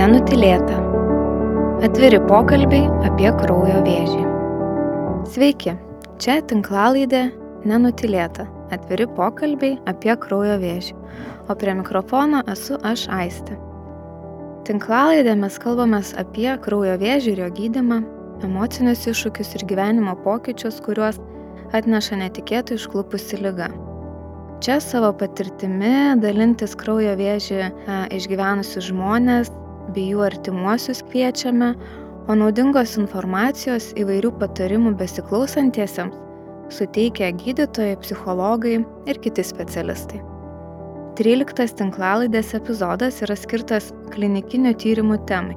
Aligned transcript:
Nenutilėta. 0.00 0.78
Atviri 1.84 2.16
pokalbiai 2.24 2.86
apie 3.04 3.28
kraujo 3.36 3.82
vėžį. 3.84 4.22
Sveiki, 5.28 5.74
čia 6.16 6.38
tinklalaidė 6.48 7.26
Nenutilėta. 7.68 8.46
Atviri 8.72 9.04
pokalbiai 9.18 9.74
apie 9.92 10.14
kraujo 10.22 10.56
vėžį. 10.62 10.96
O 11.52 11.58
prie 11.60 11.74
mikrofono 11.76 12.40
esu 12.48 12.80
aš 12.80 13.04
Aistė. 13.12 13.58
Tinklalaidė 14.64 15.36
mes 15.42 15.60
kalbame 15.60 16.00
apie 16.24 16.48
kraujo 16.64 16.96
vėžį 17.04 17.36
ir 17.36 17.44
jo 17.44 17.52
gydimą, 17.60 18.00
emocinius 18.48 19.04
iššūkius 19.12 19.52
ir 19.58 19.68
gyvenimo 19.68 20.16
pokyčius, 20.24 20.80
kuriuos 20.80 21.20
atneša 21.76 22.22
netikėtai 22.24 22.80
išklupusi 22.80 23.44
lyga. 23.44 23.68
Čia 24.64 24.80
savo 24.80 25.12
patirtimi 25.12 26.16
dalintis 26.24 26.72
kraujo 26.76 27.12
vėžį 27.20 27.66
išgyvenusius 28.16 28.94
žmonės 28.94 29.52
bei 29.94 30.10
jų 30.12 30.24
artimuosius 30.26 31.04
kviečiame, 31.10 31.74
o 32.30 32.36
naudingos 32.38 32.96
informacijos 33.00 33.90
įvairių 33.98 34.32
patarimų 34.38 34.94
besiklausantiesiems 35.00 36.26
suteikia 36.70 37.30
gydytojai, 37.32 37.96
psichologai 38.00 38.80
ir 39.10 39.18
kiti 39.24 39.44
specialistai. 39.44 40.20
13 41.18 41.74
tinklalaidės 41.76 42.54
epizodas 42.56 43.20
yra 43.24 43.36
skirtas 43.36 43.90
klinikinių 44.14 44.72
tyrimų 44.80 45.18
temai. 45.28 45.56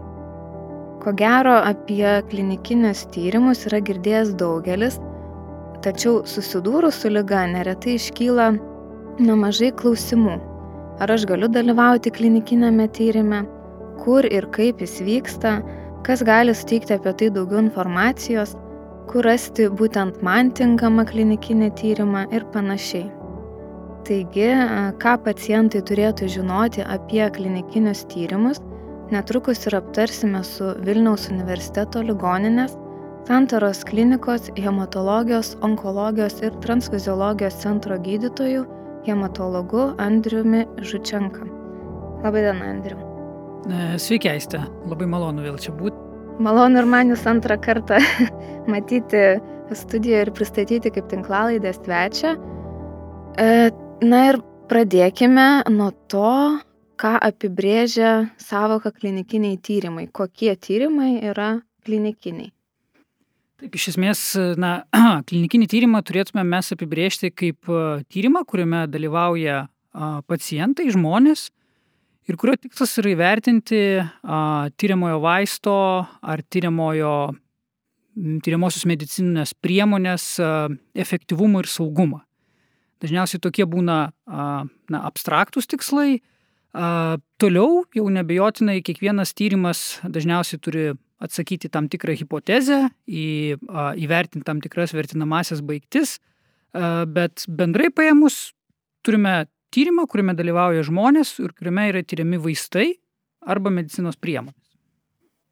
Ko 1.04 1.14
gero 1.20 1.56
apie 1.62 2.08
klinikinius 2.32 3.06
tyrimus 3.14 3.66
yra 3.70 3.80
girdėjęs 3.86 4.34
daugelis, 4.40 4.98
tačiau 5.86 6.22
susidūrus 6.28 7.02
su 7.04 7.12
lyga 7.12 7.44
neretai 7.52 7.98
iškyla 8.00 8.50
nemažai 9.20 9.72
klausimų. 9.80 10.40
Ar 11.02 11.12
aš 11.12 11.26
galiu 11.30 11.50
dalyvauti 11.52 12.12
klinikinėme 12.14 12.88
tyrimė, 12.96 13.44
kur 14.04 14.28
ir 14.28 14.48
kaip 14.56 14.82
jis 14.84 15.00
vyksta, 15.08 15.58
kas 16.04 16.24
gali 16.28 16.54
suteikti 16.56 16.96
apie 16.98 17.14
tai 17.20 17.30
daugiau 17.34 17.64
informacijos, 17.64 18.56
kur 19.10 19.26
rasti 19.28 19.70
būtent 19.82 20.22
man 20.26 20.52
tinkamą 20.56 21.06
klinikinį 21.10 21.72
tyrimą 21.80 22.28
ir 22.36 22.46
panašiai. 22.56 23.10
Taigi, 24.04 24.50
ką 25.00 25.16
pacientai 25.24 25.80
turėtų 25.88 26.28
žinoti 26.32 26.84
apie 26.84 27.24
klinikinius 27.38 28.04
tyrimus, 28.12 28.60
netrukus 29.16 29.64
ir 29.68 29.78
aptarsime 29.80 30.44
su 30.44 30.74
Vilniaus 30.84 31.30
universiteto 31.32 32.04
ligoninės, 32.04 32.76
Santaros 33.24 33.86
klinikos, 33.88 34.50
hematologijos, 34.60 35.54
onkologijos 35.64 36.42
ir 36.44 36.58
transfuziologijos 36.66 37.56
centro 37.62 37.96
gydytoju 37.96 38.66
hematologu 39.08 39.94
Andriumi 39.98 40.66
Žučenka. 40.92 41.48
Labadiena, 42.24 42.72
Andriu. 42.76 43.13
E, 43.64 44.00
sveiki, 44.00 44.28
Aiste. 44.28 44.60
Labai 44.92 45.06
malonu 45.08 45.44
vėl 45.46 45.56
čia 45.62 45.72
būti. 45.78 45.96
Malonu 46.44 46.82
ir 46.82 46.88
man 46.90 47.14
jūs 47.14 47.24
antrą 47.30 47.56
kartą 47.62 48.00
matyti 48.72 49.22
studijoje 49.74 50.26
ir 50.26 50.32
pristatyti 50.36 50.92
kaip 50.92 51.08
tinklalaidės 51.12 51.80
svečią. 51.80 52.34
E, 53.40 53.72
na 54.04 54.20
ir 54.32 54.42
pradėkime 54.72 55.64
nuo 55.72 55.94
to, 56.12 56.34
ką 57.00 57.14
apibrėžia 57.30 58.12
savoka 58.42 58.92
klinikiniai 58.92 59.56
tyrimai. 59.64 60.10
Kokie 60.12 60.58
tyrimai 60.60 61.16
yra 61.24 61.56
klinikiniai? 61.88 62.52
Taip, 63.64 63.80
iš 63.80 63.94
esmės, 63.94 64.28
na, 64.60 64.76
klinikinį 65.30 65.72
tyrimą 65.72 66.04
turėtume 66.04 66.44
mes 66.44 66.76
apibriežti 66.76 67.32
kaip 67.32 67.72
tyrimą, 68.12 68.44
kuriame 68.44 68.90
dalyvauja 68.92 69.70
pacientai, 70.28 70.92
žmonės 70.92 71.48
ir 72.30 72.38
kurio 72.40 72.56
tikslas 72.60 72.98
yra 73.02 73.14
įvertinti 73.14 73.80
tyriamojo 74.80 75.22
vaisto 75.24 75.76
ar 76.24 76.44
tyriamojo, 76.52 77.16
tyriamosios 78.46 78.86
medicininės 78.90 79.56
priemonės 79.64 80.28
efektyvumą 81.06 81.64
ir 81.64 81.72
saugumą. 81.72 82.22
Dažniausiai 83.04 83.42
tokie 83.44 83.66
būna 83.68 83.98
na, 84.26 85.00
abstraktus 85.04 85.68
tikslai. 85.68 86.22
Toliau 86.74 87.84
jau 87.94 88.06
nebejotinai 88.10 88.80
kiekvienas 88.86 89.36
tyrimas 89.36 89.82
dažniausiai 90.08 90.62
turi 90.64 90.86
atsakyti 91.24 91.70
tam 91.72 91.88
tikrą 91.92 92.16
hipotezę, 92.20 92.88
į, 93.08 93.60
įvertinti 94.04 94.48
tam 94.48 94.60
tikras 94.64 94.96
vertinamasias 94.96 95.62
baigtis, 95.64 96.18
bet 96.74 97.46
bendrai 97.48 97.92
paėmus 97.94 98.54
turime 99.06 99.46
tyrimą, 99.74 100.06
kuriame 100.10 100.36
dalyvauja 100.38 100.86
žmonės 100.88 101.36
ir 101.44 101.54
kuriame 101.58 101.90
yra 101.92 102.04
tyriami 102.06 102.40
vaistai 102.42 102.94
arba 103.44 103.74
medicinos 103.74 104.20
priemonės. 104.20 104.60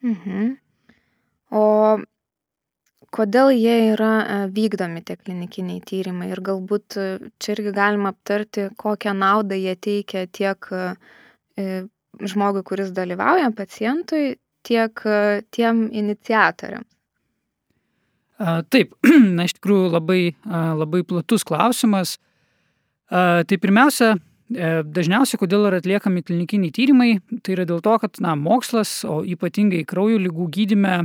Mhm. 0.06 0.56
O 1.52 1.66
kodėl 3.12 3.52
jie 3.52 3.76
yra 3.92 4.14
vykdomi 4.56 5.02
tie 5.04 5.18
klinikiniai 5.20 5.82
tyrimai 5.84 6.30
ir 6.32 6.40
galbūt 6.42 6.96
čia 7.42 7.56
irgi 7.58 7.74
galima 7.76 8.14
aptarti, 8.16 8.70
kokią 8.80 9.14
naudą 9.18 9.58
jie 9.59 9.76
teikia 9.76 10.30
tiek 10.32 10.70
žmogui, 12.20 12.64
kuris 12.64 12.92
dalyvauja, 12.96 13.52
pacientui, 13.56 14.38
tiek 14.68 15.06
e, 15.06 15.42
tiem 15.52 15.86
iniciatoriams? 15.92 16.88
Taip, 18.74 18.96
na 19.38 19.46
iš 19.46 19.56
tikrųjų 19.59 19.92
labai, 19.94 20.22
labai 20.78 21.03
platus 21.08 21.46
klausimas. 21.48 22.16
Tai 23.11 23.57
pirmiausia, 23.59 24.13
e, 24.55 24.67
dažniausiai, 24.88 25.39
kodėl 25.41 25.66
yra 25.67 25.81
atliekami 25.81 26.23
klinikiniai 26.23 26.72
tyrimai, 26.72 27.09
tai 27.44 27.57
yra 27.57 27.66
dėl 27.67 27.81
to, 27.83 27.97
kad 27.99 28.22
na, 28.23 28.38
mokslas, 28.39 29.01
o 29.03 29.19
ypatingai 29.27 29.83
kraujo 29.88 30.22
lygų 30.22 30.47
gydime, 30.55 30.95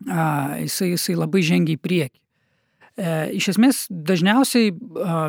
jisai, 0.00 0.94
jisai 0.94 1.18
labai 1.18 1.44
žengia 1.44 1.76
į 1.76 1.82
priekį. 1.84 2.16
E, 2.16 3.12
iš 3.36 3.50
esmės, 3.52 3.84
dažniausiai 3.92 4.72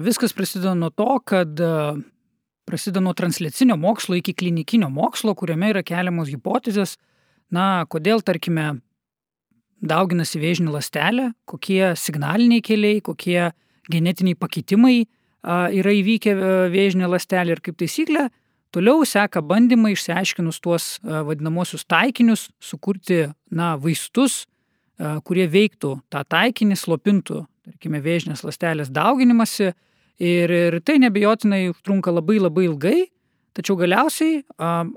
viskas 0.07 0.31
prasideda 0.37 0.77
nuo 0.79 0.93
to, 0.95 1.11
kad 1.27 1.59
prasideda 2.67 3.03
nuo 3.03 3.11
transliacinio 3.17 3.75
mokslo 3.75 4.15
iki 4.15 4.37
klinikinio 4.37 4.87
mokslo, 4.93 5.35
kuriame 5.35 5.73
yra 5.75 5.83
keliamos 5.83 6.31
hipotezės, 6.31 6.95
na, 7.51 7.83
kodėl, 7.91 8.23
tarkime, 8.23 8.77
dauginasi 9.83 10.39
vėžinė 10.39 10.71
lastelė, 10.71 11.33
kokie 11.43 11.97
signaliniai 11.99 12.63
keliai, 12.63 13.01
kokie 13.03 13.49
genetiniai 13.91 14.39
pakitimai 14.39 15.01
a, 15.03 15.17
yra 15.43 15.93
įvykę 15.97 16.33
e, 16.35 16.53
vėžinė 16.73 17.09
lastelė 17.11 17.57
ir 17.57 17.61
kaip 17.65 17.77
taisyklė, 17.81 18.29
toliau 18.73 19.05
seka 19.07 19.43
bandymai 19.43 19.95
išsiaiškinus 19.95 20.61
tuos 20.63 20.87
a, 21.01 21.23
vadinamosius 21.27 21.85
taikinius, 21.89 22.49
sukurti, 22.63 23.25
na, 23.51 23.75
vaistus, 23.81 24.45
a, 24.97 25.19
kurie 25.25 25.47
veiktų 25.51 25.95
tą 26.13 26.25
taikinį, 26.25 26.77
slopintų, 26.79 27.45
tarkime, 27.67 28.03
vėžinės 28.03 28.45
lastelės 28.47 28.93
dauginimasi 28.93 29.71
ir, 29.71 30.53
ir 30.53 30.79
tai 30.85 30.99
nebejotinai 31.01 31.65
trunka 31.81 32.13
labai 32.13 32.39
labai 32.41 32.69
ilgai 32.69 32.99
Tačiau 33.51 33.75
galiausiai 33.75 34.45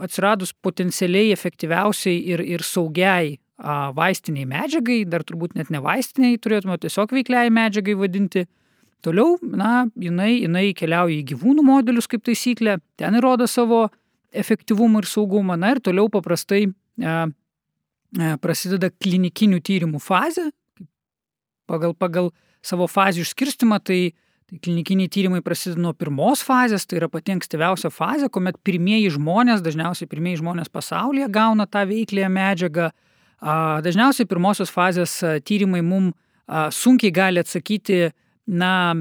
atsiradus 0.04 0.52
potencialiai 0.62 1.32
efektyviausiai 1.34 2.20
ir, 2.34 2.42
ir 2.54 2.62
saugiai 2.62 3.40
vaistiniai 3.96 4.46
medžiagai, 4.50 5.00
dar 5.10 5.24
turbūt 5.26 5.56
net 5.58 5.72
ne 5.74 5.80
vaistiniai, 5.82 6.38
turėtume 6.42 6.76
tiesiog 6.82 7.14
veikliai 7.16 7.50
medžiagai 7.54 7.96
vadinti, 7.98 8.44
toliau, 9.04 9.36
na, 9.42 9.86
jinai, 10.00 10.32
jinai 10.42 10.66
keliauja 10.76 11.20
į 11.20 11.26
gyvūnų 11.34 11.64
modelius 11.66 12.08
kaip 12.10 12.24
taisyklė, 12.26 12.78
ten 13.00 13.18
įrodo 13.20 13.48
savo 13.50 13.86
efektyvumą 14.34 15.04
ir 15.04 15.08
saugumą, 15.10 15.58
na 15.60 15.74
ir 15.74 15.82
toliau 15.84 16.08
paprastai 16.12 16.66
e, 16.66 17.14
prasideda 18.42 18.90
klinikinių 18.90 19.60
tyrimų 19.64 20.02
fazė, 20.02 20.48
pagal, 21.70 21.94
pagal 21.94 22.32
savo 22.64 22.88
fazių 22.90 23.24
išskirstimą, 23.26 23.80
tai 23.84 24.00
Tai 24.44 24.58
klinikiniai 24.60 25.08
tyrimai 25.08 25.40
prasideda 25.40 25.80
nuo 25.80 25.94
pirmos 25.96 26.42
fazės, 26.44 26.84
tai 26.84 26.98
yra 26.98 27.08
pati 27.08 27.32
ankstyviausia 27.32 27.88
fazė, 27.88 28.28
kuomet 28.28 28.58
pirmieji 28.60 29.14
žmonės, 29.14 29.62
dažniausiai 29.64 30.08
pirmieji 30.10 30.42
žmonės 30.42 30.68
pasaulyje 30.68 31.30
gauna 31.32 31.64
tą 31.64 31.86
veiklėją 31.88 32.28
medžiagą. 32.28 32.90
Dažniausiai 33.84 34.28
pirmosios 34.28 34.72
fazės 34.72 35.16
tyrimai 35.48 35.80
mums 35.80 36.12
sunkiai 36.76 37.12
gali 37.14 37.40
atsakyti 37.40 38.12
na, 38.46 38.92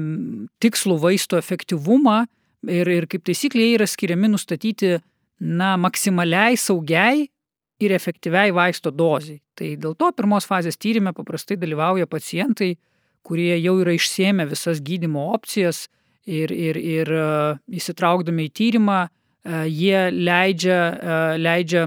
tikslų 0.62 0.98
vaisto 1.02 1.38
efektyvumą 1.40 2.24
ir, 2.70 2.88
ir 2.88 3.08
kaip 3.10 3.24
taisyklė 3.28 3.68
jie 3.68 3.76
yra 3.78 3.88
skiriami 3.88 4.30
nustatyti 4.32 4.96
na, 5.40 5.74
maksimaliai 5.80 6.56
saugiai 6.60 7.26
ir 7.84 7.94
efektyviai 7.94 8.54
vaisto 8.54 8.92
dozai. 8.94 9.40
Tai 9.54 9.74
dėl 9.80 9.96
to 9.98 10.10
pirmos 10.16 10.46
fazės 10.48 10.78
tyrimė 10.80 11.14
paprastai 11.16 11.58
dalyvauja 11.60 12.08
pacientai, 12.10 12.74
kurie 13.24 13.54
jau 13.58 13.78
yra 13.82 13.94
išsėmę 13.96 14.46
visas 14.50 14.80
gydymo 14.84 15.30
opcijas 15.34 15.86
ir, 16.26 16.52
ir, 16.52 16.78
ir 16.78 17.10
e, 17.12 17.26
įsitraukdami 17.80 18.48
į 18.48 18.52
tyrimą, 18.58 19.00
e, 19.04 19.60
jie 19.70 20.00
leidžia, 20.12 20.78
e, 20.78 21.20
leidžia 21.40 21.86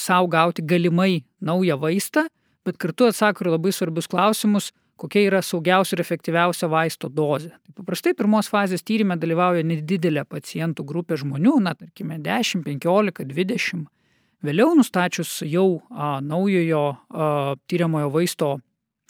savo 0.00 0.30
gauti 0.32 0.64
galimai 0.64 1.22
naują 1.44 1.76
vaistą, 1.82 2.24
bet 2.64 2.78
kartu 2.80 3.08
atsako 3.10 3.44
ir 3.44 3.52
labai 3.52 3.72
svarbius 3.74 4.08
klausimus, 4.08 4.70
kokia 4.98 5.24
yra 5.28 5.42
saugiausia 5.44 5.96
ir 5.96 6.02
efektyviausia 6.04 6.68
vaisto 6.70 7.10
dozė. 7.12 7.52
Tai 7.66 7.76
paprastai 7.80 8.14
pirmos 8.18 8.50
fazės 8.52 8.84
tyrimė 8.86 9.18
dalyvauja 9.20 9.64
nedidelė 9.66 10.24
pacientų 10.28 10.86
grupė 10.88 11.18
žmonių, 11.22 11.58
na, 11.64 11.74
tarkime, 11.78 12.18
10, 12.24 12.64
15, 12.66 13.26
20. 13.30 13.86
Vėliau 14.46 14.74
nustačius 14.78 15.40
jau 15.46 15.80
a, 15.90 16.18
naujojo 16.22 16.82
a, 16.94 17.28
tyriamojo 17.70 18.10
vaisto 18.14 18.56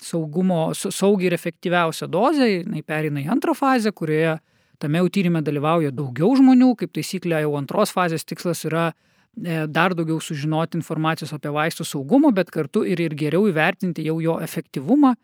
saugumo, 0.03 0.71
saugiai 0.75 1.33
ir 1.33 1.37
efektyviausią 1.37 2.09
dozę, 2.11 2.47
jinai 2.49 2.85
perina 2.87 3.21
į 3.21 3.29
antrą 3.35 3.55
fazę, 3.59 3.93
kurioje 3.93 4.39
tame 4.79 5.03
jau 5.03 5.11
tyrimė 5.13 5.43
dalyvauja 5.45 5.93
daugiau 5.95 6.35
žmonių, 6.39 6.75
kaip 6.79 6.95
taisyklė 6.95 7.43
jau 7.45 7.57
antros 7.59 7.93
fazės 7.95 8.27
tikslas 8.29 8.63
yra 8.69 8.93
e, 8.93 9.65
dar 9.67 9.97
daugiau 9.99 10.21
sužinoti 10.23 10.79
informacijos 10.79 11.35
apie 11.35 11.51
vaistų 11.55 11.87
saugumą, 11.89 12.31
bet 12.35 12.53
kartu 12.55 12.85
ir, 12.87 13.03
ir 13.03 13.17
geriau 13.19 13.49
įvertinti 13.51 14.07
jau 14.07 14.21
jo 14.23 14.39
efektyvumą. 14.45 15.17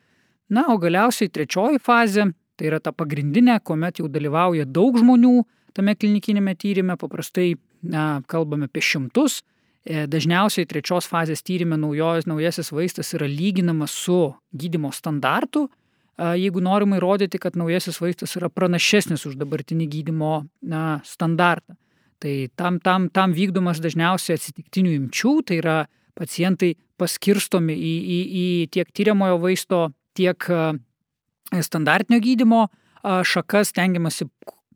Na, 0.53 0.67
o 0.73 0.79
galiausiai 0.81 1.31
trečioji 1.33 1.81
fazė, 1.81 2.29
tai 2.59 2.69
yra 2.69 2.81
ta 2.83 2.93
pagrindinė, 2.93 3.59
kuomet 3.65 4.03
jau 4.03 4.11
dalyvauja 4.13 4.67
daug 4.67 4.99
žmonių 5.01 5.41
tame 5.75 5.97
klinikinėme 5.97 6.55
tyrimė, 6.61 6.99
paprastai 7.01 7.55
na, 7.83 8.23
kalbame 8.31 8.69
apie 8.69 8.85
šimtus, 8.85 9.41
E, 9.85 10.07
dažniausiai 10.09 10.65
trečios 10.65 11.05
fazės 11.11 11.45
tyrimė 11.45 11.77
naujojas, 11.77 12.25
naujasis 12.25 12.71
vaistas 12.73 13.11
yra 13.17 13.27
lyginamas 13.29 13.93
su 13.93 14.17
gydimo 14.57 14.89
standartu, 14.97 15.67
jeigu 16.17 16.63
norima 16.65 16.97
įrodyti, 16.97 17.41
kad 17.43 17.59
naujasis 17.59 17.99
vaistas 18.01 18.33
yra 18.39 18.49
pranašesnis 18.49 19.27
už 19.29 19.35
dabartinį 19.37 19.89
gydimo 19.91 20.47
na, 20.63 21.03
standartą. 21.05 21.77
Tai 22.23 22.35
tam, 22.57 22.79
tam, 22.81 23.11
tam 23.13 23.35
vykdomas 23.37 23.83
dažniausiai 23.85 24.39
atsitiktinių 24.39 24.95
imčių, 25.03 25.35
tai 25.45 25.59
yra 25.61 25.77
pacientai 26.17 26.77
paskirstomi 26.97 27.75
į, 27.75 27.95
į, 28.01 28.19
į 28.25 28.47
tiek 28.73 28.89
tyriamojo 28.95 29.37
vaisto, 29.43 29.81
tiek 30.17 30.49
standartinio 31.63 32.21
gydimo 32.25 32.67
šakas, 33.05 33.75
tengiamasi 33.77 34.29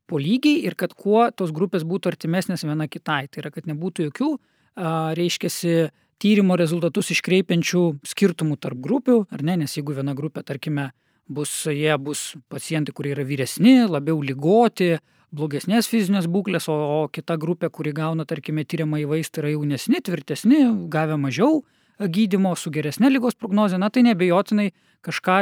po 0.08 0.20
lygiai 0.20 0.64
ir 0.68 0.76
kad 0.78 0.94
kuo 0.96 1.26
tos 1.36 1.52
grupės 1.54 1.84
būtų 1.88 2.12
artimesnės 2.12 2.64
viena 2.64 2.88
kitai. 2.88 3.26
Tai 3.28 3.42
yra, 3.42 3.52
kad 3.54 3.68
nebūtų 3.68 4.08
jokių 4.08 4.30
reiškiasi 5.18 5.90
tyrimo 6.22 6.56
rezultatus 6.58 7.12
iškreipiančių 7.14 7.82
skirtumų 8.06 8.58
tarp 8.60 8.80
grupių, 8.82 9.20
ar 9.30 9.44
ne, 9.46 9.58
nes 9.62 9.76
jeigu 9.76 9.94
viena 9.96 10.16
grupė, 10.18 10.42
tarkime, 10.46 10.90
bus, 11.28 11.52
jie 11.70 11.92
bus 12.00 12.32
pacientai, 12.50 12.94
kurie 12.96 13.12
yra 13.14 13.26
vyresni, 13.28 13.76
labiau 13.86 14.18
lygoti, 14.24 14.96
blogesnės 15.34 15.90
fizinės 15.90 16.26
būklės, 16.30 16.66
o, 16.72 16.74
o 16.74 17.00
kita 17.12 17.36
grupė, 17.40 17.70
kuri 17.70 17.92
gauna, 17.94 18.24
tarkime, 18.26 18.64
tyriamą 18.64 19.02
į 19.04 19.10
vaistą, 19.12 19.42
yra 19.42 19.52
jaunesni, 19.52 20.00
tvirtesni, 20.04 20.62
gavę 20.90 21.18
mažiau 21.20 21.60
gydimo 21.98 22.54
su 22.56 22.70
geresnė 22.70 23.10
lygos 23.10 23.34
prognozė, 23.38 23.78
na 23.80 23.90
tai 23.90 24.04
nebejotinai 24.06 24.70
kažką 25.06 25.38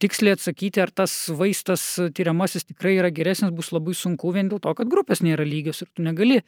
tiksliai 0.00 0.36
atsakyti, 0.36 0.80
ar 0.82 0.92
tas 0.94 1.12
vaistas 1.36 1.84
tyriamasis 2.16 2.68
tikrai 2.68 2.96
yra 2.98 3.10
geresnis, 3.12 3.52
bus 3.52 3.72
labai 3.74 3.94
sunku 3.96 4.32
vien 4.32 4.48
dėl 4.48 4.62
to, 4.62 4.72
kad 4.76 4.90
grupės 4.90 5.24
nėra 5.24 5.44
lygios 5.44 5.82
ir 5.84 5.90
tu 5.92 6.04
negali, 6.04 6.40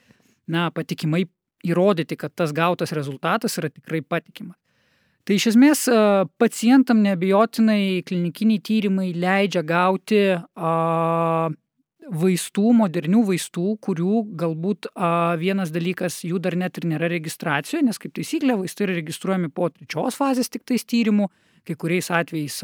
na, 0.48 0.70
patikimai 0.74 1.26
įrodyti, 1.66 2.18
kad 2.18 2.34
tas 2.34 2.52
gautas 2.56 2.92
rezultatas 2.96 3.58
yra 3.60 3.70
tikrai 3.70 4.02
patikimas. 4.02 4.58
Tai 5.22 5.36
iš 5.38 5.52
esmės 5.52 5.84
pacientam 6.42 6.98
neabejotinai 7.04 8.02
klinikiniai 8.08 8.62
tyrimai 8.66 9.12
leidžia 9.14 9.62
gauti 9.62 10.22
vaistų, 12.10 12.72
modernių 12.76 13.22
vaistų, 13.28 13.66
kurių 13.84 14.22
galbūt 14.38 14.88
vienas 15.40 15.72
dalykas 15.74 16.22
jų 16.26 16.40
dar 16.42 16.56
net 16.58 16.80
ir 16.80 16.88
nėra 16.94 17.10
registracijoje, 17.12 17.84
nes 17.86 18.00
kaip 18.02 18.14
taisyklė 18.18 18.58
vaistai 18.60 18.88
yra 18.88 18.98
registruojami 18.98 19.52
po 19.54 19.70
trečios 19.70 20.18
fazės 20.18 20.50
tik 20.52 20.66
tais 20.68 20.84
tyrimų, 20.84 21.28
kai 21.68 21.76
kuriais 21.78 22.10
atvejais 22.10 22.58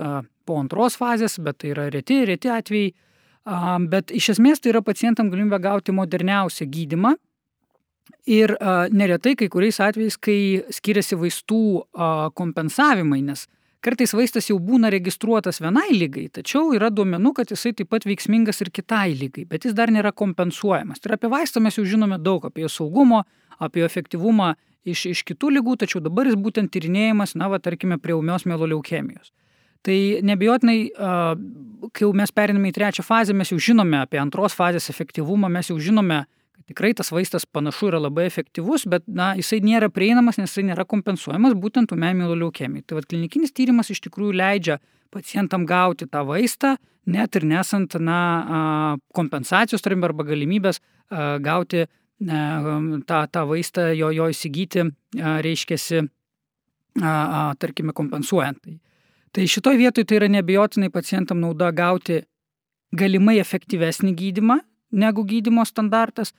po 0.49 0.58
antros 0.58 0.99
fazės, 0.99 1.38
bet 1.38 1.61
tai 1.62 1.73
yra 1.75 1.87
reti, 1.94 2.25
reti 2.29 2.50
atvejai. 2.50 2.90
Bet 3.88 4.11
iš 4.12 4.35
esmės 4.35 4.61
tai 4.61 4.75
yra 4.75 4.82
pacientam 4.85 5.31
galimybė 5.32 5.62
gauti 5.64 5.94
moderniausią 5.96 6.67
gydimą 6.69 7.14
Ir 8.29 8.52
a, 8.61 8.88
neretai 8.93 9.34
kai 9.38 9.49
kuriais 9.52 9.79
atvejais, 9.81 10.17
kai 10.20 10.41
skiriasi 10.73 11.17
vaistų 11.20 11.61
a, 11.81 12.29
kompensavimai, 12.37 13.23
nes 13.25 13.46
kartais 13.84 14.12
vaistas 14.16 14.48
jau 14.50 14.58
būna 14.62 14.90
registruotas 14.92 15.60
vienai 15.62 15.88
lygai, 15.94 16.26
tačiau 16.40 16.72
yra 16.76 16.90
duomenų, 16.90 17.34
kad 17.36 17.52
jisai 17.54 17.75
taip 17.78 17.90
pat 17.94 18.06
veiksmingas 18.08 18.62
ir 18.64 18.72
kitai 18.75 19.12
lygai, 19.19 19.46
bet 19.48 19.69
jis 19.69 19.76
dar 19.78 19.92
nėra 19.94 20.12
kompensuojamas. 20.16 21.02
Tai 21.02 21.14
apie 21.16 21.30
vaistą 21.32 21.62
mes 21.64 21.78
jau 21.78 21.86
žinome 21.86 22.19
daug, 22.22 22.44
apie 22.48 22.64
jo 22.66 22.72
saugumo, 22.72 23.25
apie 23.58 23.82
jo 23.82 23.90
efektyvumą 23.90 24.54
iš, 24.88 25.04
iš 25.12 25.25
kitų 25.28 25.52
lygų, 25.58 25.78
tačiau 25.82 26.02
dabar 26.04 26.28
jis 26.28 26.38
būtent 26.38 26.72
tyrinėjimas, 26.75 27.36
na, 27.38 27.50
va, 27.52 27.60
tarkime, 27.62 28.00
prie 28.02 28.16
umios 28.19 28.46
mieloleukemijos. 28.48 29.32
Tai 29.86 29.96
nebejotinai, 30.26 30.78
kai 31.94 32.02
jau 32.02 32.10
mes 32.16 32.32
periname 32.34 32.72
į 32.72 32.74
trečią 32.74 33.04
fazę, 33.06 33.36
mes 33.36 33.52
jau 33.52 33.60
žinome 33.62 34.00
apie 34.02 34.19
antros 34.20 34.56
fazės 34.58 34.90
efektyvumą, 34.90 35.50
mes 35.52 35.70
jau 35.70 35.78
žinome, 35.82 36.24
tikrai 36.69 36.93
tas 36.97 37.11
vaistas 37.15 37.47
panašu 37.47 37.88
yra 37.91 38.00
labai 38.03 38.26
efektyvus, 38.29 38.85
bet 38.91 39.06
na, 39.09 39.32
jisai 39.38 39.61
nėra 39.65 39.88
prieinamas, 39.93 40.38
nes 40.38 40.50
jisai 40.50 40.67
nėra 40.69 40.85
kompensuojamas 40.88 41.56
būtent 41.59 41.93
umemilo 41.97 42.37
leukemijai. 42.37 42.85
Tai 42.87 43.00
vad 43.00 43.09
klinikinis 43.09 43.55
tyrimas 43.56 43.91
iš 43.93 44.03
tikrųjų 44.05 44.37
leidžia 44.37 44.79
pacientam 45.15 45.65
gauti 45.69 46.09
tą 46.11 46.25
vaistą, 46.29 46.76
net 47.09 47.37
ir 47.41 47.47
nesant 47.49 47.97
na, 48.05 48.97
kompensacijos 49.17 49.85
turim 49.85 50.05
arba 50.05 50.26
galimybės 50.29 50.82
gauti 51.41 51.87
tą, 52.20 53.20
tą 53.32 53.44
vaistą, 53.49 53.88
jo, 53.97 54.11
jo 54.12 54.29
įsigyti, 54.29 54.85
reiškiasi, 55.17 56.03
tarkime, 57.62 57.94
kompensuojant. 57.97 58.61
Tai, 58.65 58.75
tai 59.32 59.47
šitoj 59.49 59.79
vietoj 59.81 60.05
tai 60.05 60.19
yra 60.19 60.29
nebejotinai 60.37 60.91
pacientam 60.93 61.41
nauda 61.41 61.70
gauti 61.73 62.20
galimai 62.93 63.38
efektyvesnį 63.41 64.12
gydimą 64.19 64.59
negu 64.93 65.25
gydimo 65.29 65.65
standartas, 65.69 66.35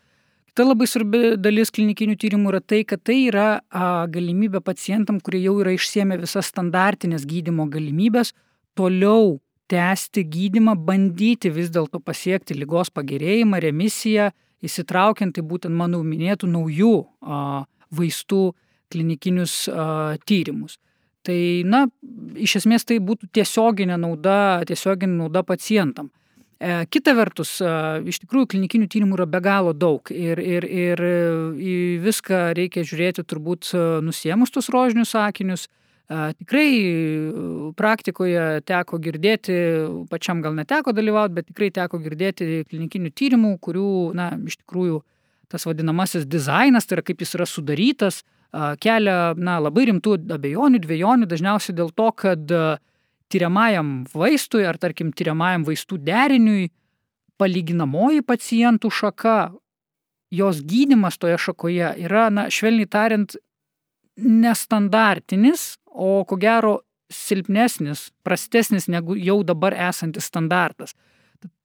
Kita 0.50 0.66
labai 0.66 0.88
svarbi 0.90 1.36
dalis 1.38 1.70
klinikinių 1.70 2.16
tyrimų 2.18 2.50
yra 2.50 2.60
tai, 2.66 2.80
kad 2.88 3.04
tai 3.06 3.20
yra 3.28 3.60
a, 3.70 4.08
galimybė 4.10 4.64
pacientam, 4.66 5.20
kurie 5.22 5.44
jau 5.44 5.60
yra 5.62 5.76
išsiemę 5.76 6.18
visas 6.24 6.50
standartinės 6.50 7.28
gydimo 7.30 7.68
galimybės, 7.70 8.34
toliau 8.74 9.38
tęsti 9.70 10.24
gydimą, 10.26 10.74
bandyti 10.88 11.52
vis 11.54 11.70
dėlto 11.70 12.02
pasiekti 12.02 12.58
lygos 12.58 12.90
pagerėjimą, 12.90 13.62
remisiją, 13.62 14.32
įsitraukiant 14.66 15.38
į 15.38 15.46
būtent 15.52 15.78
mano 15.78 16.02
minėtų 16.02 16.50
naujų 16.50 16.96
a, 17.22 17.62
vaistų 17.94 18.44
klinikinius 18.90 19.68
a, 19.70 20.18
tyrimus. 20.26 20.80
Tai, 21.30 21.38
na, 21.70 21.86
iš 22.42 22.64
esmės 22.64 22.90
tai 22.90 22.98
būtų 23.06 23.30
tiesioginė 23.38 24.00
nauda, 24.02 24.64
tiesioginė 24.66 25.20
nauda 25.28 25.46
pacientam. 25.46 26.10
E, 26.60 26.86
kita 26.92 27.14
vertus, 27.16 27.54
e, 27.64 27.68
iš 28.12 28.18
tikrųjų 28.26 28.50
klinikinių 28.52 28.90
tyrimų 28.92 29.16
yra 29.16 29.26
be 29.32 29.40
galo 29.40 29.72
daug 29.72 30.10
ir, 30.12 30.42
ir, 30.44 30.66
ir 30.68 31.00
e, 31.08 31.20
į 31.56 31.76
viską 32.04 32.50
reikia 32.58 32.84
žiūrėti 32.84 33.24
turbūt 33.24 33.72
nusiemus 34.04 34.52
tus 34.52 34.68
rožinius 34.74 35.16
sakinius. 35.16 35.70
Tikrai 36.10 36.66
praktikoje 37.78 38.64
teko 38.66 38.98
girdėti, 38.98 39.54
pačiam 40.10 40.40
gal 40.42 40.56
neteko 40.58 40.90
dalyvauti, 40.98 41.36
bet 41.36 41.48
tikrai 41.52 41.70
teko 41.70 42.00
girdėti 42.02 42.64
klinikinių 42.66 43.12
tyrimų, 43.14 43.52
kurių, 43.62 43.92
na, 44.18 44.32
iš 44.50 44.58
tikrųjų 44.64 45.04
tas 45.54 45.68
vadinamasis 45.70 46.26
dizainas, 46.26 46.90
tai 46.90 46.98
yra 46.98 47.06
kaip 47.06 47.22
jis 47.22 47.36
yra 47.38 47.46
sudarytas, 47.46 48.24
kelia, 48.82 49.20
na, 49.38 49.60
labai 49.62 49.86
rimtų 49.92 50.18
abejonių, 50.34 50.82
dviejonių, 50.82 51.30
dažniausiai 51.30 51.78
dėl 51.78 51.94
to, 51.94 52.10
kad 52.26 52.58
uh, 52.58 52.82
tyriamajam 53.32 54.04
vaistui 54.14 54.66
ar 54.68 54.78
tarkim 54.82 55.14
tyriamajam 55.16 55.66
vaistų 55.68 56.00
deriniui 56.04 56.70
palyginamoji 57.40 58.24
pacientų 58.28 58.92
šaka, 58.92 59.38
jos 60.32 60.62
gydimas 60.66 61.18
toje 61.18 61.38
šakoje 61.40 61.94
yra, 62.04 62.28
na, 62.34 62.50
švelniai 62.52 62.90
tariant, 62.90 63.36
nestandartinis, 64.20 65.78
o 65.90 66.24
ko 66.28 66.38
gero 66.38 66.80
silpnesnis, 67.10 68.10
prastesnis 68.24 68.90
negu 68.92 69.16
jau 69.18 69.40
dabar 69.44 69.74
esantis 69.90 70.28
standartas. 70.30 70.94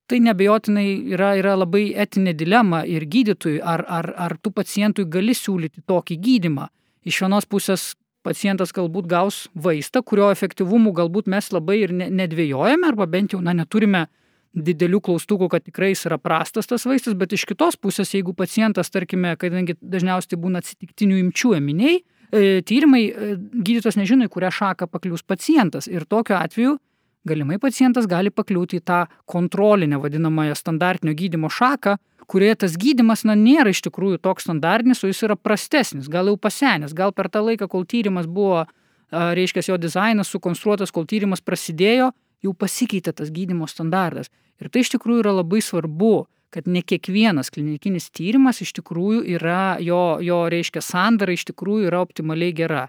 Tai 0.09 0.21
nebejotinai 0.21 0.89
yra, 1.15 1.33
yra 1.41 1.55
labai 1.57 1.87
etinė 2.05 2.35
dilema 2.37 2.83
ir 2.85 3.07
gydytojui, 3.09 3.61
ar, 3.65 3.85
ar, 3.89 4.11
ar 4.21 4.37
tu 4.41 4.53
pacientui 4.53 5.07
gali 5.09 5.33
siūlyti 5.37 5.85
tokį 5.89 6.19
gydimą. 6.21 6.69
Iš 7.05 7.23
vienos 7.25 7.49
pusės 7.49 7.93
pacientas 8.25 8.73
galbūt 8.75 9.09
gaus 9.11 9.45
vaistą, 9.55 10.03
kurio 10.03 10.31
efektyvumu 10.33 10.95
galbūt 10.97 11.29
mes 11.31 11.51
labai 11.53 11.83
ir 11.85 11.95
nedvėjojame, 11.95 12.89
arba 12.89 13.07
bent 13.11 13.37
jau 13.37 13.43
na, 13.45 13.55
neturime 13.57 14.07
didelių 14.55 15.01
klaustukų, 15.03 15.49
kad 15.51 15.65
tikrai 15.67 15.91
jis 15.93 16.07
yra 16.09 16.19
prastas 16.23 16.71
tas 16.71 16.87
vaistas, 16.87 17.17
bet 17.19 17.35
iš 17.35 17.45
kitos 17.51 17.77
pusės, 17.81 18.13
jeigu 18.15 18.35
pacientas, 18.39 18.91
tarkime, 18.95 19.35
kadangi 19.41 19.77
dažniausiai 19.83 20.39
būna 20.41 20.63
atsitiktinių 20.63 21.19
imčių 21.25 21.57
eminiai, 21.59 22.01
e, 22.31 22.63
tyrimai, 22.63 23.03
e, 23.11 23.35
gydytojas 23.37 23.99
nežino, 23.99 24.29
į 24.29 24.35
kurią 24.35 24.53
šaką 24.55 24.89
paklius 24.91 25.27
pacientas. 25.27 25.91
Ir 25.91 26.07
tokiu 26.07 26.39
atveju 26.39 26.79
galimai 27.27 27.59
pacientas 27.59 28.07
gali 28.07 28.31
pakliūti 28.31 28.79
į 28.79 28.85
tą 28.85 29.05
kontrolinę 29.27 29.99
vadinamąją 29.99 30.55
standartinio 30.55 31.15
gydimo 31.17 31.51
šaką, 31.51 31.97
kurioje 32.31 32.61
tas 32.65 32.77
gydimas 32.81 33.25
na, 33.29 33.37
nėra 33.39 33.73
iš 33.75 33.83
tikrųjų 33.87 34.21
toks 34.25 34.47
standartinis, 34.47 35.03
o 35.05 35.11
jis 35.11 35.23
yra 35.27 35.37
prastesnis, 35.37 36.09
gal 36.11 36.31
jau 36.31 36.37
pasenęs, 36.41 36.95
gal 36.97 37.13
per 37.13 37.31
tą 37.33 37.45
laiką, 37.45 37.69
kol 37.71 37.87
tyrimas 37.89 38.29
buvo, 38.31 38.65
reiškia, 39.11 39.65
jo 39.69 39.79
dizainas 39.81 40.31
sukonstruotas, 40.33 40.93
kol 40.95 41.07
tyrimas 41.11 41.45
prasidėjo, 41.45 42.13
jau 42.45 42.55
pasikeitė 42.55 43.15
tas 43.17 43.33
gydimo 43.33 43.69
standartas. 43.71 44.31
Ir 44.61 44.71
tai 44.71 44.85
iš 44.85 44.95
tikrųjų 44.95 45.25
yra 45.25 45.35
labai 45.41 45.61
svarbu, 45.65 46.27
kad 46.55 46.69
ne 46.71 46.85
kiekvienas 46.87 47.51
klinikinis 47.51 48.11
tyrimas 48.15 48.61
iš 48.63 48.75
tikrųjų 48.77 49.25
yra, 49.35 49.77
jo, 49.83 50.21
jo 50.23 50.45
reiškia 50.53 50.83
sandara 50.85 51.35
iš 51.35 51.49
tikrųjų 51.51 51.89
yra 51.91 52.03
optimaliai 52.05 52.55
gera. 52.55 52.85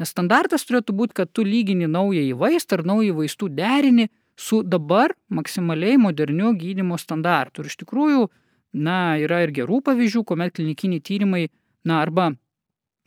Nes 0.00 0.12
standartas 0.14 0.64
turėtų 0.64 0.94
būti, 0.96 1.16
kad 1.20 1.32
tu 1.36 1.44
lygini 1.44 1.90
naująjį 1.90 2.32
vaistą 2.40 2.78
ar 2.78 2.86
naują 2.88 3.18
vaistų 3.18 3.50
derinį 3.52 4.08
su 4.40 4.62
dabar 4.64 5.12
maksimaliai 5.28 5.98
moderniu 6.00 6.54
gydimo 6.56 6.96
standartu. 6.98 7.60
Ir 7.60 7.68
iš 7.68 7.76
tikrųjų, 7.82 8.24
na, 8.72 9.16
yra 9.20 9.42
ir 9.44 9.52
gerų 9.54 9.82
pavyzdžių, 9.86 10.24
kuomet 10.28 10.56
klinikiniai 10.56 11.02
tyrimai, 11.04 11.46
na, 11.84 12.00
arba 12.02 12.32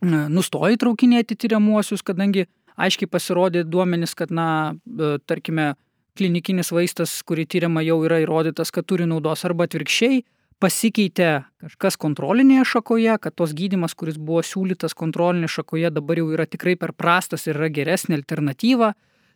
nustoja 0.06 0.76
įtraukinėti 0.76 1.38
tyriamuosius, 1.40 2.04
kadangi 2.06 2.46
aiškiai 2.76 3.10
pasirodė 3.10 3.64
duomenys, 3.64 4.14
kad, 4.16 4.32
na, 4.32 4.76
e, 4.86 5.16
tarkime, 5.26 5.74
klinikinis 6.16 6.72
vaistas, 6.72 7.18
kurį 7.28 7.46
tyriama 7.52 7.84
jau 7.84 7.98
yra 8.08 8.22
įrodytas, 8.24 8.72
kad 8.72 8.88
turi 8.88 9.08
naudos 9.08 9.44
arba 9.48 9.68
atvirkščiai, 9.68 10.22
pasikeitė 10.64 11.30
kažkas 11.66 11.98
kontrolinėje 12.00 12.64
šakoje, 12.76 13.18
kad 13.22 13.36
tos 13.36 13.52
gydimas, 13.58 13.96
kuris 13.98 14.16
buvo 14.18 14.44
siūlytas 14.46 14.96
kontrolinėje 14.96 15.58
šakoje, 15.58 15.92
dabar 15.92 16.22
jau 16.22 16.30
yra 16.32 16.46
tikrai 16.48 16.78
per 16.80 16.94
prastas 16.96 17.48
ir 17.48 17.60
yra 17.60 17.70
geresnė 17.74 18.22
alternatyva. 18.22 18.94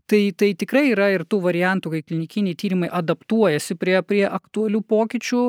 Tai, 0.09 0.21
tai 0.33 0.53
tikrai 0.57 0.87
yra 0.89 1.11
ir 1.13 1.21
tų 1.29 1.37
variantų, 1.43 1.91
kai 1.93 1.99
klinikiniai 2.01 2.57
tyrimai 2.57 2.87
adaptuojasi 2.89 3.75
prie, 3.77 3.99
prie 4.01 4.23
aktualių 4.25 4.81
pokyčių, 4.81 5.41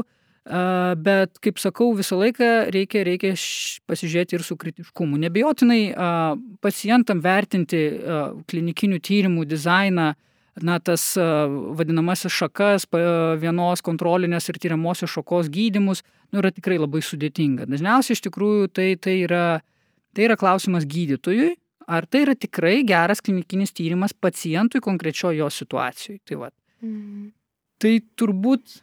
bet, 0.51 1.39
kaip 1.45 1.61
sakau, 1.63 1.93
visą 1.95 2.19
laiką 2.19 2.49
reikia, 2.75 3.05
reikia 3.07 3.35
pasižiūrėti 3.89 4.39
ir 4.39 4.45
su 4.47 4.57
kritiškumu. 4.59 5.19
Nebejotinai 5.23 5.83
pacientam 6.65 7.23
vertinti 7.23 7.85
klinikinių 8.51 8.99
tyrimų 9.07 9.47
dizainą, 9.51 10.11
na, 10.61 10.79
tas 10.83 11.05
vadinamasis 11.79 12.35
šakas, 12.35 12.89
vienos 13.41 13.85
kontrolinės 13.87 14.51
ir 14.51 14.59
tyriamosios 14.61 15.13
šakos 15.15 15.49
gydimus, 15.53 16.03
nu, 16.33 16.43
yra 16.43 16.51
tikrai 16.55 16.81
labai 16.81 17.03
sudėtinga. 17.05 17.69
Dažniausiai 17.71 18.19
iš 18.19 18.25
tikrųjų 18.27 18.71
tai, 18.75 18.91
tai, 19.01 19.21
yra, 19.29 19.63
tai 20.17 20.27
yra 20.27 20.37
klausimas 20.41 20.87
gydytojui, 20.91 21.55
ar 21.91 22.07
tai 22.11 22.25
yra 22.27 22.37
tikrai 22.39 22.81
geras 22.87 23.23
klinikinis 23.25 23.75
tyrimas 23.77 24.15
pacientui 24.15 24.83
konkrečiojo 24.83 25.45
jo 25.45 25.51
situacijai. 25.55 26.21
Tai, 26.27 26.43
va. 26.45 26.53
mm. 26.83 27.31
tai 27.83 27.99
turbūt 28.19 28.81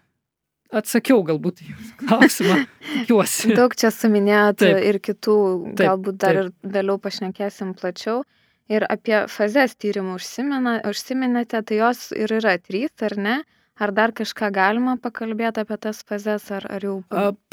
atsakiau 0.75 1.21
galbūt 1.27 1.61
jūsų 1.65 2.07
klausimą, 2.07 2.57
tikiuosi. 2.93 3.53
Daug 3.57 3.75
čia 3.77 3.91
suminėjot 3.93 4.59
taip, 4.63 4.79
ir 4.89 4.99
kitų, 5.03 5.37
taip, 5.73 5.83
galbūt 5.83 6.19
dar 6.23 6.39
taip. 6.41 6.49
ir 6.49 6.73
vėliau 6.77 6.97
pašnekėsim 7.03 7.75
plačiau. 7.77 8.23
Ir 8.67 8.83
apie 8.91 9.21
fazes 9.31 9.77
tyrimų 9.79 10.17
užsiminėte, 10.19 11.61
tai 11.63 11.77
jos 11.77 12.09
ir 12.11 12.33
yra 12.41 12.57
trys, 12.59 12.91
ar 12.99 13.15
ne? 13.15 13.37
Ar 13.77 13.91
dar 13.93 14.09
kažką 14.15 14.49
galima 14.49 14.95
pakalbėti 14.97 15.61
apie 15.61 15.77
tas 15.77 15.99
fazes, 16.07 16.47
ar, 16.53 16.65
ar 16.73 16.81
jau? 16.81 16.95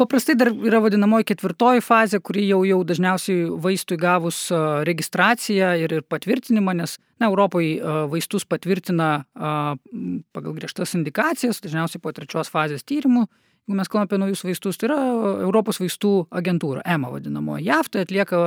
Paprastai 0.00 0.36
dar 0.40 0.48
yra 0.54 0.80
vadinamoji 0.80 1.26
ketvirtoji 1.28 1.82
fazė, 1.84 2.20
kuri 2.24 2.46
jau, 2.48 2.62
jau 2.64 2.78
dažniausiai 2.88 3.50
vaistui 3.60 3.98
gavus 4.00 4.46
registraciją 4.88 5.74
ir, 5.82 5.92
ir 5.98 6.06
patvirtinimą, 6.08 6.76
nes 6.80 6.96
na, 7.20 7.28
Europoje 7.28 7.76
vaistus 8.08 8.48
patvirtina 8.48 9.10
pagal 9.34 10.56
griežtas 10.56 10.96
indikacijas, 10.96 11.60
dažniausiai 11.64 12.00
po 12.00 12.12
trečios 12.16 12.52
fazės 12.52 12.86
tyrimų. 12.88 13.26
Jeigu 13.64 13.76
mes 13.78 13.88
kalbame 13.88 14.08
apie 14.08 14.20
naujus 14.20 14.44
vaistus, 14.44 14.80
tai 14.80 14.90
yra 14.90 14.98
Europos 15.44 15.80
vaistų 15.80 16.14
agentūra, 16.40 16.82
EMA 16.84 17.12
vadinamoji. 17.12 17.66
JAV 17.68 17.92
tai 17.92 18.04
atlieka 18.04 18.40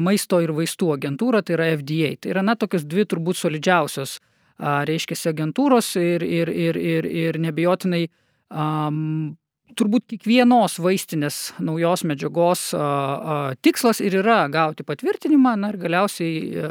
maisto 0.00 0.40
ir 0.40 0.52
vaistų 0.56 0.94
agentūra, 0.96 1.42
tai 1.44 1.56
yra 1.56 1.68
FDA. 1.76 2.14
Tai 2.20 2.32
yra, 2.32 2.44
na, 2.44 2.56
tokios 2.56 2.84
dvi 2.88 3.04
turbūt 3.08 3.40
solidžiausios, 3.40 4.18
reiškia, 4.58 5.18
agentūros 5.32 5.94
ir, 6.00 6.24
ir, 6.24 6.48
ir, 6.48 6.76
ir, 6.76 7.06
ir 7.06 7.38
nebejotinai 7.42 8.06
um, 8.48 9.36
turbūt 9.76 10.06
kiekvienos 10.12 10.78
vaistinės 10.80 11.40
naujos 11.60 12.06
medžiagos 12.08 12.70
a, 12.72 12.78
a, 12.80 13.40
tikslas 13.60 14.00
ir 14.00 14.16
yra 14.22 14.46
gauti 14.52 14.86
patvirtinimą, 14.86 15.56
na 15.60 15.72
ir 15.74 15.80
galiausiai 15.82 16.38
a, 16.40 16.70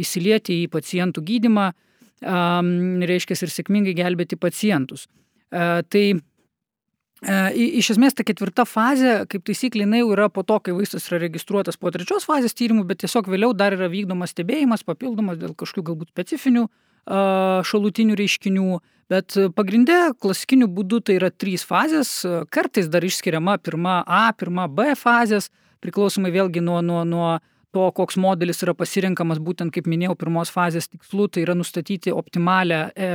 įsilieti 0.00 0.62
į 0.62 0.70
pacientų 0.72 1.24
gydimą, 1.26 1.66
a, 1.72 2.40
reiškia, 3.12 3.36
ir 3.42 3.52
sėkmingai 3.52 3.96
gelbėti 3.98 4.40
pacientus. 4.40 5.04
A, 5.52 5.82
tai 5.84 6.08
E, 7.24 7.36
iš 7.80 7.94
esmės 7.94 8.12
ta 8.12 8.24
ketvirta 8.28 8.66
fazė, 8.68 9.22
kaip 9.30 9.46
taisyklė, 9.48 9.86
jinai 9.86 10.02
jau 10.02 10.10
yra 10.12 10.26
po 10.28 10.42
to, 10.44 10.58
kai 10.60 10.74
vaistas 10.76 11.06
yra 11.08 11.22
registruotas 11.22 11.78
po 11.80 11.88
trečios 11.94 12.26
fazės 12.28 12.52
tyrimų, 12.58 12.84
bet 12.90 13.00
tiesiog 13.04 13.30
vėliau 13.32 13.54
dar 13.56 13.72
yra 13.72 13.88
vykdomas 13.88 14.34
stebėjimas, 14.34 14.84
papildomas 14.84 15.40
dėl 15.40 15.54
kažkokių 15.56 15.86
galbūt 15.88 16.12
specifinių 16.12 16.66
šalutinių 17.06 18.16
reiškinių, 18.18 18.78
bet 19.12 19.36
pagrindė 19.54 20.14
klasikiniu 20.18 20.68
būdu 20.72 21.00
tai 21.06 21.18
yra 21.20 21.30
trys 21.30 21.64
fazės, 21.66 22.10
kartais 22.50 22.88
dar 22.90 23.06
išskiriama 23.06 23.58
pirma 23.62 24.00
A, 24.06 24.32
pirma 24.34 24.66
B 24.68 24.94
fazės, 24.98 25.50
priklausomai 25.84 26.32
vėlgi 26.34 26.62
nuo, 26.64 26.80
nuo, 26.82 27.04
nuo 27.06 27.36
to, 27.76 27.86
koks 27.94 28.18
modelis 28.20 28.62
yra 28.64 28.74
pasirinkamas, 28.76 29.40
būtent 29.42 29.74
kaip 29.74 29.88
minėjau, 29.90 30.16
pirmos 30.18 30.50
fazės 30.52 30.88
tikslu, 30.90 31.28
tai 31.28 31.44
yra 31.44 31.56
nustatyti 31.58 32.14
optimalią 32.14 32.82
e, 32.90 33.10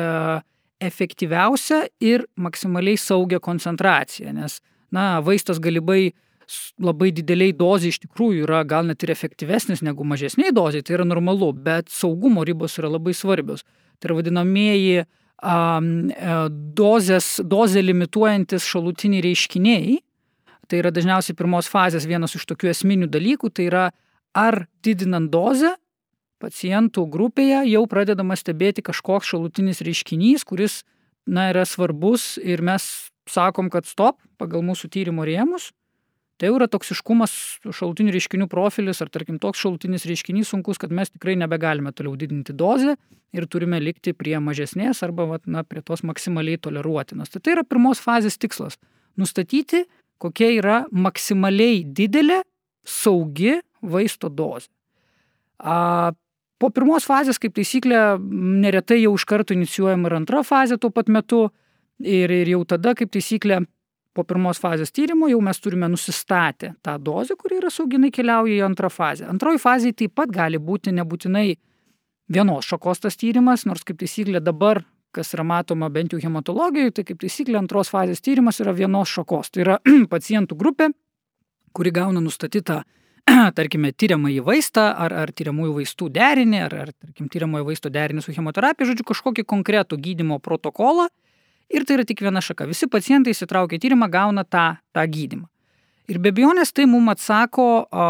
efektyviausią 0.82 1.84
ir 2.04 2.26
maksimaliai 2.42 3.00
saugią 3.00 3.42
koncentraciją, 3.44 4.34
nes, 4.38 4.60
na, 4.94 5.16
vaistas 5.26 5.62
galibai 5.62 6.14
labai 6.82 7.12
dideliai 7.16 7.54
dozė 7.58 7.92
iš 7.92 8.02
tikrųjų 8.06 8.46
yra 8.46 8.62
gal 8.68 8.88
net 8.90 9.04
ir 9.04 9.14
efektyvesnis 9.14 9.84
negu 9.86 10.06
mažesniai 10.08 10.54
dozė, 10.56 10.84
tai 10.86 10.98
yra 11.00 11.08
normalu, 11.08 11.52
bet 11.54 11.92
saugumo 11.94 12.46
ribos 12.48 12.78
yra 12.82 12.92
labai 12.92 13.16
svarbios. 13.18 13.66
Tai 14.00 14.12
yra 14.12 14.20
vadinamieji 14.22 15.04
um, 15.04 15.92
dozės, 16.78 17.34
dozę 17.44 17.84
limituojantis 17.84 18.66
šalutiniai 18.70 19.26
reiškiniai. 19.26 20.00
Tai 20.72 20.80
yra 20.80 20.92
dažniausiai 20.96 21.36
pirmos 21.36 21.68
fazės 21.68 22.08
vienas 22.08 22.38
iš 22.38 22.48
tokių 22.48 22.72
esminių 22.72 23.10
dalykų, 23.12 23.52
tai 23.52 23.68
yra 23.68 23.86
ar 24.38 24.66
didinant 24.86 25.32
dozę 25.32 25.76
pacientų 26.42 27.06
grupėje 27.12 27.66
jau 27.70 27.84
pradedama 27.90 28.38
stebėti 28.40 28.84
kažkoks 28.86 29.30
šalutinis 29.34 29.84
reiškinys, 29.86 30.46
kuris 30.48 30.82
na, 31.28 31.52
yra 31.52 31.68
svarbus 31.70 32.38
ir 32.42 32.64
mes 32.66 32.88
sakom, 33.30 33.70
kad 33.70 33.86
stop 33.86 34.18
pagal 34.42 34.66
mūsų 34.66 34.90
tyrimo 34.92 35.26
rėmus. 35.28 35.70
Tai 36.42 36.50
jau 36.50 36.56
yra 36.58 36.66
toksiškumas 36.74 37.34
šalutinių 37.70 38.16
reiškinių 38.16 38.48
profilis 38.50 39.04
ar 39.04 39.12
tarkim 39.14 39.36
toks 39.38 39.62
šalutinis 39.62 40.08
reiškinys 40.10 40.50
sunkus, 40.50 40.80
kad 40.82 40.90
mes 40.90 41.12
tikrai 41.14 41.36
nebegalime 41.38 41.92
toliau 41.94 42.16
didinti 42.18 42.56
dozę 42.58 42.96
ir 43.38 43.46
turime 43.46 43.78
likti 43.78 44.16
prie 44.18 44.40
mažesnės 44.42 45.04
arba 45.06 45.28
vat, 45.30 45.46
na, 45.46 45.62
prie 45.62 45.84
tos 45.86 46.02
maksimaliai 46.02 46.58
toleruotinos. 46.58 47.30
Tai 47.30 47.44
tai 47.46 47.54
yra 47.54 47.64
pirmos 47.64 48.02
fazės 48.02 48.42
tikslas- 48.42 48.80
nustatyti, 49.22 49.84
kokia 50.18 50.50
yra 50.58 50.80
maksimaliai 50.90 51.86
didelė 51.86 52.42
saugi 52.82 53.62
vaisto 53.84 54.34
dozė. 54.34 54.74
A, 55.62 56.12
Po 56.62 56.70
pirmos 56.70 57.08
fazės, 57.10 57.40
kaip 57.42 57.56
taisyklė, 57.58 58.20
neretai 58.62 59.00
jau 59.02 59.16
iš 59.18 59.26
karto 59.26 59.56
inicijuojama 59.56 60.12
ir 60.12 60.14
antra 60.20 60.44
fazė 60.46 60.78
tuo 60.78 60.92
pat 60.94 61.08
metu. 61.10 61.50
Ir, 62.02 62.30
ir 62.30 62.50
jau 62.50 62.62
tada, 62.66 62.94
kaip 62.98 63.10
taisyklė, 63.14 63.66
po 64.14 64.26
pirmos 64.28 64.60
fazės 64.60 64.92
tyrimo 64.92 65.30
jau 65.32 65.40
mes 65.44 65.60
turime 65.64 65.88
nusistatę 65.92 66.74
tą 66.84 66.98
dozę, 67.00 67.38
kuri 67.40 67.60
yra 67.62 67.72
sauginai 67.72 68.12
keliauja 68.12 68.60
į 68.60 68.64
antrą 68.68 68.92
fazę. 68.92 69.28
Antroji 69.32 69.62
fazė 69.62 69.94
taip 69.96 70.16
pat 70.20 70.32
gali 70.34 70.60
būti 70.60 70.94
nebūtinai 70.96 71.48
vienos 72.32 72.68
šakos 72.68 73.04
tas 73.06 73.20
tyrimas, 73.20 73.66
nors 73.68 73.86
kaip 73.88 74.00
taisyklė 74.02 74.42
dabar, 74.44 74.84
kas 75.16 75.34
yra 75.36 75.44
matoma 75.48 75.90
bent 75.92 76.14
jau 76.16 76.22
hematologijoje, 76.24 76.96
tai 76.96 77.06
kaip 77.08 77.22
taisyklė 77.24 77.60
antros 77.60 77.92
fazės 77.92 78.24
tyrimas 78.24 78.60
yra 78.64 78.76
vienos 78.76 79.12
šakos. 79.12 79.52
Tai 79.52 79.66
yra 79.66 79.78
pacientų 80.14 80.58
grupė, 80.60 80.92
kuri 81.76 81.94
gauna 81.96 82.24
nustatytą 82.24 82.82
tarkime, 83.58 83.92
tyriamąjį 83.94 84.44
vaistą 84.46 84.88
ar, 85.06 85.16
ar 85.24 85.32
tyriamųjų 85.36 85.76
vaistų 85.80 86.10
derinį, 86.16 86.62
ar, 86.68 86.78
ar 86.86 86.94
tarkim, 86.94 87.30
tyriamųjų 87.32 87.68
vaistų 87.72 87.92
derinį 87.94 88.24
su 88.26 88.36
chemoterapija, 88.36 88.92
žodžiu, 88.92 89.08
kažkokį 89.12 89.48
konkretų 89.48 90.00
gydimo 90.02 90.40
protokolą. 90.44 91.10
Ir 91.72 91.86
tai 91.88 92.00
yra 92.00 92.06
tik 92.08 92.24
viena 92.24 92.44
šaka. 92.44 92.68
Visi 92.70 92.90
pacientai 92.92 93.36
įsitraukia 93.36 93.78
į 93.80 93.84
tyrimą, 93.86 94.10
gauna 94.12 94.44
tą, 94.44 94.74
tą 94.96 95.06
gydimą. 95.08 95.48
Ir 96.12 96.20
be 96.20 96.34
abejonės 96.34 96.74
tai 96.76 96.88
mums 96.90 97.14
atsako 97.14 97.66
a, 97.88 98.06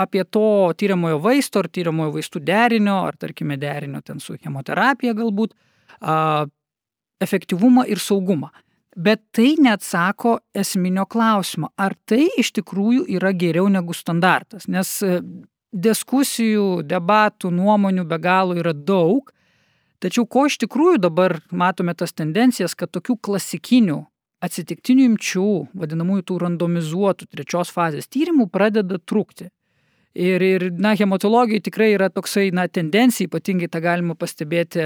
apie 0.00 0.22
to 0.24 0.72
tyriamojo 0.78 1.18
vaisto 1.20 1.60
ar 1.60 1.68
tyriamojo 1.68 2.14
vaistų 2.14 2.40
derinio, 2.46 3.02
ar 3.04 3.18
tarkime 3.20 3.58
derinio 3.60 4.00
ten 4.00 4.22
su 4.22 4.38
chemoterapija 4.38 5.12
galbūt, 5.18 5.52
a, 6.00 6.46
efektyvumą 7.22 7.84
ir 7.92 8.00
saugumą 8.00 8.48
bet 8.96 9.20
tai 9.32 9.54
neatsako 9.58 10.38
esminio 10.54 11.06
klausimo, 11.06 11.70
ar 11.76 11.94
tai 12.04 12.26
iš 12.38 12.52
tikrųjų 12.58 13.06
yra 13.16 13.32
geriau 13.32 13.68
negu 13.72 13.94
standartas, 13.96 14.68
nes 14.68 14.98
e, 15.06 15.20
diskusijų, 15.72 16.82
debatų, 16.84 17.50
nuomonių 17.56 18.04
be 18.08 18.18
galo 18.20 18.56
yra 18.60 18.74
daug, 18.76 19.32
tačiau 20.02 20.26
ko 20.26 20.46
iš 20.50 20.58
tikrųjų 20.64 21.00
dabar 21.06 21.38
matome 21.50 21.94
tas 21.94 22.14
tendencijas, 22.16 22.74
kad 22.78 22.92
tokių 22.92 23.18
klasikinių 23.22 24.02
atsitiktinių 24.42 25.08
imčių, 25.12 25.48
vadinamųjų 25.78 26.26
tų 26.28 26.38
randomizuotų 26.42 27.28
trečios 27.30 27.70
fazės 27.74 28.10
tyrimų 28.10 28.48
pradeda 28.50 28.98
trūkti. 28.98 29.48
Ir, 30.12 30.42
ir 30.44 30.66
na, 30.76 30.92
hematologijai 30.98 31.62
tikrai 31.64 31.94
yra 31.94 32.10
toksai, 32.12 32.50
na, 32.52 32.66
tendencija, 32.68 33.30
ypatingai 33.30 33.70
tą 33.72 33.80
galima 33.80 34.16
pastebėti 34.18 34.82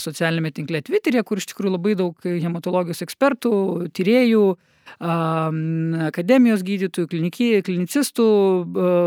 socialinėme 0.00 0.52
tinkle 0.56 0.80
Twitter'e, 0.86 1.20
kur 1.28 1.42
iš 1.42 1.50
tikrųjų 1.50 1.74
labai 1.74 1.92
daug 1.98 2.24
hematologijos 2.24 3.04
ekspertų, 3.04 3.52
tyriejų, 3.92 4.46
akademijos 5.02 6.64
gydytojų, 6.66 7.08
klinicistų, 7.66 8.26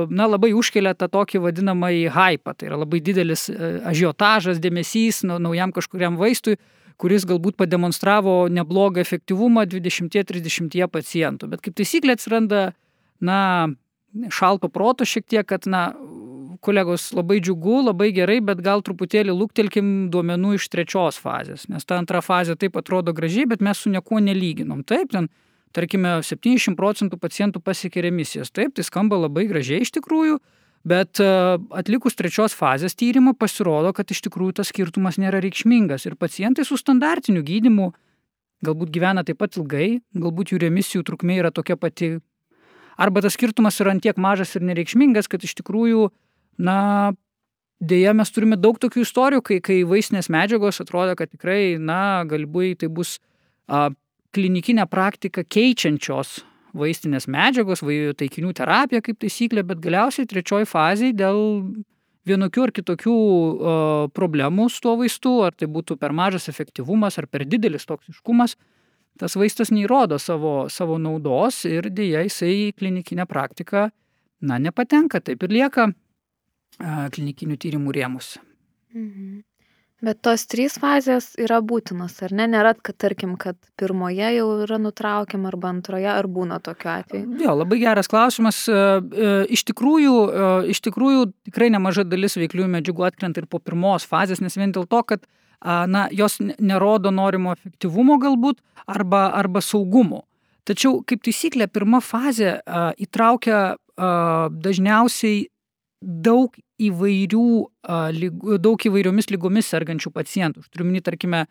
na, 0.10 0.30
labai 0.30 0.54
užkelia 0.58 0.96
tą 0.98 1.10
tokį 1.12 1.44
vadinamąjį 1.46 2.08
hypą. 2.16 2.56
Tai 2.56 2.70
yra 2.72 2.80
labai 2.84 3.02
didelis 3.04 3.50
ažiotažas, 3.52 4.62
dėmesys 4.64 5.24
naujam 5.28 5.76
kažkuriam 5.76 6.20
vaistui 6.22 6.58
kuris 7.02 7.26
galbūt 7.28 7.58
pademonstravo 7.60 8.46
neblogą 8.48 9.02
efektyvumą 9.04 9.66
20-30 9.68 10.88
pacientų. 10.92 11.50
Bet 11.52 11.64
kaip 11.66 11.76
taisyklė 11.76 12.16
atsiranda, 12.16 12.70
na, 13.20 13.40
šalto 14.32 14.70
proto 14.72 15.08
šiek 15.08 15.28
tiek, 15.28 15.48
kad, 15.48 15.68
na, 15.68 15.90
kolegos, 16.66 17.10
labai 17.14 17.40
džiugu, 17.44 17.82
labai 17.90 18.12
gerai, 18.16 18.40
bet 18.44 18.62
gal 18.66 18.84
truputėlį 18.86 19.36
lūktelkim 19.36 19.90
duomenų 20.14 20.56
iš 20.58 20.70
trečios 20.74 21.20
fazės, 21.22 21.68
nes 21.70 21.86
ta 21.86 22.00
antra 22.02 22.24
fazė 22.26 22.56
taip 22.60 22.78
atrodo 22.80 23.14
gražiai, 23.16 23.46
bet 23.52 23.64
mes 23.66 23.84
su 23.84 23.92
niekuo 23.94 24.22
nelyginom. 24.24 24.82
Taip, 24.88 25.12
ten, 25.14 25.30
tarkime, 25.76 26.18
70 26.24 26.78
procentų 26.80 27.20
pacientų 27.22 27.62
pasiekė 27.64 28.08
remisijas. 28.08 28.54
Taip, 28.56 28.74
tai 28.76 28.86
skamba 28.88 29.20
labai 29.20 29.48
gražiai 29.52 29.84
iš 29.86 29.94
tikrųjų, 30.00 30.40
Bet 30.86 31.18
e, 31.18 31.26
atlikus 31.74 32.14
trečios 32.14 32.54
fazės 32.54 32.94
tyrimą 32.94 33.32
pasirodo, 33.42 33.90
kad 33.98 34.12
iš 34.14 34.20
tikrųjų 34.28 34.60
tas 34.60 34.70
skirtumas 34.70 35.18
nėra 35.18 35.40
reikšmingas 35.42 36.06
ir 36.06 36.14
pacientai 36.14 36.62
su 36.62 36.78
standartiniu 36.78 37.42
gydimu 37.42 37.88
galbūt 38.66 38.92
gyvena 38.94 39.24
taip 39.26 39.40
pat 39.42 39.58
ilgai, 39.60 40.00
galbūt 40.16 40.54
jų 40.54 40.62
remisijų 40.66 41.06
trukmė 41.08 41.40
yra 41.42 41.52
tokia 41.54 41.78
pati. 41.80 42.16
Arba 43.02 43.24
tas 43.26 43.36
skirtumas 43.36 43.80
yra 43.84 43.96
antiek 43.96 44.18
mažas 44.22 44.56
ir 44.56 44.64
nereikšmingas, 44.68 45.28
kad 45.32 45.44
iš 45.44 45.58
tikrųjų, 45.60 46.08
na, 46.64 46.78
dėja 47.84 48.14
mes 48.16 48.32
turime 48.32 48.56
daug 48.56 48.80
tokių 48.80 49.04
istorijų, 49.04 49.44
kai, 49.50 49.60
kai 49.66 49.82
vaistinės 49.88 50.32
medžiagos 50.32 50.80
atrodo, 50.84 51.18
kad 51.20 51.34
tikrai, 51.34 51.76
na, 51.82 52.24
galbūt 52.30 52.86
tai 52.86 52.92
bus 52.94 53.18
a, 53.68 53.90
klinikinę 54.36 54.86
praktiką 54.92 55.46
keičiančios 55.48 56.42
vaistinės 56.76 57.30
medžiagos, 57.32 57.84
taikinių 58.20 58.52
terapija 58.56 59.04
kaip 59.04 59.20
taisyklė, 59.24 59.64
bet 59.68 59.80
galiausiai 59.84 60.28
trečioji 60.28 60.68
fazė 60.68 61.14
dėl 61.16 61.40
vienokių 62.28 62.66
ar 62.66 62.74
kitokių 62.76 63.18
problemų 64.18 64.68
su 64.74 64.82
tuo 64.84 64.96
vaistu, 65.00 65.38
ar 65.46 65.56
tai 65.56 65.70
būtų 65.72 65.98
per 66.02 66.16
mažas 66.16 66.50
efektyvumas, 66.52 67.20
ar 67.22 67.30
per 67.32 67.46
didelis 67.48 67.88
toksiškumas, 67.88 68.58
tas 69.22 69.38
vaistas 69.40 69.72
neįrodo 69.72 70.20
savo, 70.20 70.56
savo 70.74 70.98
naudos 71.00 71.64
ir 71.70 71.88
dėja 71.94 72.26
jisai 72.26 72.54
į 72.66 72.72
klinikinę 72.80 73.28
praktiką, 73.30 73.88
na, 74.44 74.60
nepatenka, 74.60 75.22
taip 75.24 75.46
ir 75.48 75.56
lieka 75.62 75.92
klinikinių 77.16 77.56
tyrimų 77.62 77.96
rėmus. 77.96 78.36
Mhm. 78.96 79.44
Bet 80.04 80.20
tos 80.26 80.44
trys 80.52 80.76
fazės 80.76 81.30
yra 81.40 81.62
būtinos, 81.64 82.18
ar 82.26 82.34
ne? 82.36 82.50
Nėra, 82.52 82.74
kad 82.76 82.98
tarkim, 83.00 83.38
kad 83.40 83.56
pirmoje 83.80 84.28
jau 84.36 84.48
yra 84.66 84.76
nutraukiama 84.82 85.48
arba 85.48 85.72
antroje, 85.72 86.10
ar 86.12 86.28
būna 86.28 86.58
tokiu 86.64 86.90
atveju? 86.92 87.38
Jo, 87.40 87.54
labai 87.62 87.80
geras 87.80 88.12
klausimas. 88.12 88.60
E, 88.68 88.76
e, 88.76 89.30
iš 89.56 89.64
tikrųjų, 89.72 90.18
e, 90.28 90.50
iš 90.76 90.84
tikrųjų 90.90 91.30
tikrai 91.48 91.72
nemaža 91.72 92.04
dalis 92.04 92.36
veikliųjų 92.36 92.68
medžiagų 92.76 93.08
atkrenta 93.08 93.40
ir 93.40 93.48
po 93.48 93.64
pirmos 93.64 94.04
fazės, 94.10 94.44
nes 94.44 94.60
vien 94.60 94.76
dėl 94.76 94.84
to, 94.92 95.00
kad 95.08 95.24
na, 95.64 96.06
jos 96.12 96.36
nerodo 96.44 97.10
norimo 97.16 97.56
efektyvumo 97.56 98.20
galbūt 98.22 98.60
arba, 98.92 99.30
arba 99.34 99.64
saugumo. 99.64 100.26
Tačiau, 100.68 101.00
kaip 101.08 101.24
taisyklė, 101.26 101.70
pirma 101.72 102.04
fazė 102.04 102.60
įtraukia 103.02 103.80
dažniausiai 103.96 105.46
daug 106.02 106.56
įvairių, 106.82 107.46
daug 108.62 108.88
įvairiomis 108.90 109.32
lygomis 109.32 109.70
sergančių 109.72 110.12
pacientų. 110.16 110.66
Aš 110.66 110.74
turiu 110.74 110.90
minį, 110.90 111.02
tarkime, 111.06 111.46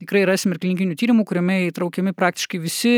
tikrai 0.00 0.24
rasim 0.28 0.52
ir 0.52 0.60
klinikinių 0.62 0.98
tyrimų, 0.98 1.24
kuriame 1.28 1.60
įtraukiami 1.68 2.14
praktiškai 2.16 2.60
visi 2.62 2.96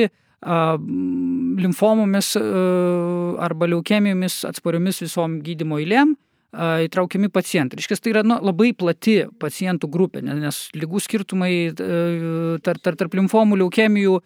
limfomomis 1.61 2.33
arba 2.41 3.69
leukemijomis 3.69 4.41
atspariomis 4.49 5.03
visom 5.05 5.41
gydymo 5.45 5.81
eilėm 5.83 6.15
įtraukiami 6.51 7.29
pacientai. 7.31 7.79
Reiškia, 7.79 8.01
tai 8.03 8.11
yra 8.15 8.23
nu, 8.27 8.41
labai 8.43 8.73
plati 8.75 9.21
pacientų 9.39 9.87
grupė, 9.93 10.25
nes 10.27 10.65
lygų 10.75 11.03
skirtumai 11.05 11.53
tarp, 11.77 12.81
tarp, 12.83 12.99
tarp 12.99 13.15
limfomų, 13.15 13.61
leukemijų, 13.61 14.17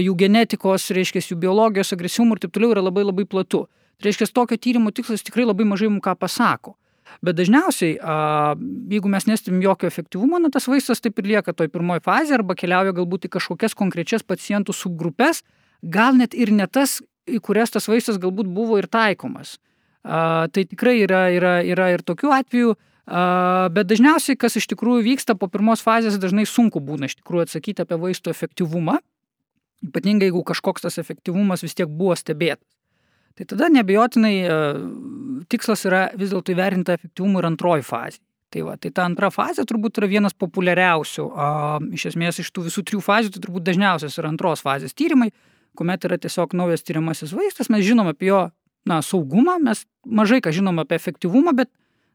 jų 0.00 0.14
genetikos, 0.16 0.88
reiškia, 0.96 1.20
jų 1.28 1.36
biologijos, 1.42 1.92
agresyvumų 1.92 2.38
ir 2.38 2.44
taip 2.46 2.54
toliau 2.56 2.72
yra 2.72 2.86
labai 2.86 3.04
labai 3.04 3.26
platu. 3.28 3.66
Tai 4.00 4.10
reiškia, 4.10 4.30
tokio 4.34 4.58
tyrimo 4.58 4.92
tikslas 4.94 5.22
tikrai 5.26 5.46
labai 5.46 5.66
mažai 5.68 5.90
mums 5.92 6.04
ką 6.04 6.16
pasako. 6.18 6.76
Bet 7.22 7.36
dažniausiai, 7.38 7.98
jeigu 8.90 9.10
mes 9.12 9.26
nestebim 9.28 9.62
jokio 9.62 9.88
efektyvumo, 9.90 10.40
na, 10.42 10.50
tas 10.52 10.66
vaistas 10.70 11.02
taip 11.04 11.20
ir 11.20 11.28
lieka 11.34 11.54
toj 11.56 11.70
pirmoji 11.72 12.02
fazė 12.04 12.38
arba 12.38 12.56
keliauja 12.58 12.94
galbūt 12.96 13.28
į 13.28 13.34
kažkokias 13.36 13.76
konkrečias 13.78 14.24
pacientų 14.26 14.74
subgrupės, 14.74 15.44
gal 15.82 16.16
net 16.18 16.34
ir 16.34 16.52
ne 16.52 16.66
tas, 16.66 16.98
į 17.28 17.40
kurias 17.44 17.72
tas 17.74 17.86
vaistas 17.88 18.18
galbūt 18.20 18.50
buvo 18.50 18.80
ir 18.80 18.88
taikomas. 18.90 19.58
Tai 20.04 20.64
tikrai 20.64 20.98
yra, 21.04 21.28
yra, 21.32 21.54
yra 21.64 21.92
ir 21.94 22.04
tokių 22.04 22.32
atvejų, 22.40 22.74
bet 23.72 23.88
dažniausiai, 23.88 24.36
kas 24.40 24.58
iš 24.60 24.68
tikrųjų 24.72 25.04
vyksta 25.06 25.36
po 25.38 25.48
pirmos 25.52 25.84
fazės, 25.84 26.20
dažnai 26.20 26.44
sunku 26.48 26.82
būna 26.84 27.08
iš 27.08 27.18
tikrųjų 27.20 27.48
atsakyti 27.48 27.84
apie 27.84 28.00
vaisto 28.00 28.32
efektyvumą, 28.32 28.98
ypatingai 29.84 30.30
jeigu 30.30 30.44
kažkoks 30.44 30.84
tas 30.84 31.00
efektyvumas 31.00 31.64
vis 31.64 31.76
tiek 31.76 31.88
buvo 31.88 32.16
stebėtas. 32.16 32.68
Tai 33.34 33.46
tada 33.50 33.68
nebejotinai 33.72 34.34
e, 34.46 34.58
tikslas 35.50 35.82
yra 35.88 36.04
vis 36.14 36.30
dėlto 36.30 36.54
įvertinti 36.54 36.94
efektyvumą 36.94 37.42
ir 37.42 37.48
antroji 37.50 37.86
fazė. 37.86 38.20
Tai, 38.54 38.62
va, 38.62 38.76
tai 38.78 38.92
ta 38.94 39.08
antra 39.08 39.32
fazė 39.34 39.64
turbūt 39.66 39.98
yra 39.98 40.06
vienas 40.12 40.36
populiariausių. 40.38 41.24
O, 41.26 41.46
iš 41.96 42.12
esmės 42.12 42.38
iš 42.38 42.52
tų 42.54 42.68
visų 42.68 42.84
trijų 42.86 43.00
fazių 43.02 43.32
tai 43.34 43.42
turbūt 43.42 43.64
dažniausias 43.66 44.14
yra 44.20 44.30
antros 44.30 44.62
fazės 44.62 44.94
tyrimai, 44.94 45.32
kuomet 45.74 46.06
yra 46.06 46.20
tiesiog 46.22 46.54
naujas 46.54 46.86
tyriamasis 46.86 47.34
vaistas, 47.34 47.70
mes 47.72 47.82
žinom 47.82 48.12
apie 48.12 48.30
jo 48.30 48.44
na, 48.86 49.00
saugumą, 49.02 49.56
mes 49.58 49.82
mažai 50.06 50.38
ką 50.44 50.52
žinom 50.54 50.78
apie 50.84 50.94
efektyvumą, 51.00 51.56
bet 51.58 51.72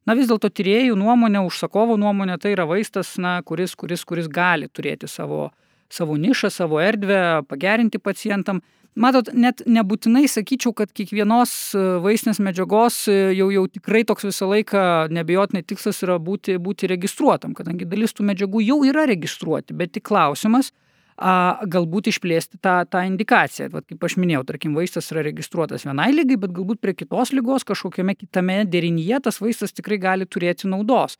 na, 0.07 0.15
vis 0.15 0.29
dėlto 0.29 0.47
tyriejų 0.47 0.95
nuomonė, 0.99 1.43
užsakovo 1.43 1.97
nuomonė 1.99 2.39
tai 2.39 2.53
yra 2.55 2.63
vaistas, 2.69 3.17
na, 3.19 3.39
kuris, 3.43 3.75
kuris, 3.75 4.05
kuris 4.07 4.31
gali 4.31 4.69
turėti 4.71 5.09
savo, 5.11 5.49
savo 5.93 6.17
nišą, 6.17 6.51
savo 6.53 6.81
erdvę, 6.81 7.43
pagerinti 7.49 7.99
pacientam. 8.01 8.61
Matot, 8.99 9.29
net 9.37 9.61
nebūtinai 9.69 10.25
sakyčiau, 10.27 10.73
kad 10.75 10.89
kiekvienos 10.91 11.51
e, 11.77 11.81
vaistinės 12.03 12.41
medžiagos 12.43 13.03
e, 13.07 13.17
jau, 13.37 13.47
jau 13.53 13.63
tikrai 13.69 14.01
toks 14.07 14.25
visą 14.27 14.49
laiką 14.49 14.81
nebejotinai 15.13 15.61
tikslas 15.63 16.01
yra 16.03 16.17
būti, 16.19 16.57
būti 16.59 16.89
registruotam, 16.89 17.53
kadangi 17.55 17.87
dalis 17.87 18.15
tų 18.17 18.25
medžiagų 18.31 18.63
jau 18.65 18.79
yra 18.89 19.05
registruoti, 19.07 19.77
bet 19.77 19.93
tik 19.95 20.07
klausimas, 20.09 20.73
a, 21.15 21.61
galbūt 21.69 22.09
išplėsti 22.11 22.59
tą, 22.65 22.81
tą 22.89 23.05
indikaciją. 23.07 23.69
Vat, 23.77 23.85
kaip 23.87 24.03
aš 24.09 24.17
minėjau, 24.19 24.43
tarkim, 24.49 24.75
vaistas 24.75 25.11
yra 25.13 25.23
registruotas 25.29 25.85
vienai 25.87 26.09
lygai, 26.15 26.39
bet 26.41 26.55
galbūt 26.57 26.81
prie 26.83 26.97
kitos 26.97 27.31
lygos 27.35 27.67
kažkokiame 27.69 28.17
kitame 28.17 28.63
derinyje 28.65 29.21
tas 29.29 29.39
vaistas 29.39 29.75
tikrai 29.75 30.01
gali 30.01 30.27
turėti 30.27 30.67
naudos. 30.71 31.19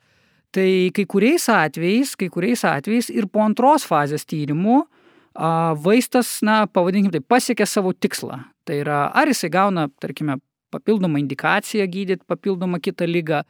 Tai 0.50 0.90
kai 0.94 1.04
kuriais 1.06 1.46
atvejais, 1.52 2.16
kai 2.18 2.26
kuriais 2.32 2.64
atvejais 2.66 3.10
ir 3.14 3.28
po 3.30 3.44
antros 3.44 3.84
fazės 3.86 4.26
tyrimų, 4.26 4.82
vaistas, 5.84 6.40
na, 6.42 6.64
pavadinkim 6.66 7.12
tai, 7.14 7.20
pasiekia 7.22 7.66
savo 7.66 7.92
tikslą. 7.94 8.40
Tai 8.66 8.80
yra, 8.82 9.04
ar 9.14 9.30
jisai 9.30 9.50
gauna, 9.50 9.86
tarkime, 10.02 10.40
papildomą 10.70 11.18
indikaciją 11.18 11.86
gydyti 11.90 12.26
papildomą 12.26 12.80
kitą 12.82 13.06
lygą, 13.06 13.42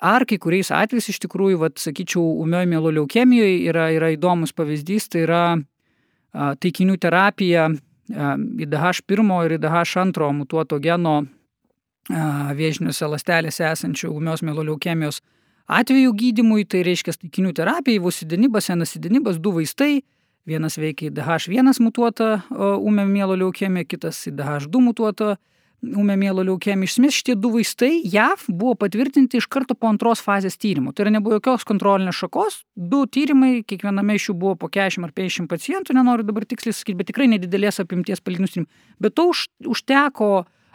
ar 0.00 0.24
kai 0.28 0.38
kuriais 0.40 0.70
atvejais 0.72 1.08
iš 1.08 1.20
tikrųjų, 1.24 1.58
vat, 1.60 1.80
sakyčiau, 1.80 2.22
umiojo 2.44 2.68
mieloliaukemijoje 2.68 3.58
yra, 3.68 3.88
yra 3.96 4.12
įdomus 4.12 4.52
pavyzdys, 4.56 5.08
tai 5.12 5.24
yra 5.26 5.42
a, 5.56 6.52
taikinių 6.56 6.96
terapija 7.00 7.68
IDH1 8.12 9.36
ir 9.46 9.56
IDH2 9.58 10.32
mutuoto 10.36 10.80
geno 10.82 11.22
a, 11.22 12.52
vėžiniuose 12.56 13.08
lastelėse 13.08 13.68
esančių 13.72 14.12
umios 14.12 14.44
mieloliaukemijos 14.44 15.22
atveju 15.66 16.14
gydimui, 16.18 16.64
tai 16.64 16.82
reiškia 16.86 17.14
taikinių 17.20 17.52
terapija, 17.56 18.00
įvusidinibas, 18.00 18.70
enasidinibas, 18.72 19.38
du 19.42 19.54
vaistai, 19.58 20.02
Vienas 20.42 20.74
veikia 20.74 21.06
į 21.06 21.14
DH1 21.14 21.78
mutuotą 21.84 22.40
ūmę 22.50 23.04
mielo 23.06 23.36
leukemiją, 23.38 23.86
kitas 23.86 24.24
į 24.26 24.32
DH2 24.40 24.80
mutuotą 24.82 25.36
ūmę 25.82 26.16
mielo 26.18 26.42
leukemiją. 26.46 26.88
Iš 26.88 26.96
esmės 26.96 27.18
šitie 27.20 27.36
du 27.38 27.52
vaistai 27.54 28.00
JAV 28.10 28.48
buvo 28.48 28.74
patvirtinti 28.80 29.38
iš 29.38 29.46
karto 29.46 29.76
po 29.78 29.86
antros 29.90 30.22
fazės 30.22 30.58
tyrimų. 30.58 30.94
Tai 30.94 31.06
yra 31.06 31.12
nebuvo 31.14 31.38
jokios 31.38 31.66
kontrolinės 31.66 32.18
šakos, 32.18 32.58
du 32.74 33.04
tyrimai, 33.06 33.52
kiekviename 33.62 34.18
iš 34.18 34.32
jų 34.32 34.36
buvo 34.42 34.56
po 34.64 34.70
40 34.70 35.06
ar 35.06 35.14
50 35.14 35.50
pacientų, 35.50 35.94
nenoriu 35.98 36.26
dabar 36.26 36.46
tiksliai 36.50 36.74
sakyti, 36.74 36.98
bet 36.98 37.10
tikrai 37.12 37.30
nedidelės 37.30 37.78
apimties 37.82 38.22
palyginus 38.22 38.56
tyrimų. 38.56 38.70
Bet 39.02 39.14
to 39.18 39.28
už, 39.30 39.46
užteko 39.76 40.32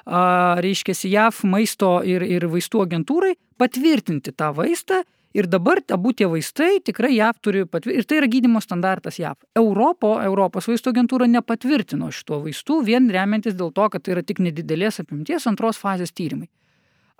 reiškia, 0.07 0.95
JAV 1.11 1.43
maisto 1.51 1.97
ir, 2.07 2.23
ir 2.23 2.47
vaistų 2.47 2.85
agentūrai 2.85 3.35
patvirtinti 3.59 4.31
tą 4.31 4.53
vaistą 4.55 5.03
Ir 5.37 5.45
dabar 5.45 5.81
abu 5.93 6.13
tie 6.17 6.25
vaistai 6.29 6.79
tikrai 6.81 7.11
JAV 7.13 7.41
turi 7.43 7.65
patvirtinti. 7.67 7.99
Ir 8.01 8.07
tai 8.09 8.17
yra 8.21 8.29
gydimo 8.31 8.61
standartas 8.63 9.19
JAV. 9.19 9.35
Europo, 9.59 10.15
Europos 10.23 10.69
vaistų 10.69 10.93
agentūra 10.95 11.27
nepatvirtino 11.29 12.09
šito 12.15 12.39
vaistų 12.45 12.79
vien 12.87 13.09
remiantis 13.13 13.57
dėl 13.59 13.69
to, 13.75 13.85
kad 13.93 14.05
tai 14.05 14.15
yra 14.15 14.23
tik 14.25 14.41
nedidelės 14.41 15.01
apimties 15.03 15.45
antros 15.49 15.77
fazės 15.81 16.15
tyrimai. 16.17 16.47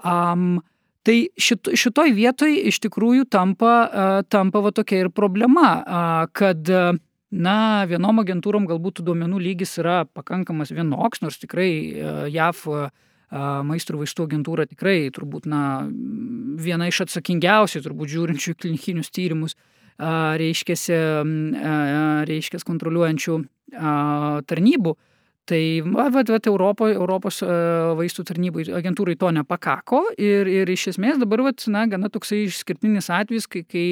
Um, 0.02 0.64
tai 1.06 1.28
šit, 1.38 1.70
šitoj 1.78 2.16
vietoj 2.18 2.56
iš 2.72 2.80
tikrųjų 2.88 3.28
tampa, 3.34 3.76
tampa 4.32 4.64
va 4.66 4.74
tokia 4.76 5.04
ir 5.04 5.12
problema, 5.14 5.70
kad 6.34 6.64
na, 7.38 7.86
vienom 7.90 8.24
agentūrom 8.24 8.68
galbūt 8.70 9.04
duomenų 9.06 9.42
lygis 9.44 9.78
yra 9.82 10.02
pakankamas 10.10 10.74
vienoks, 10.74 11.22
nors 11.22 11.38
tikrai 11.42 11.70
JAV 12.34 12.64
maisto 13.68 13.94
ir 13.94 14.00
vaistų 14.02 14.28
agentūra 14.30 14.68
tikrai 14.70 15.10
turbūt 15.16 15.48
na, 15.52 15.88
viena 16.58 16.88
iš 16.88 17.04
atsakingiausių, 17.08 17.84
turbūt 17.84 18.14
žiūrinčių 18.14 18.56
klinikinius 18.56 19.12
tyrimus, 19.12 19.58
reiškia, 20.00 20.78
reiškia 22.30 22.64
kontroliuojančių 22.66 23.38
tarnybų. 24.48 24.96
Tai 25.48 25.62
va, 25.88 26.10
va, 26.12 26.26
va, 26.28 26.40
Europo, 26.44 26.90
Europos 26.92 27.38
vaistų 27.96 28.26
tarnybai 28.28 28.66
agentūrai 28.82 29.16
to 29.16 29.30
nepakako 29.32 30.02
ir, 30.20 30.48
ir 30.52 30.68
iš 30.68 30.90
esmės 30.92 31.22
dabar 31.22 31.46
va, 31.46 31.54
na, 31.72 31.86
gana 31.88 32.10
toksai 32.12 32.42
išskirtinis 32.50 33.08
atvejis, 33.16 33.48
kai, 33.48 33.64
kai 33.64 33.86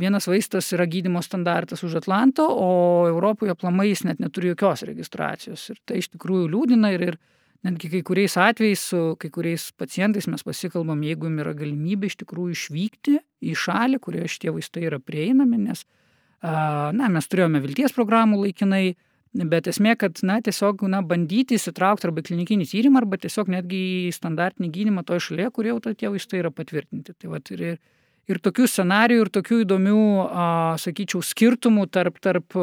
vienas 0.00 0.28
vaistas 0.28 0.68
yra 0.76 0.86
gydimo 0.88 1.22
standartas 1.24 1.82
už 1.86 1.98
Atlanto, 2.02 2.46
o 2.48 3.06
Europoje 3.08 3.54
aplamai 3.54 3.88
jis 3.90 4.04
net 4.08 4.20
neturi 4.20 4.52
jokios 4.52 4.84
registracijos. 4.88 5.70
Ir 5.72 5.80
tai 5.88 6.02
iš 6.02 6.10
tikrųjų 6.14 6.50
liūdina 6.52 6.92
ir, 6.94 7.06
ir 7.10 7.18
netgi 7.66 7.90
kai 7.94 8.02
kuriais 8.06 8.36
atvejais 8.40 8.84
su 8.92 9.02
kai 9.20 9.30
kuriais 9.32 9.70
pacientais 9.78 10.28
mes 10.30 10.44
pasikalbam, 10.46 11.02
jeigu 11.06 11.30
jums 11.30 11.44
yra 11.44 11.56
galimybė 11.56 12.10
iš 12.10 12.20
tikrųjų 12.22 12.56
išvykti 12.58 13.18
į 13.46 13.56
šalį, 13.56 14.00
kurioje 14.04 14.32
šitie 14.36 14.54
vaistai 14.54 14.86
yra 14.90 15.00
prieinami, 15.02 15.64
nes 15.68 15.86
na, 16.42 17.10
mes 17.10 17.28
turėjome 17.30 17.62
vilties 17.64 17.96
programų 17.96 18.44
laikinai, 18.44 18.86
Bet 19.36 19.66
esmė, 19.68 19.96
kad 20.00 20.16
na, 20.24 20.38
tiesiog 20.40 20.86
na, 20.88 21.02
bandyti 21.04 21.58
įsitraukti 21.58 22.06
arba 22.08 22.22
klinikinį 22.24 22.64
tyrimą, 22.70 23.02
arba 23.02 23.18
tiesiog 23.20 23.50
netgi 23.52 23.80
į 24.06 24.12
standartinį 24.16 24.70
gydimą 24.72 25.02
toje 25.04 25.26
šalyje, 25.26 25.50
kur 25.52 25.68
jau 25.68 25.76
tie 25.84 26.08
vaistai 26.08 26.40
yra 26.40 26.52
patvirtinti. 26.54 27.12
Tai 27.12 27.34
vat, 27.34 27.50
ir, 27.52 27.60
ir 27.60 27.76
tokių 28.42 28.66
scenarijų, 28.66 29.24
ir 29.26 29.30
tokių 29.30 29.60
įdomių, 29.62 30.02
a, 30.26 30.46
sakyčiau, 30.82 31.22
skirtumų 31.22 31.86
tarp, 31.94 32.18
tarp, 32.18 32.56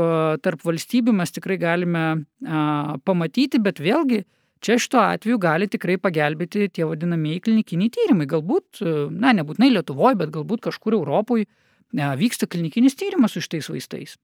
tarp 0.44 0.66
valstybių 0.68 1.16
mes 1.16 1.32
tikrai 1.32 1.58
galime 1.62 2.04
a, 2.44 2.98
pamatyti, 3.08 3.62
bet 3.64 3.80
vėlgi 3.80 4.26
čia 4.64 4.78
šituo 4.80 5.00
atveju 5.04 5.40
gali 5.44 5.70
tikrai 5.72 5.96
pagelbėti 6.00 6.70
tie 6.72 6.88
vadinamieji 6.88 7.46
klinikiniai 7.48 7.92
tyrimai. 7.96 8.28
Galbūt, 8.32 8.84
na, 9.12 9.32
nebūtinai 9.36 9.72
Lietuvoje, 9.78 10.20
bet 10.20 10.36
galbūt 10.36 10.68
kažkur 10.68 11.00
Europoje 11.00 11.48
vyksta 11.94 12.48
klinikinis 12.50 12.96
tyrimas 13.00 13.36
su 13.36 13.44
šitais 13.44 13.70
vaistais 13.72 14.16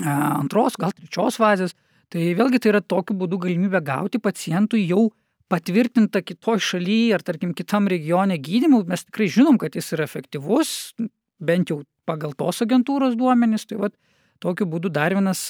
antros, 0.00 0.76
gal 0.80 0.92
trečios 0.96 1.38
fazės. 1.40 1.74
Tai 2.12 2.20
vėlgi 2.36 2.60
tai 2.60 2.72
yra 2.74 2.80
tokiu 2.84 3.16
būdu 3.16 3.38
galimybė 3.40 3.80
gauti 3.84 4.20
pacientui 4.20 4.84
jau 4.84 5.10
patvirtintą 5.52 6.22
kitoj 6.24 6.60
šalyje 6.64 7.18
ar 7.18 7.24
tarkim 7.26 7.52
kitam 7.56 7.90
regione 7.92 8.38
gydymų. 8.40 8.84
Mes 8.88 9.04
tikrai 9.08 9.28
žinom, 9.32 9.58
kad 9.60 9.76
jis 9.76 9.92
yra 9.96 10.06
efektyvus, 10.08 10.94
bent 11.42 11.72
jau 11.72 11.82
pagal 12.08 12.32
tos 12.38 12.62
agentūros 12.64 13.18
duomenys. 13.20 13.66
Tai 13.68 13.82
vat, 13.84 13.98
tokiu 14.42 14.66
būdu 14.68 14.92
dar, 14.92 15.14
vienas, 15.16 15.44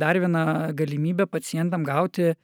dar 0.00 0.20
viena 0.20 0.44
galimybė 0.76 1.28
pacientam 1.30 1.86
gauti 1.88 2.34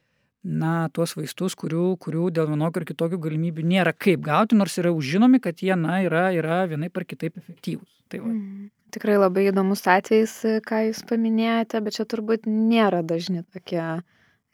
na, 0.44 0.90
tuos 0.92 1.14
vaistus, 1.16 1.56
kurių, 1.56 1.94
kurių 2.04 2.28
dėl 2.36 2.50
vienokių 2.52 2.82
ar 2.82 2.86
kitokių 2.90 3.18
galimybių 3.26 3.64
nėra 3.64 3.94
kaip 3.96 4.24
gauti, 4.24 4.58
nors 4.60 4.76
yra 4.80 4.92
užžinomi, 4.92 5.40
kad 5.44 5.62
jie 5.64 5.76
na, 5.80 6.02
yra, 6.04 6.28
yra 6.36 6.64
vienai 6.68 6.90
par 6.92 7.06
kitaip 7.08 7.38
efektyvūs. 7.40 8.02
Tai 8.12 8.20
va. 8.20 8.32
mm. 8.32 8.72
Tikrai 8.94 9.16
labai 9.18 9.48
įdomus 9.48 9.80
atvejis, 9.90 10.36
ką 10.62 10.84
jūs 10.84 11.00
paminėjote, 11.08 11.80
bet 11.82 11.96
čia 11.96 12.04
turbūt 12.06 12.44
nėra 12.46 13.00
dažni 13.02 13.42
tokie 13.50 13.80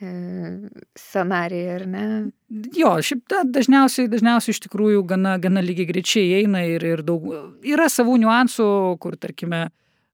scenarijai, 0.01 1.75
ar 1.75 1.85
ne? 1.89 2.05
Jo, 2.77 2.95
šiaip 3.05 3.27
da, 3.29 3.43
dažniausiai, 3.45 4.09
dažniausiai 4.09 4.55
iš 4.55 4.63
tikrųjų 4.65 5.03
gana, 5.09 5.35
gana 5.43 5.63
lygiai 5.65 5.89
greičiai 5.91 6.39
eina 6.41 6.63
ir, 6.65 6.85
ir 6.87 7.03
daug, 7.05 7.27
yra 7.67 7.89
savų 7.93 8.17
niuansų, 8.23 8.69
kur, 9.03 9.19
tarkime, 9.21 9.67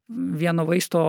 vieno 0.09 0.67
vaisto 0.67 1.03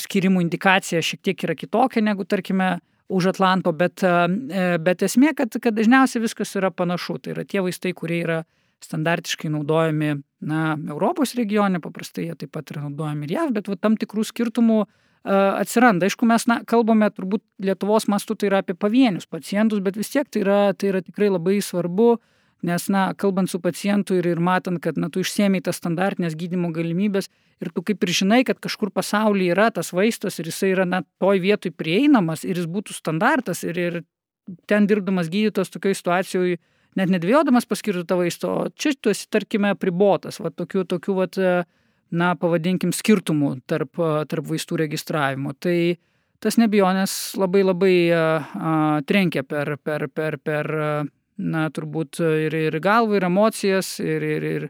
skirimų 0.00 0.42
indikacija 0.44 1.02
šiek 1.04 1.22
tiek 1.24 1.46
yra 1.46 1.56
kitokia 1.56 2.02
negu, 2.04 2.26
tarkime, 2.28 2.76
už 3.12 3.34
Atlanto, 3.34 3.72
bet, 3.76 4.00
e, 4.00 4.66
bet 4.80 5.02
esmė, 5.04 5.34
kad, 5.36 5.52
kad 5.60 5.76
dažniausiai 5.76 6.22
viskas 6.24 6.54
yra 6.56 6.70
panašu. 6.72 7.18
Tai 7.20 7.34
yra 7.34 7.44
tie 7.44 7.60
vaistai, 7.64 7.92
kurie 7.96 8.22
yra 8.24 8.38
standartiškai 8.84 9.50
naudojami 9.52 10.14
na, 10.48 10.62
Europos 10.88 11.34
regione, 11.36 11.80
paprastai 11.84 12.30
jie 12.30 12.36
taip 12.40 12.52
pat 12.56 12.72
yra 12.72 12.86
naudojami 12.86 13.28
ir 13.28 13.36
JAV, 13.36 13.52
bet 13.58 13.68
va, 13.68 13.76
tam 13.80 13.98
tikrų 14.00 14.24
skirtumų 14.28 14.78
uh, 14.82 14.88
atsiranda. 15.24 16.06
Aišku, 16.06 16.26
mes 16.28 16.46
na, 16.50 16.60
kalbame 16.68 17.08
turbūt 17.12 17.42
Lietuvos 17.64 18.08
mastu 18.12 18.36
tai 18.36 18.50
yra 18.50 18.60
apie 18.64 18.76
pavienius 18.76 19.26
pacientus, 19.30 19.80
bet 19.84 19.96
vis 19.96 20.12
tiek 20.12 20.28
tai 20.28 20.44
yra, 20.44 20.60
tai 20.76 20.92
yra 20.92 21.00
tikrai 21.04 21.30
labai 21.32 21.60
svarbu, 21.64 22.18
nes, 22.64 22.88
na, 22.92 23.06
kalbant 23.16 23.50
su 23.50 23.60
pacientu 23.60 24.18
ir, 24.18 24.28
ir 24.28 24.40
matant, 24.40 24.80
kad, 24.84 24.98
na, 25.00 25.10
tu 25.12 25.24
išsiemiai 25.24 25.64
tas 25.64 25.80
standartinės 25.80 26.36
gydimo 26.36 26.72
galimybės 26.76 27.30
ir 27.64 27.72
tu 27.72 27.84
kaip 27.84 28.04
ir 28.04 28.12
žinai, 28.20 28.42
kad 28.44 28.60
kažkur 28.60 28.92
pasaulyje 28.92 29.54
yra 29.56 29.70
tas 29.72 29.92
vaistas 29.96 30.40
ir 30.40 30.48
jisai 30.52 30.74
yra, 30.74 30.88
na, 30.88 31.02
toj 31.20 31.40
vietoj 31.44 31.72
prieinamas 31.76 32.44
ir 32.44 32.60
jis 32.60 32.68
būtų 32.68 32.96
standartas 32.96 33.64
ir, 33.64 33.80
ir 33.80 34.00
ten 34.68 34.88
dirbdamas 34.88 35.32
gydytojas 35.32 35.72
tokioje 35.72 36.00
situacijoje 36.00 36.60
net 36.98 37.10
nedvėjodamas 37.10 37.66
paskirtų 37.68 38.04
tą 38.08 38.18
vaistą, 38.20 38.50
o 38.52 38.68
čia 38.78 38.94
tu 39.00 39.12
esi, 39.12 39.26
tarkime, 39.32 39.74
pribotas, 39.78 40.38
va, 40.42 40.52
tokių, 40.54 40.84
tokių 40.92 41.16
va, 41.16 41.26
na, 42.16 42.34
pavadinkim, 42.38 42.92
skirtumų 42.94 43.56
tarp, 43.70 43.98
tarp 44.30 44.48
vaistų 44.48 44.80
registravimo. 44.84 45.54
Tai 45.58 45.96
tas 46.44 46.58
nebijonės 46.60 47.34
labai 47.40 47.64
labai 47.64 47.96
trenkia 49.08 49.44
per, 49.48 49.76
per, 49.82 50.08
per, 50.12 50.38
per, 50.38 50.70
na, 51.40 51.66
turbūt 51.74 52.20
ir, 52.46 52.56
ir 52.68 52.78
galvą, 52.84 53.18
ir 53.18 53.28
emocijas, 53.30 53.96
ir, 54.04 54.24
ir, 54.36 54.46
ir, 54.50 54.68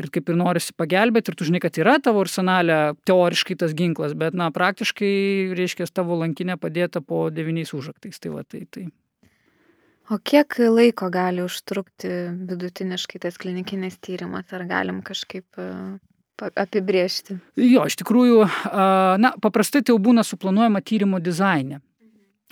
ir 0.00 0.10
kaip 0.14 0.32
ir 0.32 0.40
norisi 0.40 0.74
pagelbėti, 0.76 1.30
ir 1.30 1.38
tu 1.38 1.46
žinai, 1.48 1.62
kad 1.62 1.78
yra 1.78 1.98
tavo 2.02 2.24
arsenalė 2.24 2.80
teoriškai 3.06 3.58
tas 3.60 3.76
ginklas, 3.76 4.16
bet, 4.18 4.34
na, 4.34 4.50
praktiškai, 4.54 5.14
reiškia, 5.58 5.90
tavo 5.92 6.18
lankinė 6.22 6.58
padėta 6.60 7.04
po 7.04 7.28
devyniais 7.30 7.74
užaktais. 7.76 8.18
Tai 8.22 8.38
va, 8.38 8.46
tai, 8.48 8.66
tai 8.70 8.88
O 10.12 10.18
kiek 10.20 10.58
laiko 10.68 11.06
gali 11.08 11.40
užtrukti 11.40 12.08
vidutiniškai 12.48 13.22
tas 13.24 13.38
klinikinis 13.40 13.96
tyrimas, 14.04 14.50
ar 14.52 14.66
galim 14.68 14.98
kažkaip 15.00 15.56
apibriežti? 16.52 17.38
Jo, 17.60 17.86
iš 17.88 17.98
tikrųjų, 18.00 18.44
na, 19.22 19.34
paprastai 19.42 19.82
tai 19.82 19.94
jau 19.94 20.00
būna 20.02 20.24
suplanuojama 20.26 20.82
tyrimo 20.84 21.20
dizainė. 21.22 21.80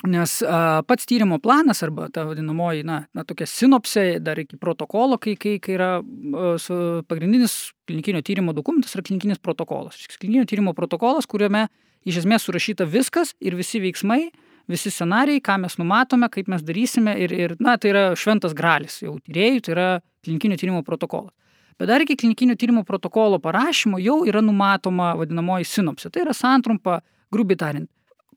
Nes 0.09 0.41
a, 0.43 0.83
pats 0.83 1.07
tyrimo 1.07 1.39
planas 1.39 1.85
arba 1.87 2.09
ta 2.11 2.25
vadinamoji, 2.27 2.83
na, 2.87 3.05
na 3.15 3.23
tokia 3.27 3.47
sinopsė 3.47 4.19
dar 4.19 4.41
iki 4.43 4.59
protokolo, 4.59 5.19
kai, 5.23 5.37
kai, 5.39 5.59
kai 5.63 5.77
yra 5.77 5.91
a, 6.01 6.55
su, 6.59 6.75
pagrindinis 7.07 7.55
klinikinio 7.87 8.23
tyrimo 8.27 8.55
dokumentas 8.57 8.97
yra 8.97 9.05
klinikinis 9.07 9.39
protokolas. 9.39 10.01
Klinikinio 10.17 10.49
tyrimo 10.51 10.75
protokolas, 10.75 11.29
kuriame 11.31 11.69
iš 12.09 12.25
esmės 12.25 12.49
surašyta 12.49 12.89
viskas 12.91 13.37
ir 13.39 13.55
visi 13.55 13.79
veiksmai, 13.85 14.25
visi 14.71 14.91
scenarijai, 14.91 15.43
ką 15.45 15.61
mes 15.63 15.79
numatome, 15.79 16.27
kaip 16.35 16.51
mes 16.51 16.67
darysime 16.67 17.15
ir, 17.23 17.35
ir 17.35 17.55
na, 17.63 17.77
tai 17.79 17.95
yra 17.95 18.05
šventas 18.19 18.57
gralis 18.59 18.99
jau 19.05 19.15
tyrėjų, 19.23 19.63
tai 19.63 19.77
yra 19.77 19.89
klinikinio 20.27 20.59
tyrimo 20.59 20.83
protokolas. 20.87 21.35
Bet 21.83 21.89
dar 21.91 22.03
iki 22.05 22.15
klinikinio 22.15 22.55
tyrimo 22.55 22.85
protokolo 22.87 23.41
parašymo 23.43 23.99
jau 23.99 24.21
yra 24.31 24.39
numatoma 24.39 25.17
vadinamoji 25.19 25.67
sinopsė. 25.67 26.13
Tai 26.15 26.21
yra 26.23 26.35
santrumpa, 26.39 27.01
grubiai 27.35 27.59
tariant, 27.59 27.89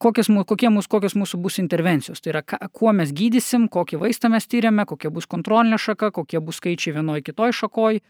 kokios, 0.01 0.31
kokie 0.49 0.71
mūsų, 0.73 0.89
kokios 0.89 1.13
mūsų 1.13 1.37
bus 1.43 1.59
intervencijos. 1.61 2.23
Tai 2.25 2.31
yra, 2.31 2.41
ka, 2.41 2.57
kuo 2.73 2.89
mes 2.97 3.11
gydysim, 3.13 3.67
kokį 3.69 3.99
vaistą 4.01 4.31
mes 4.33 4.49
tyriame, 4.49 4.87
kokia 4.89 5.11
bus 5.13 5.29
kontrolinė 5.29 5.77
šaka, 5.77 6.09
kokie 6.15 6.41
bus 6.41 6.57
skaičiai 6.57 6.95
vienoje 6.95 7.21
kitoje 7.27 7.53
šakoje, 7.59 8.01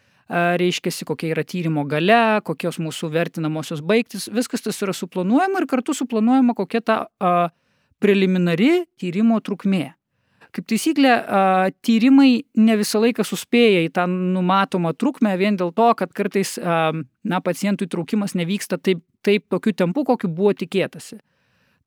reiškia, 0.63 0.95
kokia 1.11 1.33
yra 1.35 1.43
tyrimo 1.43 1.83
gale, 1.83 2.39
kokios 2.47 2.79
mūsų 2.79 3.11
vertinamosios 3.11 3.83
baigtis. 3.83 4.29
Viskas 4.31 4.63
tas 4.63 4.79
yra 4.87 4.95
suplanuojama 4.95 5.65
ir 5.65 5.67
kartu 5.67 5.99
suplanuojama, 5.99 6.55
kokia 6.55 6.79
ta 6.79 6.97
a, 7.19 7.35
preliminari 7.99 8.85
tyrimo 8.95 9.43
trukmė. 9.43 9.89
Kaip 10.55 10.67
taisyklė, 10.71 11.11
tyrimai 11.83 12.29
ne 12.55 12.75
visą 12.79 13.01
laiką 13.03 13.25
suspėja 13.27 13.83
į 13.83 13.91
tą 13.97 14.05
numatomą 14.07 14.93
trukmę 14.95 15.33
vien 15.39 15.57
dėl 15.59 15.73
to, 15.75 15.89
kad 15.99 16.13
kartais 16.15 16.55
na, 16.55 17.41
pacientų 17.43 17.89
įtraukimas 17.89 18.37
nevyksta 18.39 18.79
taip, 18.79 19.01
taip 19.25 19.49
tokiu 19.51 19.73
tempu, 19.75 20.05
kokiu 20.07 20.29
buvo 20.31 20.53
tikėtasi. 20.55 21.19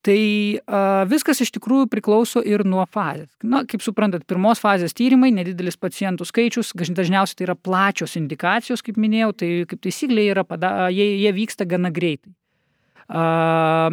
Tai 0.07 0.19
a, 0.63 0.81
viskas 1.11 1.41
iš 1.43 1.51
tikrųjų 1.57 1.89
priklauso 1.91 2.43
ir 2.47 2.63
nuo 2.69 2.85
fazės. 2.87 3.33
Na, 3.43 3.65
kaip 3.67 3.83
suprantat, 3.83 4.29
pirmos 4.31 4.61
fazės 4.63 4.95
tyrimai, 4.95 5.33
nedidelis 5.35 5.81
pacientų 5.81 6.29
skaičius, 6.29 6.71
dažniausiai 6.77 7.41
tai 7.41 7.49
yra 7.49 7.57
plačios 7.59 8.15
indikacijos, 8.21 8.85
kaip 8.87 9.01
minėjau, 9.01 9.33
tai 9.41 9.49
kaip 9.71 9.81
taisyklė 9.89 10.29
yra, 10.37 10.45
pada, 10.47 10.91
jie, 10.95 11.09
jie 11.25 11.33
vyksta 11.35 11.67
gana 11.67 11.91
greitai. 11.95 12.31
A, 13.09 13.91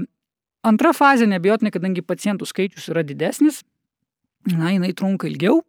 Antra 0.65 0.95
fazė, 0.97 1.27
nebijotinai, 1.29 1.69
kadangi 1.69 2.01
pacientų 2.01 2.47
skaičius 2.49 2.87
yra 2.89 3.03
didesnis, 3.05 3.59
na, 4.53 4.73
jinai 4.73 4.93
trunka 4.97 5.29
ilgiau. 5.29 5.61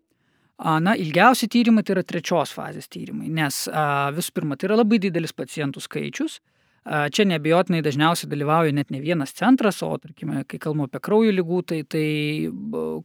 Na, 0.57 0.95
ilgiausi 0.97 1.51
tyrimai 1.53 1.85
tai 1.85 1.99
yra 1.99 2.03
trečios 2.07 2.55
fazės 2.57 2.89
tyrimai, 2.89 3.29
nes 3.29 3.67
visų 4.17 4.33
pirma, 4.39 4.57
tai 4.57 4.71
yra 4.71 4.79
labai 4.81 4.99
didelis 5.05 5.35
pacientų 5.37 5.83
skaičius. 5.85 6.39
Čia 6.87 7.27
nebijotinai 7.27 7.83
dažniausiai 7.83 8.31
dalyvauja 8.31 8.73
net 8.73 8.93
ne 8.95 9.03
vienas 9.03 9.35
centras, 9.37 9.83
o, 9.85 9.91
tarkime, 10.01 10.45
kai 10.49 10.61
kalbame 10.63 10.87
apie 10.87 11.03
kraujo 11.03 11.35
lygų, 11.35 11.61
tai, 11.67 11.81
tai 11.83 12.07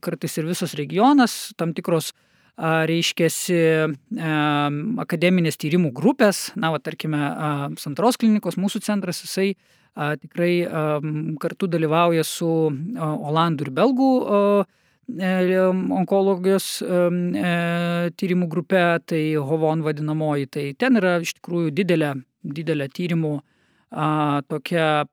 kartais 0.00 0.38
ir 0.38 0.48
visas 0.48 0.76
regionas, 0.78 1.50
tam 1.58 1.74
tikros 1.76 2.12
reiškiasi 2.56 3.60
akademinės 5.02 5.58
tyrimų 5.60 5.92
grupės, 5.96 6.52
na, 6.56 6.70
va, 6.72 6.80
tarkime, 6.80 7.20
Santros 7.80 8.20
klinikos, 8.22 8.56
mūsų 8.60 8.84
centras, 8.86 9.24
jisai 9.26 9.56
tikrai 10.22 10.62
kartu 11.42 11.68
dalyvauja 11.68 12.24
su 12.24 12.48
Olandų 12.96 13.66
ir 13.66 13.76
Belgų 13.76 14.12
onkologijos 15.10 16.82
tyrimų 18.16 18.48
grupe, 18.48 18.82
tai 19.06 19.22
HOVON 19.36 19.82
vadinamoji, 19.82 20.46
tai 20.46 20.66
ten 20.78 20.96
yra 21.00 21.20
iš 21.20 21.34
tikrųjų 21.40 21.72
didelė, 21.74 22.14
didelė 22.42 22.88
tyrimų 22.88 23.40
tokia 24.48 25.04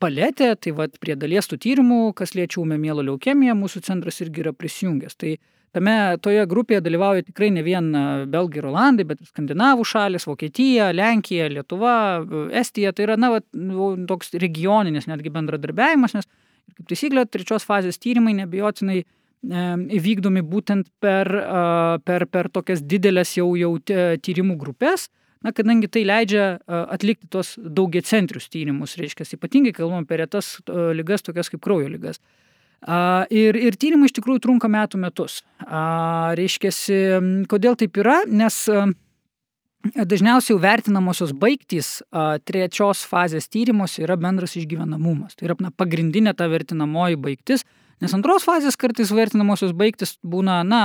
paletė, 0.00 0.54
tai 0.56 0.72
vad 0.72 0.94
prie 1.00 1.16
dalies 1.16 1.50
tų 1.50 1.58
tyrimų, 1.60 2.14
kas 2.16 2.34
liečia 2.34 2.62
ūmę 2.62 2.78
mielą 2.80 3.04
leukemiją, 3.10 3.54
mūsų 3.58 3.82
centras 3.84 4.22
irgi 4.24 4.46
yra 4.46 4.54
prisijungęs. 4.56 5.18
Tai 5.20 5.36
Tame 5.72 6.18
toje 6.20 6.42
grupėje 6.44 6.82
dalyvauja 6.84 7.24
tikrai 7.24 7.48
ne 7.52 7.62
vien 7.64 7.86
belgai 8.28 8.58
ir 8.60 8.66
olandai, 8.68 9.06
bet 9.08 9.22
ir 9.22 9.28
skandinavų 9.30 9.86
šalis, 9.88 10.26
Vokietija, 10.28 10.90
Lenkija, 10.92 11.46
Lietuva, 11.48 11.94
Estija. 12.60 12.92
Tai 12.92 13.06
yra, 13.06 13.16
na, 13.16 13.30
va, 13.32 13.40
toks 14.10 14.34
regioninis 14.42 15.08
netgi 15.08 15.32
bendradarbiavimas, 15.32 16.12
nes, 16.18 16.28
kaip 16.76 16.90
taisyklė, 16.92 17.24
trečios 17.24 17.64
fazės 17.64 17.96
tyrimai 18.02 18.34
nebejotinai 18.42 18.98
įvykdomi 19.42 20.42
būtent 20.46 20.86
per, 21.02 21.28
per, 22.06 22.26
per 22.30 22.48
tokias 22.52 22.82
didelės 22.82 23.36
jau, 23.36 23.48
jau 23.58 23.74
tyrimų 23.82 24.56
grupės, 24.60 25.08
na, 25.42 25.50
kadangi 25.50 25.90
tai 25.90 26.04
leidžia 26.06 26.60
atlikti 26.66 27.26
tos 27.30 27.56
daugiacentrius 27.58 28.46
tyrimus, 28.52 28.96
reiškia, 29.00 29.26
ypatingai 29.34 29.74
kalbam 29.74 30.06
apie 30.06 30.20
retas 30.22 30.60
lygas, 30.68 31.26
tokias 31.26 31.50
kaip 31.50 31.62
kraujo 31.64 31.90
lygas. 31.90 32.22
Ir, 33.30 33.58
ir 33.58 33.78
tyrimai 33.78 34.08
iš 34.10 34.16
tikrųjų 34.16 34.42
trunka 34.42 34.70
metų 34.70 34.98
metus. 35.02 35.42
Reiškiasi, 36.38 36.96
kodėl 37.50 37.78
taip 37.78 37.98
yra? 38.02 38.22
Nes 38.26 38.64
dažniausiai 39.82 40.58
vertinamosios 40.62 41.34
baigtys 41.34 42.00
trečios 42.46 43.02
fazės 43.06 43.48
tyrimuose 43.50 44.02
yra 44.06 44.16
bendras 44.18 44.54
išgyvenamumas. 44.58 45.34
Tai 45.34 45.50
yra 45.50 45.58
na, 45.62 45.70
pagrindinė 45.74 46.34
ta 46.38 46.46
vertinamoji 46.50 47.18
baigtis, 47.22 47.66
nes 48.02 48.12
antros 48.16 48.46
fazės 48.48 48.78
kartais 48.80 49.12
vertinamosios 49.14 49.72
baigtis 49.76 50.16
būna, 50.26 50.60
na, 50.66 50.82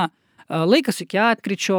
laikas 0.48 1.02
iki 1.04 1.20
atkričio, 1.20 1.78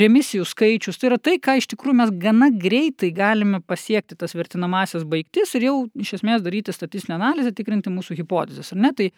remisijų 0.00 0.44
skaičius, 0.48 0.98
tai 1.00 1.10
yra 1.10 1.18
tai, 1.22 1.38
ką 1.40 1.56
iš 1.60 1.70
tikrųjų 1.72 1.96
mes 2.02 2.12
gana 2.20 2.50
greitai 2.52 3.08
galime 3.16 3.62
pasiekti 3.64 4.18
tas 4.20 4.36
vertinamasias 4.36 5.06
baigtis 5.08 5.54
ir 5.56 5.68
jau 5.70 5.76
iš 5.96 6.18
esmės 6.18 6.44
daryti 6.44 6.74
statistinę 6.76 7.16
analizę, 7.16 7.54
tikrinti 7.56 7.92
mūsų 7.92 8.18
hipotezės, 8.20 8.74
ar 8.74 8.82
ne? 8.84 8.92
Tai, 8.96 9.08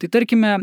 tai 0.00 0.10
tarkime, 0.14 0.54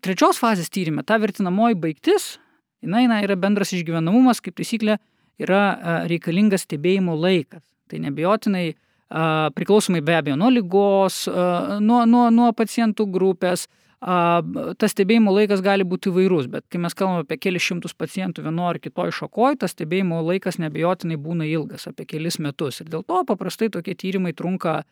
trečios 0.00 0.40
fazės 0.40 0.72
tyrimė, 0.72 1.04
ta 1.04 1.20
vertinamoji 1.20 1.76
baigtis, 1.84 2.36
jinai 2.84 3.04
na, 3.10 3.20
yra 3.26 3.36
bendras 3.36 3.74
išgyvenamumas, 3.76 4.40
kaip 4.40 4.56
taisyklė, 4.56 4.96
yra 5.42 5.62
reikalingas 6.08 6.64
stebėjimo 6.64 7.16
laikas. 7.18 7.64
Tai 7.90 8.00
nebejotinai 8.02 8.70
priklausomai 9.10 10.02
be 10.02 10.16
abejo 10.18 10.36
nuo 10.36 10.50
lygos, 10.50 11.26
nuo, 11.80 12.04
nuo, 12.06 12.28
nuo 12.34 12.52
pacientų 12.56 13.06
grupės, 13.12 13.66
tas 14.00 14.92
stebėjimo 14.92 15.32
laikas 15.32 15.62
gali 15.64 15.86
būti 15.86 16.10
įvairus, 16.10 16.48
bet 16.50 16.66
kai 16.70 16.80
mes 16.82 16.94
kalbame 16.94 17.24
apie 17.24 17.38
kelius 17.40 17.64
šimtus 17.64 17.94
pacientų 17.96 18.44
vieno 18.44 18.66
ar 18.68 18.78
kitoj 18.82 19.14
šakoj, 19.14 19.56
tas 19.62 19.72
stebėjimo 19.72 20.20
laikas 20.26 20.58
nebejotinai 20.62 21.16
būna 21.16 21.46
ilgas, 21.48 21.86
apie 21.88 22.04
kelis 22.06 22.38
metus. 22.42 22.82
Ir 22.82 22.90
dėl 22.92 23.06
to 23.06 23.22
paprastai 23.26 23.70
tokie 23.72 23.94
tyrimai 23.94 24.34
trunka, 24.36 24.82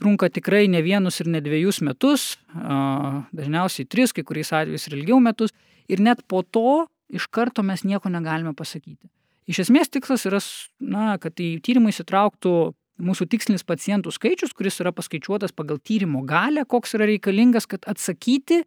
trunka 0.00 0.30
tikrai 0.30 0.68
ne 0.70 0.82
vienus 0.84 1.20
ir 1.20 1.32
ne 1.32 1.40
dviejus 1.42 1.80
metus, 1.82 2.36
dažniausiai 2.54 3.88
tris, 3.88 4.12
kai 4.12 4.24
kuriais 4.24 4.52
atvejais 4.52 4.86
ir 4.88 5.00
ilgiau 5.00 5.18
metus. 5.20 5.56
Ir 5.90 6.00
net 6.00 6.22
po 6.28 6.44
to 6.44 6.86
iš 7.12 7.26
karto 7.28 7.64
mes 7.66 7.82
nieko 7.84 8.12
negalime 8.12 8.54
pasakyti. 8.56 9.10
Iš 9.50 9.64
esmės 9.66 9.90
tikslas 9.90 10.22
yra, 10.28 10.38
na, 10.78 11.16
kad 11.20 11.34
į 11.42 11.56
tyrimą 11.66 11.90
įsitrauktų 11.90 12.52
mūsų 13.02 13.26
tikslinis 13.32 13.64
pacientų 13.66 14.12
skaičius, 14.14 14.54
kuris 14.56 14.80
yra 14.82 14.92
paskaičiuotas 14.94 15.54
pagal 15.56 15.80
tyrimo 15.82 16.22
galę, 16.26 16.64
koks 16.68 16.96
yra 16.98 17.08
reikalingas, 17.10 17.66
kad 17.70 17.86
atsakyti, 17.90 18.62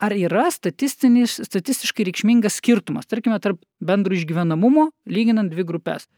ar 0.00 0.14
yra 0.16 0.46
statistiškai 0.52 2.06
reikšmingas 2.08 2.56
skirtumas, 2.60 3.08
tarkime, 3.10 3.36
tarp 3.42 3.60
bendro 3.84 4.16
išgyvenamumo 4.16 4.88
lyginant 5.10 5.52
dvi 5.52 5.66
grupės. 5.68 6.08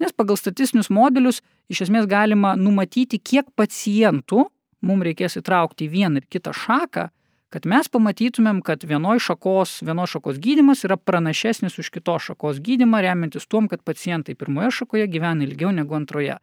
Nes 0.00 0.12
pagal 0.16 0.38
statistinius 0.40 0.90
modelius 0.92 1.40
iš 1.72 1.86
esmės 1.86 2.08
galima 2.08 2.54
numatyti, 2.56 3.20
kiek 3.20 3.48
pacientų 3.56 4.46
mums 4.84 5.04
reikės 5.04 5.36
įtraukti 5.40 5.86
į 5.86 5.92
vieną 5.92 6.22
ir 6.22 6.28
kitą 6.32 6.54
šaką, 6.56 7.08
kad 7.50 7.66
mes 7.68 7.90
pamatytumėm, 7.90 8.62
kad 8.64 8.84
vienoj 8.86 9.20
šakos, 9.24 9.80
vienos 9.84 10.12
šakos 10.14 10.38
gydimas 10.42 10.84
yra 10.86 10.96
pranašesnis 10.96 11.76
už 11.82 11.90
kitos 11.92 12.30
šakos 12.30 12.62
gydimą, 12.64 13.02
remiantis 13.04 13.48
tuom, 13.50 13.68
kad 13.68 13.82
pacientai 13.84 14.36
pirmoje 14.38 14.70
šakoje 14.80 15.08
gyvena 15.10 15.44
ilgiau 15.44 15.72
negu 15.74 15.98
antroje. 15.98 16.38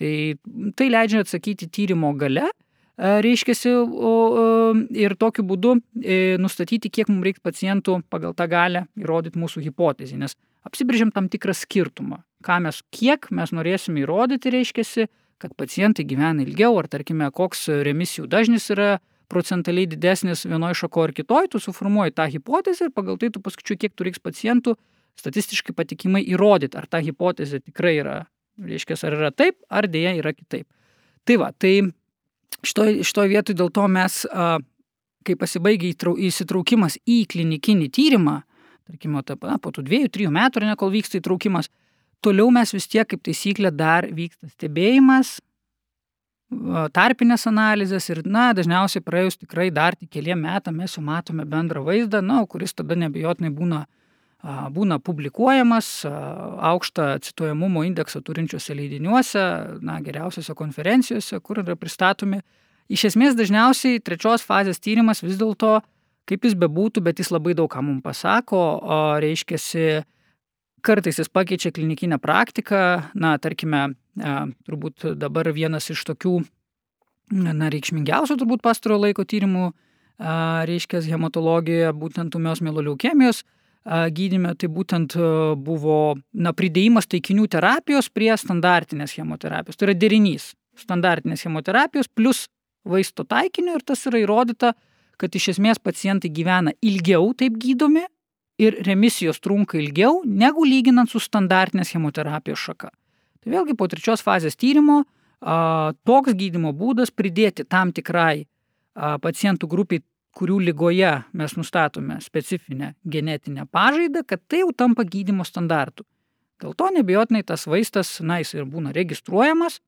Tai 0.00 0.14
tai 0.78 0.88
leidžia 0.88 1.20
atsakyti 1.24 1.68
tyrimo 1.68 2.14
gale, 2.16 2.48
reiškia, 3.00 3.54
ir 5.04 5.14
tokiu 5.20 5.44
būdu 5.46 5.76
e, 6.00 6.36
nustatyti, 6.40 6.90
kiek 6.92 7.08
mums 7.08 7.24
reikia 7.24 7.44
pacientų 7.44 8.00
pagal 8.12 8.34
tą 8.36 8.46
galę 8.50 8.84
įrodyti 9.00 9.40
mūsų 9.40 9.64
hipotezį, 9.68 10.18
nes 10.20 10.36
apsibrėžiam 10.68 11.12
tam 11.14 11.30
tikrą 11.32 11.54
skirtumą, 11.56 12.20
ką 12.44 12.60
mes, 12.66 12.82
kiek 12.92 13.30
mes 13.32 13.54
norėsime 13.56 14.04
įrodyti, 14.04 14.52
reiškia, 14.52 15.08
kad 15.40 15.54
pacientai 15.56 16.04
gyvena 16.04 16.44
ilgiau, 16.44 16.74
ar 16.76 16.90
tarkime, 16.92 17.30
koks 17.32 17.70
remisijų 17.86 18.28
dažnis 18.28 18.68
yra 18.74 18.98
procentaliai 19.30 19.88
didesnis 19.88 20.44
vienoje 20.44 20.82
šako 20.82 21.06
ar 21.06 21.14
kitoje, 21.16 21.52
tu 21.54 21.60
suformuoji 21.62 22.12
tą 22.12 22.26
hipotezę 22.28 22.88
ir 22.88 22.92
pagal 22.92 23.16
tai 23.20 23.30
tu 23.32 23.40
paskaičiuoji, 23.40 23.86
kiek 23.86 23.94
tu 23.96 24.04
reiks 24.04 24.20
pacientų 24.20 24.74
statistiškai 25.20 25.72
patikimai 25.76 26.20
įrodyti, 26.26 26.76
ar 26.76 26.88
ta 26.90 27.00
hipotezė 27.00 27.62
tikrai 27.62 27.94
yra 28.02 28.16
Reiškia, 28.60 28.98
ar 29.08 29.16
yra 29.16 29.30
taip, 29.32 29.56
ar 29.72 29.88
dėja 29.88 30.12
yra 30.18 30.34
kitaip. 30.36 30.66
Tai 31.24 31.36
va, 31.40 31.50
tai 31.56 31.74
šitoje 32.66 33.06
šitoj 33.06 33.30
vietoje 33.32 33.58
dėl 33.58 33.70
to 33.72 33.86
mes, 33.88 34.22
kai 35.26 35.36
pasibaigia 35.40 35.92
įsitraukimas 36.28 36.98
į 37.08 37.22
klinikinį 37.30 37.90
tyrimą, 37.96 38.40
tarkime, 38.88 39.22
na, 39.46 39.58
po 39.62 39.72
tų 39.74 39.84
dviejų, 39.86 40.10
trijų 40.12 40.32
metų, 40.34 40.64
ne, 40.66 40.76
kol 40.80 40.92
vyksta 40.92 41.20
įtraukimas, 41.20 41.70
toliau 42.24 42.50
mes 42.52 42.74
vis 42.74 42.88
tiek, 42.90 43.06
kaip 43.08 43.22
taisyklė, 43.24 43.72
dar 43.72 44.08
vyksta 44.12 44.50
stebėjimas, 44.50 45.38
tarpinės 46.94 47.46
analizės 47.46 48.08
ir, 48.10 48.22
na, 48.26 48.50
dažniausiai 48.56 49.04
praėjus 49.06 49.38
tikrai 49.38 49.70
dar 49.70 49.94
tik 49.94 50.10
keliam 50.10 50.40
metam 50.42 50.80
mes 50.82 50.96
jau 50.96 51.04
matome 51.04 51.46
bendrą 51.46 51.84
vaizdą, 51.86 52.20
na, 52.20 52.42
kuris 52.46 52.74
tada 52.74 52.98
nebejotinai 52.98 53.52
būna 53.54 53.84
būna 54.42 54.98
publikuojamas 55.04 56.06
aukštą 56.06 57.18
cituojamumo 57.26 57.84
indeksą 57.84 58.22
turinčiuose 58.24 58.74
leidiniuose, 58.74 59.42
na, 59.84 59.98
geriausiose 60.00 60.54
konferencijose, 60.56 61.40
kur 61.44 61.60
yra 61.60 61.76
pristatomi. 61.76 62.40
Iš 62.90 63.10
esmės 63.12 63.36
dažniausiai 63.38 64.00
trečios 64.02 64.42
fazės 64.42 64.80
tyrimas 64.80 65.20
vis 65.22 65.36
dėlto, 65.38 65.80
kaip 66.30 66.46
jis 66.46 66.56
bebūtų, 66.58 67.02
bet 67.04 67.20
jis 67.20 67.30
labai 67.30 67.54
daug 67.58 67.68
ką 67.70 67.82
mums 67.84 68.02
pasako, 68.02 68.58
o 68.80 68.98
reiškia, 69.20 69.60
kartais 70.80 71.20
jis 71.20 71.28
pakeičia 71.28 71.70
klinikinę 71.76 72.18
praktiką, 72.18 73.12
na, 73.14 73.36
tarkime, 73.38 73.92
turbūt 74.16 75.12
dabar 75.20 75.52
vienas 75.52 75.90
iš 75.92 76.02
tokių, 76.08 76.40
na, 77.36 77.70
reikšmingiausių 77.70 78.40
turbūt 78.40 78.64
pastarojo 78.64 79.04
laiko 79.04 79.28
tyrimų, 79.28 79.70
reiškia, 80.68 81.04
hematologijoje, 81.12 81.92
būtent 81.96 82.34
umios 82.36 82.64
mieloliaukemijos, 82.64 83.44
gydyme, 83.84 84.54
tai 84.60 84.68
būtent 84.68 85.16
buvo 85.64 86.16
na, 86.32 86.52
pridėjimas 86.52 87.08
taikinių 87.08 87.46
terapijos 87.48 88.10
prie 88.12 88.30
standartinės 88.36 89.14
chemoterapijos. 89.16 89.78
Tai 89.80 89.88
yra 89.88 89.96
derinys 89.96 90.52
standartinės 90.78 91.44
chemoterapijos 91.46 92.08
plus 92.12 92.46
vaisto 92.84 93.24
taikinio 93.24 93.78
ir 93.78 93.84
tas 93.84 94.04
yra 94.08 94.20
įrodyta, 94.20 94.74
kad 95.20 95.36
iš 95.36 95.54
esmės 95.54 95.80
pacientai 95.80 96.30
gyvena 96.32 96.72
ilgiau 96.80 97.32
taip 97.36 97.56
gydomi 97.60 98.06
ir 98.60 98.76
remisijos 98.84 99.40
trunka 99.40 99.78
ilgiau 99.80 100.22
negu 100.24 100.64
lyginant 100.64 101.10
su 101.10 101.20
standartinės 101.20 101.92
chemoterapijos 101.92 102.60
šaka. 102.60 102.92
Tai 103.40 103.52
vėlgi 103.52 103.76
po 103.76 103.88
trečios 103.88 104.24
fazės 104.24 104.56
tyrimo 104.60 105.02
toks 105.40 106.36
gydimo 106.36 106.72
būdas 106.76 107.12
pridėti 107.12 107.64
tam 107.64 107.92
tikrai 107.96 108.44
pacientų 108.94 109.68
grupiai 109.68 110.04
kurių 110.36 110.60
lygoje 110.68 111.10
mes 111.36 111.56
nustatome 111.58 112.20
specifinę 112.22 112.94
genetinę 113.04 113.66
pažaidą, 113.66 114.22
kad 114.26 114.42
tai 114.48 114.62
jau 114.62 114.70
tampa 114.72 115.04
gydimo 115.04 115.44
standartu. 115.46 116.06
Dėl 116.60 116.74
to 116.76 116.90
nebejotinai 116.94 117.42
tas 117.46 117.66
vaistas, 117.66 118.18
na, 118.20 118.38
jis 118.42 118.54
ir 118.54 118.66
būna 118.68 118.92
registruojamas 118.96 119.80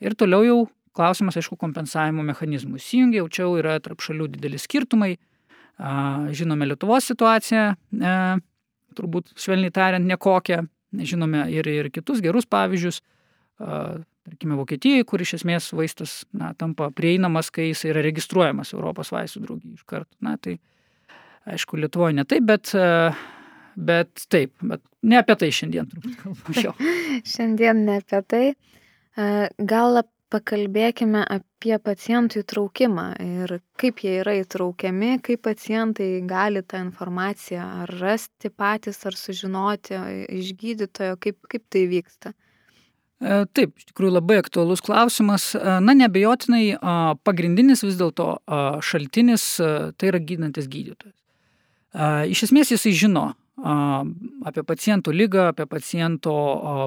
ir 0.00 0.16
toliau 0.18 0.44
jau 0.46 0.60
klausimas, 0.96 1.36
aišku, 1.38 1.58
kompensavimo 1.60 2.24
mechanizmų. 2.26 2.80
Įsijungia, 2.80 3.20
jau 3.20 3.28
čia 3.30 3.44
jau 3.44 3.52
yra 3.60 3.76
tarp 3.84 4.02
šalių 4.02 4.30
dideli 4.32 4.58
skirtumai. 4.58 5.14
Žinome 6.36 6.66
Lietuvos 6.66 7.06
situaciją, 7.08 7.62
e, 7.72 8.14
turbūt 8.98 9.30
švelniai 9.38 9.72
tariant, 9.72 10.04
nekokią. 10.04 10.64
Žinome 10.90 11.46
ir, 11.54 11.68
ir 11.70 11.88
kitus 11.94 12.20
gerus 12.20 12.48
pavyzdžius 12.50 12.98
tarkime, 14.26 14.58
Vokietijai, 14.58 15.04
kur 15.08 15.22
iš 15.22 15.38
esmės 15.40 15.70
vaistas 15.76 16.20
na, 16.36 16.52
tampa 16.58 16.90
prieinamas, 16.94 17.50
kai 17.54 17.70
jis 17.70 17.86
yra 17.90 18.04
registruojamas 18.04 18.74
Europos 18.76 19.12
vaistų 19.14 19.44
draugijai 19.46 19.78
iš 19.78 19.86
karto. 19.88 20.12
Na, 20.24 20.36
tai 20.40 20.58
aišku, 21.48 21.80
Lietuvoje 21.80 22.18
ne 22.18 22.26
taip, 22.28 22.46
bet, 22.48 22.72
bet 23.90 24.26
taip, 24.32 24.54
bet 24.62 24.84
ne 25.02 25.20
apie 25.20 25.36
tai 25.40 25.50
šiandien 25.54 25.90
turbūt 25.90 26.16
kalbame. 26.20 26.90
šiandien 27.34 27.84
ne 27.88 28.00
apie 28.02 28.24
tai. 28.28 28.44
Gal 29.58 30.02
pakalbėkime 30.30 31.24
apie 31.26 31.76
pacientų 31.82 32.44
įtraukimą 32.44 33.06
ir 33.24 33.56
kaip 33.80 34.02
jie 34.04 34.20
yra 34.22 34.36
įtraukiami, 34.40 35.16
kaip 35.26 35.42
pacientai 35.48 36.20
gali 36.28 36.62
tą 36.62 36.84
informaciją 36.84 37.64
ar 37.82 37.94
rasti 38.00 38.52
patys, 38.54 39.02
ar 39.10 39.18
sužinoti 39.18 39.98
iš 40.38 40.52
gydytojo, 40.60 41.18
kaip, 41.24 41.40
kaip 41.50 41.66
tai 41.72 41.84
vyksta. 41.90 42.34
E, 43.20 43.42
taip, 43.52 43.74
iš 43.76 43.90
tikrųjų 43.90 44.14
labai 44.16 44.38
aktualus 44.40 44.82
klausimas. 44.84 45.50
E, 45.54 45.76
na, 45.84 45.94
nebejotinai 45.96 46.64
pagrindinis 47.26 47.84
vis 47.84 47.98
dėlto 48.00 48.32
šaltinis 48.84 49.52
tai 49.60 50.12
yra 50.12 50.22
gydantis 50.24 50.70
gydytojas. 50.70 51.16
Iš 52.30 52.44
esmės 52.46 52.70
jisai 52.70 52.92
žino, 52.94 53.32
apie 54.46 54.62
paciento 54.62 55.10
lygą, 55.10 55.48
apie 55.50 55.66
paciento 55.66 56.32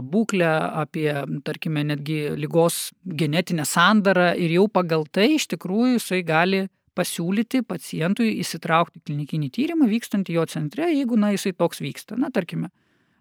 būklę, 0.07 0.51
apie, 0.79 1.09
tarkime, 1.43 1.83
netgi 1.83 2.21
lygos 2.39 2.93
genetinę 3.03 3.65
sandarą 3.67 4.31
ir 4.39 4.55
jau 4.55 4.69
pagal 4.71 5.03
tai 5.11 5.33
iš 5.35 5.49
tikrųjų 5.51 5.97
jisai 5.97 6.21
gali 6.23 6.63
pasiūlyti 6.97 7.63
pacientui 7.65 8.35
įsitraukti 8.41 9.01
klinikinį 9.05 9.49
tyrimą 9.53 9.89
vykstantį 9.89 10.37
jo 10.37 10.45
centre, 10.49 10.87
jeigu, 10.93 11.17
na, 11.17 11.33
jisai 11.33 11.53
toks 11.57 11.81
vyksta. 11.81 12.17
Na, 12.17 12.29
tarkime, 12.33 12.69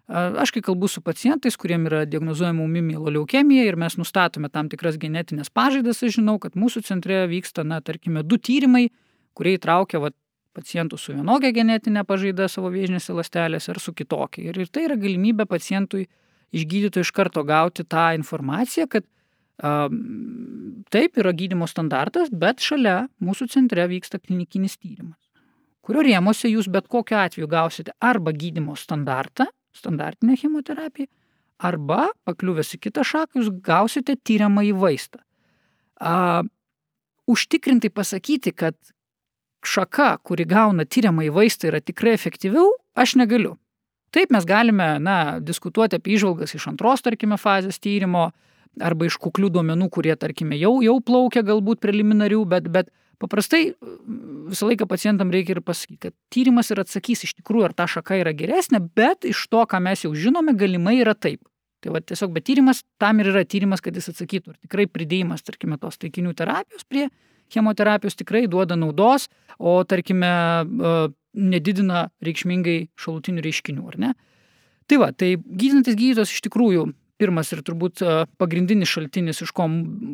aš 0.07 0.51
kai 0.51 0.61
kalbu 0.65 0.89
su 0.91 1.01
pacientais, 1.01 1.55
kuriem 1.57 1.87
yra 1.87 2.03
diagnozuojama 2.05 2.63
umi 2.63 2.81
mieloleukemija 2.83 3.63
ir 3.67 3.77
mes 3.79 3.95
nustatome 3.97 4.49
tam 4.51 4.69
tikras 4.69 4.97
genetinės 4.99 5.51
pažaidas, 5.53 6.03
aš 6.03 6.17
žinau, 6.19 6.39
kad 6.43 6.57
mūsų 6.59 6.83
centre 6.83 7.23
vyksta, 7.31 7.63
na, 7.63 7.79
tarkime, 7.81 8.23
du 8.23 8.37
tyrimai, 8.37 8.89
kurie 9.37 9.55
įtraukia 9.57 10.01
vat, 10.03 10.17
pacientų 10.53 10.99
su 11.01 11.15
vienokia 11.15 11.49
genetinė 11.55 12.03
pažaida 12.05 12.45
savo 12.51 12.69
vėžinėse 12.73 13.15
ląstelėse 13.15 13.71
ar 13.73 13.79
su 13.81 13.93
kitokia. 13.97 14.43
Ir, 14.51 14.59
ir 14.61 14.69
tai 14.69 14.85
yra 14.85 14.97
galimybė 15.01 15.47
pacientui 15.49 16.05
iš 16.53 16.67
gydytojų 16.69 17.07
iš 17.07 17.11
karto 17.15 17.41
gauti 17.47 17.85
tą 17.89 18.11
informaciją, 18.19 18.85
kad 18.91 19.07
a, 19.57 19.89
taip 20.93 21.17
yra 21.17 21.33
gydimo 21.33 21.65
standartas, 21.69 22.29
bet 22.29 22.61
šalia 22.61 23.07
mūsų 23.23 23.49
centre 23.55 23.87
vyksta 23.89 24.21
klinikinis 24.21 24.77
tyrimas, 24.77 25.17
kurio 25.81 26.05
rėmose 26.05 26.51
jūs 26.51 26.69
bet 26.69 26.85
kokiu 26.91 27.17
atveju 27.23 27.49
gausite 27.49 27.97
arba 27.97 28.35
gydimo 28.35 28.77
standartą, 28.77 29.49
standartinę 29.77 30.37
chemoterapiją, 30.39 31.09
arba 31.63 32.09
pakliuvęs 32.27 32.75
į 32.77 32.81
kitą 32.87 33.05
šaką 33.07 33.39
jūs 33.39 33.51
gausite 33.63 34.15
tyriamąjį 34.15 34.73
vaistą. 34.79 35.21
A, 35.99 36.43
užtikrintai 37.29 37.91
pasakyti, 37.93 38.51
kad 38.51 38.75
šaka, 39.63 40.17
kuri 40.27 40.45
gauna 40.49 40.85
tyriamą 40.85 41.27
į 41.29 41.33
vaistą, 41.37 41.69
yra 41.71 41.79
tikrai 41.81 42.15
efektyviau, 42.17 42.73
aš 42.99 43.15
negaliu. 43.21 43.55
Taip 44.13 44.33
mes 44.33 44.45
galime 44.45 44.99
na, 45.01 45.39
diskutuoti 45.41 45.97
apie 45.97 46.17
išvalgas 46.17 46.53
iš 46.53 46.67
antros, 46.69 47.01
tarkime, 47.01 47.39
fazės 47.41 47.79
tyrimo 47.81 48.27
arba 48.81 49.07
iš 49.07 49.17
kuklių 49.21 49.49
duomenų, 49.53 49.87
kurie, 49.93 50.13
tarkime, 50.19 50.57
jau, 50.59 50.75
jau 50.85 50.97
plaukia 51.01 51.41
galbūt 51.45 51.81
preliminarių, 51.81 52.43
bet, 52.49 52.69
bet 52.73 52.91
paprastai 53.23 53.71
visą 54.51 54.67
laiką 54.69 54.87
pacientam 54.89 55.31
reikia 55.33 55.57
ir 55.57 55.63
pasakyti, 55.65 56.09
kad 56.09 56.15
tyrimas 56.33 56.69
ir 56.73 56.83
atsakys 56.83 57.23
iš 57.27 57.33
tikrųjų, 57.39 57.69
ar 57.69 57.77
ta 57.77 57.87
šaka 57.89 58.19
yra 58.19 58.35
geresnė, 58.37 58.83
bet 58.95 59.27
iš 59.29 59.47
to, 59.51 59.63
ką 59.69 59.79
mes 59.83 60.05
jau 60.05 60.13
žinome, 60.15 60.55
galimai 60.59 60.99
yra 60.99 61.15
taip. 61.15 61.41
Tai 61.83 61.91
va 61.95 61.99
tiesiog, 61.99 62.31
bet 62.35 62.45
tyrimas 62.47 62.83
tam 63.01 63.19
ir 63.19 63.33
yra 63.33 63.43
tyrimas, 63.47 63.81
kad 63.83 63.95
jis 63.95 64.11
atsakytų, 64.13 64.53
ar 64.53 64.59
tikrai 64.63 64.87
pridėjimas, 64.87 65.43
tarkime, 65.43 65.79
tos 65.81 65.99
taikinių 65.99 66.31
terapijos 66.39 66.85
prie 66.87 67.09
chemoterapijos 67.53 68.15
tikrai 68.15 68.47
duoda 68.47 68.77
naudos, 68.79 69.27
o 69.59 69.75
tarkime 69.83 70.29
e, 70.63 70.93
nedidina 71.33 72.07
reikšmingai 72.23 72.77
šalutinių 72.99 73.43
reiškinių, 73.45 73.85
ar 73.91 73.99
ne? 73.99 74.11
Tai 74.89 74.99
va, 75.03 75.11
tai 75.15 75.35
gydantis 75.37 75.97
gydytojas 75.99 76.33
iš 76.33 76.43
tikrųjų 76.47 76.87
pirmas 77.21 77.53
ir 77.53 77.63
turbūt 77.65 78.03
e, 78.03 78.15
pagrindinis 78.41 78.91
šaltinis, 78.91 79.43
iš 79.45 79.53
ko 79.55 79.67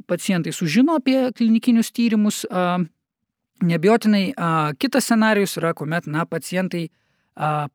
pacientai 0.09 0.53
sužino 0.55 0.99
apie 0.99 1.29
klinikinius 1.37 1.93
tyrimus. 1.95 2.43
Nebijotinai 3.65 4.33
kitas 4.79 5.09
scenarius 5.09 5.57
yra, 5.59 5.73
kuomet 5.75 6.07
na, 6.07 6.25
pacientai 6.25 6.87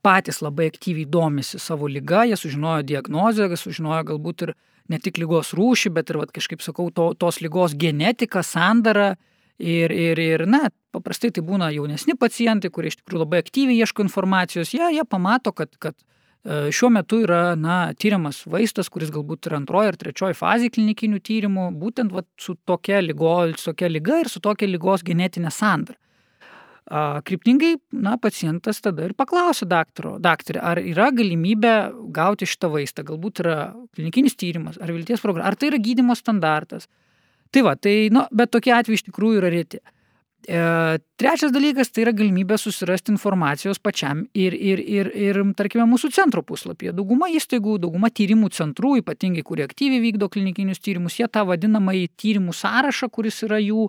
patys 0.04 0.40
labai 0.44 0.68
aktyviai 0.72 1.08
domisi 1.08 1.58
savo 1.60 1.88
lyga, 1.88 2.24
jie 2.28 2.36
sužinojo 2.36 2.84
diagnozę, 2.88 3.48
sužinojo 3.56 4.02
galbūt 4.12 4.48
ir 4.48 4.54
ne 4.92 4.98
tik 5.00 5.20
lygos 5.20 5.54
rūšį, 5.56 5.92
bet 5.96 6.10
ir, 6.12 6.20
vat, 6.20 6.32
kažkaip 6.34 6.64
sakau, 6.64 6.90
to, 6.92 7.12
tos 7.16 7.40
lygos 7.44 7.76
genetiką, 7.76 8.44
sandarą 8.44 9.14
Ir, 9.58 9.92
ir, 9.94 10.18
ir, 10.18 10.42
na, 10.50 10.66
paprastai 10.90 11.28
tai 11.30 11.44
būna 11.46 11.68
jaunesni 11.70 12.16
pacientai, 12.18 12.72
kurie 12.74 12.90
iš 12.90 12.96
tikrųjų 12.98 13.20
labai 13.22 13.38
aktyviai 13.44 13.84
ieško 13.84 14.02
informacijos, 14.02 14.72
jie, 14.74 14.82
jie 14.96 15.04
pamato, 15.06 15.52
kad, 15.54 15.70
kad 15.78 15.94
šiuo 16.44 16.90
metu 16.92 17.22
yra, 17.24 17.54
na, 17.56 17.78
tyriamas 17.96 18.42
vaistas, 18.50 18.90
kuris 18.92 19.12
galbūt 19.14 19.48
yra 19.48 19.58
antroji 19.62 19.92
ar 19.92 19.98
trečioji 20.00 20.36
fazė 20.38 20.70
klinikinių 20.74 21.20
tyrimų, 21.24 21.68
būtent 21.80 22.12
va, 22.12 22.24
su 22.40 22.56
tokia, 22.68 23.00
lygo, 23.04 23.36
su 23.56 23.70
tokia 23.70 23.88
lyga 23.88 24.20
ir 24.22 24.32
su 24.32 24.42
tokia 24.44 24.68
lygos 24.68 25.06
genetinė 25.06 25.52
sandara. 25.54 25.98
Kryptingai, 27.24 27.78
na, 27.96 28.18
pacientas 28.20 28.82
tada 28.84 29.06
ir 29.06 29.14
paklausė 29.16 29.64
daktaro, 29.70 30.18
daktarė, 30.20 30.60
ar 30.60 30.82
yra 30.84 31.06
galimybė 31.16 31.72
gauti 32.12 32.44
šitą 32.44 32.68
vaistą, 32.74 33.06
galbūt 33.08 33.40
yra 33.40 33.56
klinikinis 33.96 34.36
tyrimas, 34.36 34.76
ar 34.76 34.92
vilties 34.92 35.24
programa, 35.24 35.48
ar 35.48 35.56
tai 35.56 35.70
yra 35.70 35.80
gydimo 35.80 36.12
standartas, 36.18 36.84
Tai 37.54 37.62
va, 37.62 37.76
tai, 37.78 38.08
nu, 38.10 38.24
bet 38.34 38.50
tokie 38.50 38.72
atvejai 38.74 38.98
iš 38.98 39.04
tikrųjų 39.06 39.38
yra 39.38 39.50
reti. 39.54 39.78
E, 40.48 40.98
trečias 41.16 41.52
dalykas 41.54 41.88
tai 41.88 42.02
yra 42.04 42.12
galimybė 42.12 42.58
susirasti 42.60 43.12
informacijos 43.14 43.78
pačiam 43.80 44.26
ir, 44.36 44.52
ir, 44.52 44.82
ir, 44.82 45.08
ir, 45.16 45.40
tarkime, 45.56 45.86
mūsų 45.88 46.10
centro 46.12 46.42
puslapyje. 46.44 46.92
Dauguma 46.96 47.30
įstaigų, 47.32 47.78
dauguma 47.80 48.10
tyrimų 48.12 48.50
centrų, 48.52 48.98
ypatingai 49.00 49.44
kurie 49.46 49.64
aktyviai 49.64 50.02
vykdo 50.04 50.28
klinikinius 50.28 50.82
tyrimus, 50.84 51.16
jie 51.16 51.30
tą 51.32 51.46
vadinamąjį 51.48 52.10
tyrimų 52.20 52.56
sąrašą, 52.60 53.08
kuris 53.14 53.40
yra 53.48 53.62
jų, 53.62 53.88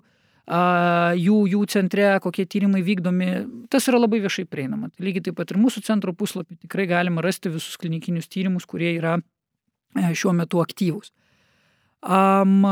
jų, 1.20 1.38
jų 1.52 1.62
centre, 1.74 2.08
kokie 2.24 2.46
tyrimai 2.48 2.80
vykdomi, 2.86 3.30
tas 3.68 3.90
yra 3.92 4.00
labai 4.00 4.22
viešai 4.24 4.46
prieinama. 4.48 4.88
Tai 4.94 5.08
lygiai 5.10 5.28
taip 5.28 5.36
pat 5.36 5.52
ir 5.52 5.60
mūsų 5.60 5.84
centro 5.84 6.16
puslapį 6.16 6.62
tikrai 6.64 6.88
galima 6.88 7.24
rasti 7.26 7.52
visus 7.52 7.76
klinikinius 7.76 8.32
tyrimus, 8.32 8.64
kurie 8.64 8.94
yra 8.96 9.18
e, 9.18 10.08
šiuo 10.16 10.32
metu 10.32 10.64
aktyvūs. 10.64 11.12
Um, 12.06 12.64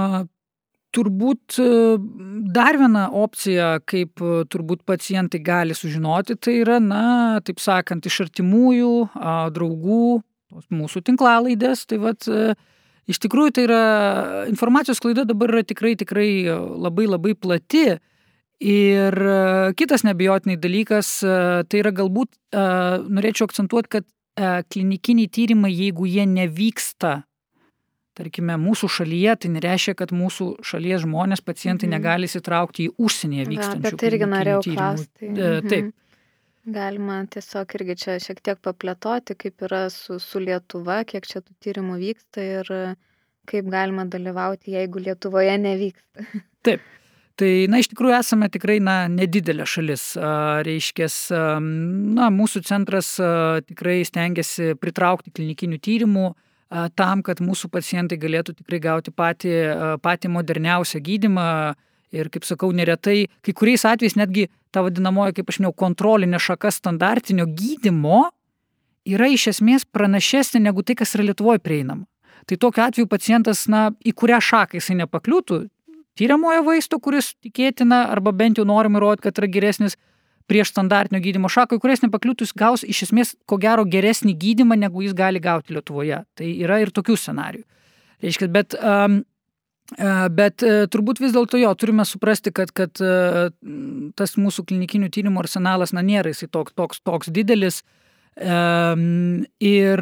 turbūt 0.94 1.58
e, 1.60 1.66
dar 2.54 2.78
viena 2.80 3.08
opcija, 3.14 3.78
kaip 3.88 4.22
e, 4.22 4.44
turbūt 4.50 4.84
pacientai 4.88 5.40
gali 5.44 5.76
sužinoti, 5.76 6.36
tai 6.38 6.58
yra, 6.62 6.78
na, 6.82 7.40
taip 7.44 7.62
sakant, 7.62 8.06
iš 8.06 8.22
artimųjų, 8.28 8.94
draugų, 9.56 10.06
mūsų 10.74 11.04
tinklalaidės. 11.10 11.84
Tai 11.90 12.00
vat, 12.06 12.28
e, 12.30 12.54
iš 13.10 13.20
tikrųjų 13.26 13.56
tai 13.56 13.66
yra 13.68 13.84
informacijos 14.50 15.02
klaida 15.02 15.26
dabar 15.28 15.56
yra 15.56 15.66
tikrai, 15.66 15.94
tikrai 16.00 16.30
labai 16.46 17.08
labai 17.10 17.36
plati. 17.36 17.86
Ir 18.64 19.16
kitas 19.76 20.04
nebejotinai 20.06 20.54
dalykas, 20.62 21.08
tai 21.20 21.80
yra 21.80 21.90
galbūt, 21.92 22.30
norėčiau 22.54 23.48
akcentuoti, 23.50 23.90
kad 23.98 24.06
klinikiniai 24.70 25.28
tyrimai, 25.28 25.72
jeigu 25.74 26.06
jie 26.08 26.22
nevyksta 26.30 27.24
tarkime, 28.18 28.56
mūsų 28.60 28.90
šalyje, 28.98 29.34
tai 29.42 29.50
nereiškia, 29.56 29.96
kad 29.98 30.14
mūsų 30.14 30.48
šalies 30.66 31.04
žmonės, 31.04 31.42
pacientai 31.44 31.88
mhm. 31.88 31.96
negali 31.96 32.30
įsitraukti 32.30 32.88
į 32.88 32.94
užsienyje 33.04 33.50
vykstančių. 33.50 33.84
Bet 33.88 34.06
irgi 34.10 34.30
norėjau 34.30 34.64
klausti. 34.70 35.28
E, 35.28 35.34
mhm. 35.34 35.70
Taip. 35.72 35.92
Galima 36.74 37.18
tiesiog 37.28 37.74
irgi 37.76 37.94
čia 38.00 38.14
šiek 38.24 38.38
tiek 38.40 38.60
paplėtoti, 38.64 39.36
kaip 39.36 39.66
yra 39.66 39.82
su, 39.92 40.16
su 40.22 40.40
Lietuva, 40.40 41.02
kiek 41.04 41.26
čia 41.28 41.42
tų 41.44 41.52
tyrimų 41.60 41.98
vyksta 42.00 42.40
ir 42.40 42.70
kaip 43.44 43.68
galima 43.68 44.06
dalyvauti, 44.08 44.72
jeigu 44.72 45.02
Lietuvoje 45.04 45.58
nevyksta. 45.60 46.24
Taip. 46.66 46.86
Tai, 47.34 47.48
na, 47.66 47.80
iš 47.82 47.88
tikrųjų 47.90 48.14
esame 48.14 48.46
tikrai, 48.54 48.76
na, 48.78 49.08
nedidelė 49.10 49.66
šalis. 49.66 50.04
Reiškia, 50.64 51.08
na, 52.14 52.28
mūsų 52.30 52.62
centras 52.62 53.08
tikrai 53.66 53.96
stengiasi 54.06 54.76
pritraukti 54.78 55.34
klinikinių 55.34 55.80
tyrimų 55.82 56.28
tam, 56.70 57.22
kad 57.26 57.42
mūsų 57.44 57.70
pacientai 57.72 58.18
galėtų 58.20 58.56
tikrai 58.60 58.80
gauti 58.82 59.12
patį, 59.14 59.54
patį 60.02 60.30
moderniausią 60.36 61.02
gydimą. 61.04 61.48
Ir, 62.14 62.28
kaip 62.30 62.44
sakau, 62.46 62.68
neretai, 62.70 63.24
kai 63.42 63.50
kuriais 63.58 63.82
atvejais 63.90 64.14
netgi 64.14 64.44
ta 64.70 64.84
vadinamoji, 64.86 65.34
kaip 65.34 65.48
aš 65.50 65.56
minėjau, 65.58 65.74
kontrolinė 65.82 66.38
šaka 66.38 66.70
standartinio 66.70 67.48
gydimo 67.50 68.28
yra 69.02 69.26
iš 69.34 69.48
esmės 69.50 69.82
pranašesnė 69.90 70.60
negu 70.68 70.84
tai, 70.86 70.94
kas 71.00 71.16
yra 71.16 71.26
Lietuvoje 71.32 71.58
prieinama. 71.64 72.06
Tai 72.46 72.58
tokiu 72.60 72.84
atveju 72.84 73.08
pacientas, 73.10 73.64
na, 73.66 73.88
į 74.04 74.12
kurią 74.14 74.38
šaką 74.44 74.78
jisai 74.78 74.98
nepakliūtų, 75.00 75.64
tyriamojo 76.18 76.64
vaisto, 76.66 77.00
kuris 77.02 77.32
tikėtina 77.42 78.04
arba 78.12 78.34
bent 78.36 78.60
jau 78.60 78.66
norim 78.68 78.98
įrodyti, 78.98 79.26
kad 79.26 79.40
yra 79.40 79.50
geresnis, 79.50 79.98
prieš 80.50 80.72
standartinio 80.74 81.22
gydymo 81.24 81.48
šaką, 81.52 81.78
kurias 81.80 82.02
nepakliūtų, 82.04 82.46
jis 82.46 82.56
gaus 82.58 82.84
iš 82.84 83.06
esmės 83.08 83.34
ko 83.48 83.58
gero 83.60 83.86
geresnį 83.88 84.34
gydimą, 84.40 84.76
negu 84.80 85.04
jis 85.04 85.14
gali 85.16 85.40
gauti 85.42 85.76
Lietuvoje. 85.76 86.22
Tai 86.36 86.50
yra 86.66 86.80
ir 86.82 86.92
tokių 86.94 87.16
scenarių. 87.20 87.62
Reiškia, 88.24 88.48
bet, 88.52 88.76
um, 88.78 89.18
bet 90.36 90.64
uh, 90.64 90.84
turbūt 90.92 91.20
vis 91.24 91.34
dėlto 91.34 91.60
jo 91.60 91.72
turime 91.80 92.06
suprasti, 92.08 92.52
kad, 92.56 92.72
kad 92.76 93.00
uh, 93.04 93.48
tas 94.16 94.36
mūsų 94.40 94.66
klinikinių 94.68 95.10
tyrimų 95.12 95.44
arsenalas, 95.44 95.92
na, 95.96 96.04
nėra 96.04 96.32
jisai 96.32 96.50
toks, 96.52 96.76
toks, 96.76 97.04
toks 97.04 97.32
didelis. 97.34 97.82
Ir 98.34 100.00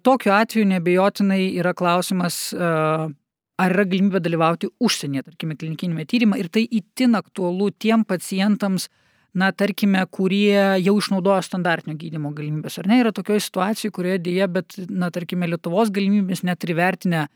tokiu 0.00 0.30
atveju 0.32 0.64
nebejotinai 0.70 1.42
yra 1.60 1.74
klausimas, 1.76 2.38
ar 2.56 3.74
yra 3.74 3.84
galimybė 3.84 4.22
dalyvauti 4.24 4.70
užsienyje, 4.80 5.26
tarkime, 5.26 5.58
klinikinėme 5.60 6.06
tyrimė 6.08 6.38
ir 6.40 6.48
tai 6.48 6.62
itin 6.64 7.18
aktualu 7.18 7.68
tiem 7.76 8.06
pacientams, 8.08 8.88
na, 9.36 9.50
tarkime, 9.52 10.00
kurie 10.10 10.80
jau 10.80 10.96
išnaudojo 10.96 11.42
standartinio 11.44 11.96
gydimo 12.00 12.32
galimybės. 12.36 12.78
Ar 12.80 12.88
ne, 12.90 13.00
yra 13.02 13.12
tokioje 13.14 13.44
situacijoje, 13.44 13.94
kurioje 13.94 14.22
dėja, 14.24 14.48
bet, 14.52 14.78
na, 14.88 15.10
tarkime, 15.12 15.48
Lietuvos 15.50 15.92
galimybės 15.94 16.42
net 16.46 16.64
ir 16.64 16.76
vertinę 16.78 17.26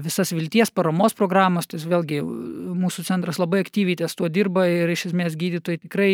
visas 0.00 0.32
vilties 0.32 0.70
paramos 0.72 1.12
programos, 1.12 1.68
tai 1.68 1.82
vėlgi 1.82 2.22
mūsų 2.24 3.04
centras 3.04 3.36
labai 3.42 3.60
aktyviai 3.60 3.98
ties 4.00 4.16
tuo 4.16 4.30
dirba 4.32 4.64
ir 4.70 4.88
iš 4.88 5.10
esmės 5.10 5.36
gydytojai 5.36 5.82
tikrai 5.82 6.12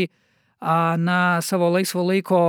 na, 0.99 1.41
savo 1.43 1.69
laisvo 1.75 2.03
laiko, 2.07 2.41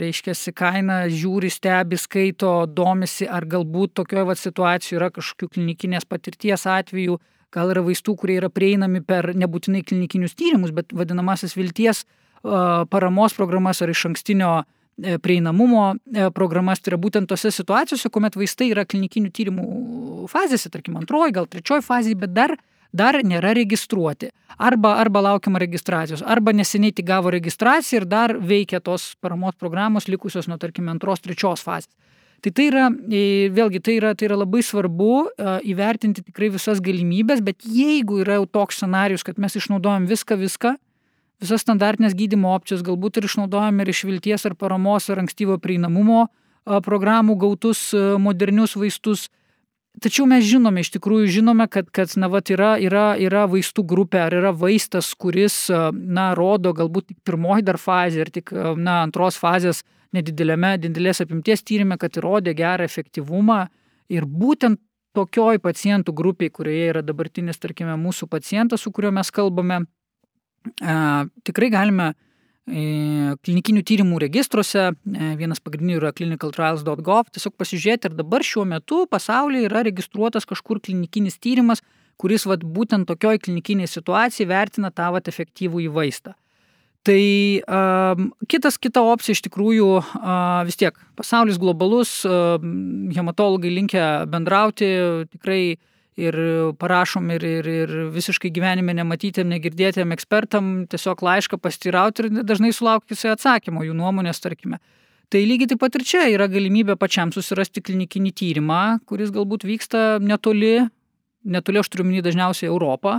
reiškia, 0.00 0.34
kainą 0.56 0.98
žiūri, 1.12 1.50
stebi, 1.52 1.98
skaito, 2.00 2.66
domisi, 2.66 3.28
ar 3.28 3.44
galbūt 3.48 3.94
tokioje 4.00 4.36
situacijoje 4.40 5.00
yra 5.00 5.10
kažkokių 5.12 5.48
klinikinės 5.56 6.08
patirties 6.08 6.66
atvejų, 6.68 7.18
gal 7.54 7.70
yra 7.70 7.84
vaistų, 7.86 8.16
kurie 8.18 8.40
yra 8.40 8.50
prieinami 8.50 9.00
per 9.06 9.30
nebūtinai 9.38 9.84
klinikinius 9.86 10.34
tyrimus, 10.38 10.74
bet 10.74 10.92
vadinamasis 10.92 11.56
vilties 11.56 12.04
paramos 12.90 13.34
programas 13.34 13.82
ar 13.82 13.90
iš 13.90 14.04
ankstinio 14.10 14.50
e, 14.60 15.18
prieinamumo 15.18 15.94
e, 15.94 16.28
programas, 16.30 16.80
tai 16.80 16.92
yra 16.92 17.00
būtent 17.00 17.28
tose 17.30 17.50
situacijose, 17.54 18.10
kuomet 18.12 18.36
vaistai 18.36 18.70
yra 18.74 18.84
klinikinių 18.84 19.32
tyrimų 19.32 19.66
fazėse, 20.30 20.70
tarkim 20.70 20.98
antroji, 21.00 21.34
gal 21.38 21.48
trečioji 21.48 21.86
fazė, 21.86 22.14
bet 22.20 22.34
dar, 22.36 22.56
dar 22.92 23.18
nėra 23.24 23.54
registruoti. 23.56 24.30
Arba, 24.58 24.98
arba 25.02 25.24
laukiama 25.24 25.58
registracijos, 25.62 26.22
arba 26.22 26.52
neseniai 26.54 26.94
tik 26.94 27.08
gavo 27.08 27.32
registraciją 27.34 28.02
ir 28.02 28.08
dar 28.10 28.36
veikia 28.38 28.82
tos 28.84 29.14
paramos 29.24 29.56
programos 29.58 30.06
likusios 30.06 30.46
nuo, 30.46 30.60
tarkim, 30.60 30.92
antros, 30.92 31.24
trečios 31.24 31.64
fazės. 31.64 31.90
Tai 32.44 32.50
tai 32.52 32.66
yra, 32.68 32.90
e, 33.08 33.48
vėlgi, 33.56 33.80
tai 33.80 33.94
yra, 33.96 34.10
tai 34.12 34.26
yra 34.26 34.36
labai 34.36 34.60
svarbu 34.60 35.12
e, 35.24 35.52
įvertinti 35.72 36.26
tikrai 36.26 36.50
visas 36.52 36.82
galimybės, 36.84 37.40
bet 37.40 37.64
jeigu 37.64 38.18
yra 38.20 38.36
jau 38.36 38.44
toks 38.58 38.82
scenarius, 38.82 39.24
kad 39.24 39.40
mes 39.40 39.56
išnaudojam 39.56 40.04
viską, 40.10 40.36
viską, 40.42 40.74
visas 41.40 41.64
standartinės 41.64 42.12
gydymo 42.18 42.50
opcijas, 42.52 42.82
galbūt 42.84 43.16
ir 43.16 43.30
išnaudojam 43.30 43.80
ir 43.80 43.92
iš 43.94 44.02
vilties 44.10 44.44
ar 44.44 44.58
paramos 44.60 45.08
ar 45.08 45.22
ankstyvo 45.22 45.56
prieinamumo 45.56 46.26
programų 46.84 47.38
gautus 47.40 47.90
modernius 48.20 48.76
vaistus, 48.76 49.30
Tačiau 50.02 50.24
mes 50.26 50.42
žinome, 50.42 50.82
iš 50.82 50.88
tikrųjų 50.96 51.28
žinome, 51.36 51.68
kad, 51.70 51.86
kad 51.94 52.10
na, 52.18 52.26
vat, 52.26 52.48
yra, 52.50 52.72
yra, 52.82 53.12
yra 53.14 53.44
vaistų 53.46 53.84
grupė 53.86 54.24
ar 54.24 54.34
yra 54.34 54.50
vaistas, 54.50 55.12
kuris 55.14 55.68
na, 55.70 56.32
rodo 56.34 56.72
galbūt 56.74 57.12
tik 57.12 57.18
pirmoji 57.22 57.62
dar 57.68 57.78
fazė 57.78 58.24
ir 58.24 58.32
tik 58.34 58.50
na, 58.50 59.04
antros 59.04 59.38
fazės 59.38 59.84
nedidelėme, 60.14 60.76
didelės 60.82 61.22
apimties 61.24 61.64
tyrimė, 61.66 61.98
kad 62.00 62.16
įrodė 62.20 62.54
gerą 62.58 62.86
efektyvumą. 62.88 63.64
Ir 64.12 64.26
būtent 64.28 64.80
tokioj 65.14 65.60
pacientų 65.62 66.14
grupiai, 66.16 66.52
kurioje 66.52 66.90
yra 66.92 67.02
dabartinis, 67.06 67.60
tarkime, 67.62 67.94
mūsų 68.00 68.28
pacientas, 68.30 68.84
su 68.84 68.92
kuriuo 68.94 69.12
mes 69.14 69.30
kalbame, 69.34 69.84
e, 70.82 70.96
tikrai 71.46 71.70
galime 71.72 72.10
e, 72.10 73.34
klinikinių 73.46 73.84
tyrimų 73.86 74.20
registruose, 74.26 74.90
e, 74.90 75.32
vienas 75.40 75.62
pagrindinių 75.64 76.00
yra 76.00 76.12
clinicaltrials.gov, 76.16 77.30
tiesiog 77.34 77.56
pasižiūrėti, 77.60 78.10
ar 78.10 78.18
dabar 78.18 78.46
šiuo 78.46 78.66
metu 78.68 79.04
pasaulyje 79.10 79.70
yra 79.70 79.84
registruotas 79.86 80.48
kažkur 80.50 80.82
klinikinis 80.82 81.38
tyrimas, 81.38 81.84
kuris 82.20 82.46
vat, 82.50 82.66
būtent 82.66 83.06
tokioj 83.10 83.40
klinikiniai 83.46 83.90
situacijai 83.90 84.50
vertina 84.50 84.90
tą 84.94 85.12
vat, 85.14 85.30
efektyvų 85.30 85.86
į 85.86 85.92
vaistą. 85.94 86.34
Tai 87.04 87.60
um, 87.68 88.30
kitas, 88.48 88.78
kita 88.80 89.02
opcija 89.04 89.36
iš 89.36 89.42
tikrųjų 89.44 89.88
uh, 90.00 90.62
vis 90.64 90.78
tiek 90.80 90.96
pasaulis 91.18 91.58
globalus, 91.60 92.22
uh, 92.24 92.56
hematologai 93.12 93.72
linkia 93.74 94.06
bendrauti 94.30 94.88
tikrai 95.34 95.76
ir 96.16 96.38
parašom 96.80 97.28
ir, 97.34 97.44
ir, 97.44 97.68
ir 97.68 97.94
visiškai 98.14 98.48
gyvenime 98.54 98.94
nematytėm, 98.96 99.50
negirdėtėm 99.52 100.14
ekspertam 100.14 100.72
tiesiog 100.88 101.24
laišką 101.26 101.58
pastirauti 101.60 102.24
ir 102.24 102.42
dažnai 102.46 102.72
sulaukiusi 102.72 103.32
atsakymo 103.34 103.84
jų 103.84 103.96
nuomonės, 103.98 104.40
tarkime. 104.40 104.80
Tai 105.28 105.40
lygiai 105.42 105.72
taip 105.72 105.80
pat 105.82 105.96
ir 105.98 106.04
čia 106.06 106.26
yra 106.30 106.46
galimybė 106.48 106.96
pačiam 107.00 107.32
susirasti 107.34 107.82
klinikinį 107.84 108.32
tyrimą, 108.38 108.82
kuris 109.08 109.32
galbūt 109.34 109.66
vyksta 109.66 110.04
netoli, 110.22 110.86
netoli 111.44 111.80
aš 111.82 111.90
turiu 111.90 112.06
minį 112.06 112.22
dažniausiai 112.28 112.70
Europą, 112.70 113.18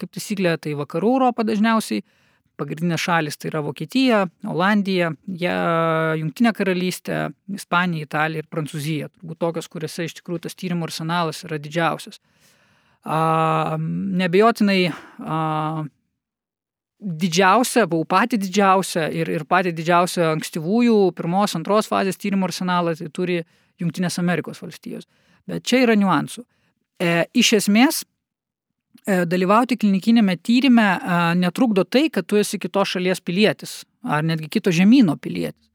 kaip 0.00 0.10
taisyklė, 0.10 0.56
tai 0.58 0.74
vakarų 0.80 1.14
Europą 1.20 1.46
dažniausiai 1.46 2.02
pagrindinės 2.62 3.04
šalis 3.04 3.38
tai 3.38 3.50
yra 3.50 3.62
Vokietija, 3.66 4.24
Olandija, 4.48 5.12
ja, 5.42 5.56
Junktinė 6.18 6.54
karalystė, 6.56 7.22
Ispanija, 7.52 8.08
Italija 8.08 8.44
ir 8.44 8.50
Prancūzija. 8.52 9.10
Turbūt 9.18 9.42
tokios, 9.42 9.68
kuriuose 9.72 10.08
iš 10.08 10.16
tikrųjų 10.20 10.46
tas 10.46 10.56
tyrimo 10.58 10.88
arsenalas 10.88 11.42
yra 11.46 11.58
didžiausias. 11.62 12.22
A, 13.02 13.76
nebejotinai 14.22 14.80
a, 14.92 15.40
didžiausia, 17.02 17.86
buvau 17.90 18.06
pati 18.08 18.38
didžiausia 18.40 19.08
ir, 19.10 19.30
ir 19.32 19.44
pati 19.48 19.72
didžiausia 19.74 20.30
ankstyvųjų 20.36 20.96
pirmos, 21.18 21.56
antros 21.58 21.90
fazės 21.90 22.20
tyrimo 22.20 22.46
arsenalą 22.48 22.94
tai 22.98 23.10
turi 23.14 23.42
Junktinės 23.82 24.20
Amerikos 24.22 24.62
valstijos. 24.62 25.08
Bet 25.48 25.66
čia 25.66 25.82
yra 25.86 25.96
niuansų. 25.98 26.44
E, 27.02 27.24
iš 27.34 27.56
esmės, 27.58 28.02
dalyvauti 29.06 29.78
klinikinėme 29.82 30.36
tyrimė 30.38 30.86
e, 30.86 31.18
netrukdo 31.40 31.84
tai, 31.84 32.06
kad 32.12 32.26
tu 32.30 32.38
esi 32.38 32.60
kitos 32.62 32.94
šalies 32.94 33.22
pilietis 33.24 33.82
ar 34.02 34.22
netgi 34.26 34.50
kito 34.50 34.70
žemynų 34.74 35.16
pilietis. 35.22 35.70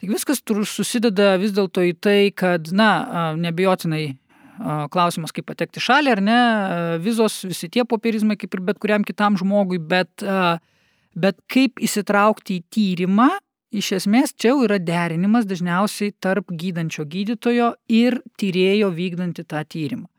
Tik 0.00 0.14
viskas 0.14 0.40
susideda 0.68 1.34
vis 1.40 1.52
dėlto 1.52 1.84
į 1.84 1.92
tai, 2.00 2.32
kad, 2.32 2.72
na, 2.72 2.90
e, 3.04 3.24
nebijotinai 3.44 4.04
klausimas, 4.92 5.32
kaip 5.32 5.46
patekti 5.48 5.80
šalį 5.80 6.10
ar 6.12 6.20
ne, 6.20 6.40
vizos, 7.00 7.38
visi 7.48 7.70
tie 7.72 7.80
popierizmai 7.88 8.34
kaip 8.36 8.52
ir 8.52 8.60
bet 8.66 8.76
kuriam 8.76 9.06
kitam 9.08 9.38
žmogui, 9.40 9.78
bet, 9.80 10.20
bet 11.16 11.38
kaip 11.48 11.80
įsitraukti 11.80 12.58
į 12.58 12.66
tyrimą, 12.68 13.30
iš 13.72 13.88
esmės 14.02 14.36
čia 14.36 14.50
jau 14.52 14.66
yra 14.66 14.76
derinimas 14.76 15.48
dažniausiai 15.48 16.12
tarp 16.20 16.52
gydančio 16.52 17.08
gydytojo 17.08 17.72
ir 17.88 18.20
tyrėjo 18.36 18.92
vykdantį 19.00 19.48
tą 19.48 19.64
tyrimą. 19.64 20.09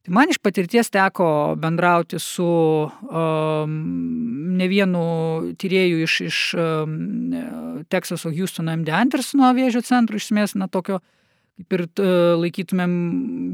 Tai 0.00 0.14
man 0.16 0.30
iš 0.32 0.38
patirties 0.40 0.88
teko 0.90 1.54
bendrauti 1.60 2.18
su 2.18 2.48
um, 2.88 3.72
ne 4.56 4.68
vienu 4.70 5.02
tyriejų 5.60 6.04
iš, 6.06 6.14
iš 6.24 6.38
um, 6.56 6.94
Teksaso 7.92 8.32
Houstono 8.32 8.72
MD 8.78 8.94
Andersono 8.96 9.50
vėžio 9.56 9.82
centro, 9.84 10.16
iš 10.16 10.30
esmės, 10.30 10.54
na, 10.56 10.70
tokio 10.72 11.02
kaip 11.60 11.76
ir 11.76 11.84
uh, 11.84 12.12
laikytumėm 12.40 12.94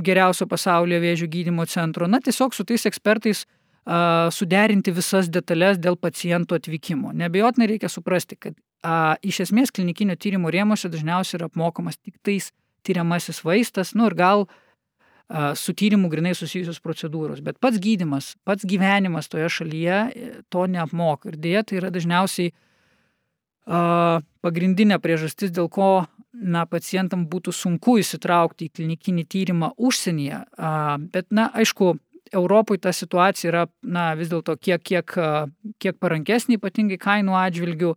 geriausio 0.06 0.46
pasaulio 0.46 1.00
vėžio 1.02 1.26
gydymo 1.32 1.66
centro. 1.66 2.06
Na, 2.06 2.20
tiesiog 2.22 2.54
su 2.54 2.62
tais 2.68 2.86
ekspertais 2.86 3.42
uh, 3.42 4.28
suderinti 4.30 4.94
visas 4.94 5.26
detalės 5.26 5.80
dėl 5.82 5.98
pacientų 5.98 6.60
atvykimo. 6.60 7.10
Nebejotinai 7.24 7.72
reikia 7.72 7.90
suprasti, 7.90 8.38
kad 8.38 8.54
uh, 8.54 9.18
iš 9.26 9.48
esmės 9.48 9.74
klinikinio 9.74 10.14
tyrimo 10.14 10.54
rėmose 10.54 10.92
dažniausiai 10.94 11.40
yra 11.40 11.50
apmokamas 11.50 11.98
tik 11.98 12.14
tais 12.22 12.52
tyriamasis 12.86 13.42
vaistas, 13.42 13.96
nu 13.98 14.06
ir 14.06 14.14
gal 14.14 14.46
uh, 14.46 14.54
su 15.58 15.74
tyrimu 15.74 16.08
grinai 16.08 16.34
susijusios 16.38 16.78
procedūros, 16.84 17.40
bet 17.42 17.58
pats 17.58 17.80
gydimas, 17.82 18.34
pats 18.46 18.66
gyvenimas 18.68 19.26
toje 19.28 19.48
šalyje 19.50 19.96
e, 19.96 20.28
to 20.52 20.66
neapmoka. 20.70 21.32
Ir 21.32 21.40
dėja, 21.42 21.64
tai 21.66 21.80
yra 21.80 21.90
dažniausiai 21.94 22.54
pagrindinė 23.66 25.00
priežastis, 25.02 25.50
dėl 25.50 25.66
ko 25.66 26.06
na, 26.30 26.60
pacientam 26.70 27.24
būtų 27.26 27.50
sunku 27.50 27.96
įsitraukti 27.98 28.68
į 28.68 28.74
klinikinį 28.78 29.24
tyrimą 29.26 29.72
užsienyje. 29.74 30.42
Bet, 31.10 31.26
na, 31.34 31.48
aišku, 31.50 31.96
Europoje 32.34 32.82
ta 32.82 32.92
situacija 32.94 33.50
yra 33.50 33.64
na, 33.82 34.12
vis 34.18 34.30
dėlto 34.30 34.56
kiek, 34.58 34.82
kiek, 34.82 35.16
kiek 35.82 35.98
parankesnė, 36.02 36.60
ypatingai 36.60 36.98
kainų 37.02 37.36
atžvilgių. 37.38 37.92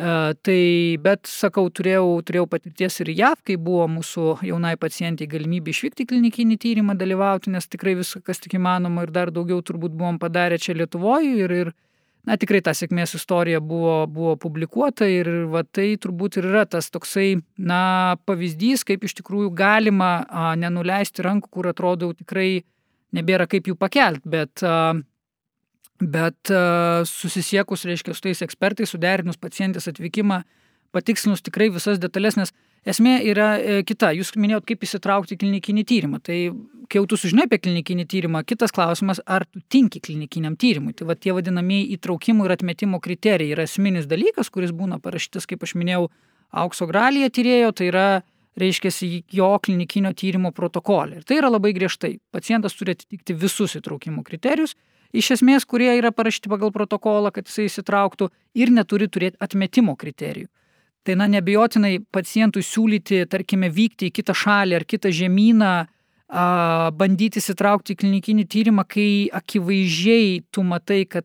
E, 0.00 0.34
tai, 0.46 0.96
bet 1.04 1.28
sakau, 1.28 1.66
turėjau, 1.76 2.22
turėjau 2.24 2.46
patirties 2.48 2.94
ir 3.02 3.10
JAV, 3.12 3.42
kai 3.50 3.56
buvo 3.60 3.84
mūsų 3.98 4.38
jaunai 4.48 4.72
pacientai 4.80 5.26
galimybė 5.28 5.74
išvykti 5.74 6.06
klinikinį 6.08 6.56
tyrimą, 6.62 6.94
dalyvauti, 6.96 7.52
nes 7.52 7.68
tikrai 7.68 7.98
viskas 7.98 8.40
tik 8.40 8.56
įmanoma 8.56 9.04
ir 9.04 9.12
dar 9.12 9.32
daugiau 9.34 9.60
turbūt 9.60 9.92
buvom 9.92 10.16
padarę 10.22 10.56
čia 10.62 10.78
Lietuvoje 10.78 11.34
ir, 11.44 11.52
ir 11.52 11.72
na, 12.24 12.38
tikrai 12.40 12.62
ta 12.64 12.72
sėkmės 12.72 13.12
istorija 13.18 13.60
buvo, 13.60 13.98
buvo 14.08 14.38
publikuota 14.40 15.04
ir 15.04 15.28
va, 15.52 15.66
tai 15.68 15.90
turbūt 16.00 16.40
ir 16.40 16.48
yra 16.48 16.64
tas 16.64 16.88
toksai, 16.88 17.34
na, 17.60 18.16
pavyzdys, 18.24 18.86
kaip 18.88 19.04
iš 19.04 19.18
tikrųjų 19.20 19.52
galima 19.52 20.14
a, 20.24 20.54
nenuleisti 20.56 21.28
rankų, 21.28 21.52
kur 21.58 21.68
atrodo 21.74 22.14
tikrai 22.16 22.62
nebėra 23.12 23.44
kaip 23.50 23.68
jų 23.68 23.76
pakelti, 23.76 24.32
bet 24.32 24.64
a, 24.64 24.94
Bet 26.00 26.48
uh, 26.48 27.02
susisiekus, 27.04 27.84
reiškia, 27.84 28.14
su 28.16 28.24
tais 28.24 28.40
ekspertais, 28.46 28.88
suderinus 28.94 29.36
pacientės 29.36 29.90
atvykimą, 29.90 30.40
patikslinus 30.96 31.44
tikrai 31.44 31.68
visas 31.74 32.00
detalės, 32.00 32.38
nes 32.40 32.54
esmė 32.88 33.18
yra 33.28 33.50
e, 33.58 33.80
kita. 33.86 34.12
Jūs 34.16 34.32
minėjot, 34.40 34.64
kaip 34.68 34.86
įsitraukti 34.86 35.36
klinikinį 35.40 35.84
tyrimą. 35.86 36.20
Tai 36.24 36.38
kai 36.90 36.98
jau 36.98 37.06
tu 37.10 37.18
sužinai 37.20 37.46
apie 37.46 37.60
klinikinį 37.62 38.06
tyrimą, 38.10 38.42
kitas 38.48 38.72
klausimas, 38.74 39.20
ar 39.28 39.44
tu 39.46 39.60
tinki 39.72 40.00
klinikiniam 40.02 40.56
tyrimui. 40.58 40.94
Tai 40.96 41.10
va 41.10 41.16
tie 41.18 41.34
vadinamieji 41.36 41.92
įtraukimo 41.98 42.48
ir 42.48 42.56
atmetimo 42.56 43.00
kriterijai 43.04 43.54
yra 43.54 43.68
esminis 43.68 44.08
dalykas, 44.10 44.50
kuris 44.50 44.72
būna 44.76 44.98
parašytas, 45.02 45.46
kaip 45.50 45.62
aš 45.66 45.76
minėjau, 45.78 46.08
aukso 46.64 46.88
gralyje 46.90 47.30
tyrėjo, 47.36 47.72
tai 47.78 47.90
yra 47.92 48.06
reiškia, 48.58 48.90
jo 49.36 49.50
klinikinio 49.62 50.10
tyrimo 50.16 50.50
protokolį. 50.52 51.20
Ir 51.20 51.28
tai 51.28 51.38
yra 51.38 51.52
labai 51.52 51.70
griežtai. 51.76 52.16
Pacientas 52.34 52.74
turi 52.76 52.96
atitikti 52.96 53.36
visus 53.38 53.76
įtraukimo 53.78 54.24
kriterijus, 54.26 54.74
iš 55.12 55.34
esmės, 55.36 55.66
kurie 55.68 55.90
yra 55.98 56.12
parašyti 56.14 56.50
pagal 56.52 56.72
protokolą, 56.74 57.32
kad 57.34 57.48
jisai 57.48 57.68
įsitrauktų 57.68 58.30
ir 58.58 58.72
neturi 58.74 59.08
turėti 59.08 59.40
atmetimo 59.40 59.96
kriterijų. 59.98 60.48
Tai 61.06 61.16
na, 61.16 61.26
nebejotinai 61.32 62.02
pacientui 62.12 62.62
siūlyti, 62.66 63.24
tarkime, 63.30 63.70
vykti 63.72 64.10
į 64.10 64.14
kitą 64.20 64.36
šalį 64.36 64.76
ar 64.76 64.84
kitą 64.84 65.12
žemyną, 65.16 65.72
a, 66.28 66.44
bandyti 66.92 67.40
įsitraukti 67.40 67.96
į 67.96 68.00
klinikinį 68.02 68.46
tyrimą, 68.52 68.84
kai 68.84 69.10
akivaizdžiai 69.40 70.42
tu 70.52 70.64
matai, 70.66 71.06
kad 71.08 71.24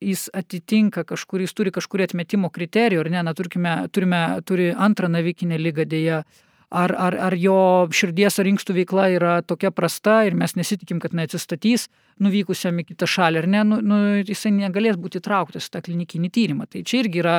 jis 0.00 0.28
atitinka 0.36 1.02
kažkur, 1.08 1.42
jis 1.42 1.54
turi 1.56 1.72
kažkurį 1.74 2.06
atmetimo 2.10 2.50
kriterijų, 2.52 3.02
ar 3.02 3.10
ne, 3.10 3.22
na, 3.26 3.34
turime, 3.34 3.74
turime, 3.90 4.22
turi 4.46 4.70
antrą 4.72 5.10
navikinę 5.10 5.58
lygą 5.58 5.88
dėja, 5.88 6.22
ar, 6.70 6.94
ar, 6.98 7.14
ar 7.28 7.36
jo 7.38 7.58
širdies 7.94 8.40
ar 8.40 8.48
inkstų 8.50 8.76
veikla 8.80 9.06
yra 9.14 9.34
tokia 9.46 9.70
prasta 9.74 10.22
ir 10.26 10.34
mes 10.38 10.56
nesitikim, 10.58 10.98
kad 11.02 11.14
neatsistatys 11.14 11.86
nuvykusiam 12.22 12.80
į 12.82 12.88
kitą 12.90 13.08
šalį, 13.10 13.42
ar 13.42 13.48
ne, 13.52 13.62
nu, 13.68 13.80
nu, 13.84 14.00
jisai 14.24 14.54
negalės 14.56 14.98
būti 15.00 15.20
įtrauktas 15.20 15.68
į 15.68 15.74
tą 15.76 15.84
klinikinį 15.86 16.32
tyrimą. 16.32 16.68
Tai 16.70 16.82
čia 16.86 17.04
irgi 17.04 17.22
yra 17.22 17.36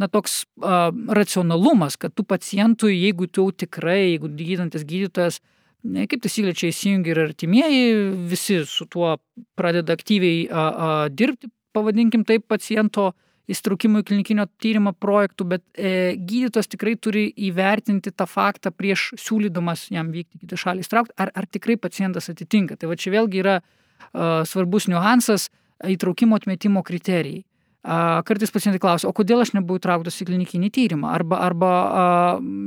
na, 0.00 0.08
toks 0.12 0.44
a, 0.60 0.90
racionalumas, 0.92 1.96
kad 2.00 2.14
tų 2.16 2.26
pacientų, 2.28 2.90
jeigu 2.92 3.30
tu 3.32 3.48
tikrai, 3.64 4.12
jeigu 4.12 4.30
gydantis 4.36 4.84
gydytojas, 4.88 5.40
ne, 5.86 6.04
kaip 6.10 6.24
taisyklė 6.26 6.56
čia 6.58 6.72
įsijungia 6.72 7.14
ir 7.14 7.22
artimieji, 7.28 7.84
visi 8.28 8.60
su 8.68 8.88
tuo 8.92 9.16
pradeda 9.56 9.96
aktyviai 9.96 10.48
a, 10.50 10.66
a, 10.66 10.90
dirbti, 11.08 11.48
pavadinkim 11.76 12.26
taip, 12.28 12.44
paciento 12.48 13.12
įstraukimo 13.50 14.02
į 14.02 14.06
klinikinio 14.08 14.46
tyrimo 14.62 14.92
projektų, 14.92 15.46
bet 15.54 15.64
e, 15.78 16.14
gydytojas 16.18 16.70
tikrai 16.72 16.96
turi 16.98 17.26
įvertinti 17.48 18.12
tą 18.14 18.26
faktą 18.28 18.72
prieš 18.74 19.12
siūlydamas 19.22 19.86
jam 19.94 20.10
vykti 20.14 20.42
kitą 20.42 20.58
šalį 20.60 20.86
įstraukti, 20.86 21.14
ar, 21.22 21.30
ar 21.34 21.46
tikrai 21.46 21.78
pacientas 21.80 22.30
atitinka. 22.32 22.78
Tai 22.78 22.90
va 22.90 22.98
čia 22.98 23.14
vėlgi 23.14 23.42
yra 23.44 23.60
a, 23.60 24.42
svarbus 24.48 24.90
niuansas 24.90 25.50
įtraukimo 25.86 26.38
atmetimo 26.40 26.82
kriterijai. 26.86 27.44
Kartais 27.86 28.50
pacientai 28.50 28.80
klausia, 28.82 29.06
o 29.06 29.14
kodėl 29.14 29.44
aš 29.44 29.52
nebuvau 29.54 29.78
įtrauktas 29.78 30.16
į 30.18 30.24
klinikinį 30.26 30.70
tyrimą? 30.74 31.12
Arba, 31.14 31.38
arba 31.46 31.68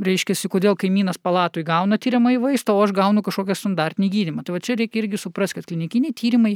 reiškia, 0.05 0.37
kodėl 0.47 0.77
kaimynas 0.79 1.19
palatui 1.19 1.65
gauna 1.67 1.97
tyrimą 1.99 2.37
į 2.37 2.39
vaistą, 2.45 2.71
o 2.71 2.85
aš 2.85 2.93
gaunu 2.95 3.19
kažkokią 3.25 3.57
standartinį 3.59 4.07
gydymą. 4.13 4.45
Tai 4.47 4.55
va 4.55 4.61
čia 4.63 4.77
reikia 4.79 5.01
irgi 5.01 5.19
suprasti, 5.19 5.59
kad 5.59 5.67
klinikiniai 5.67 6.15
tyrimai, 6.15 6.53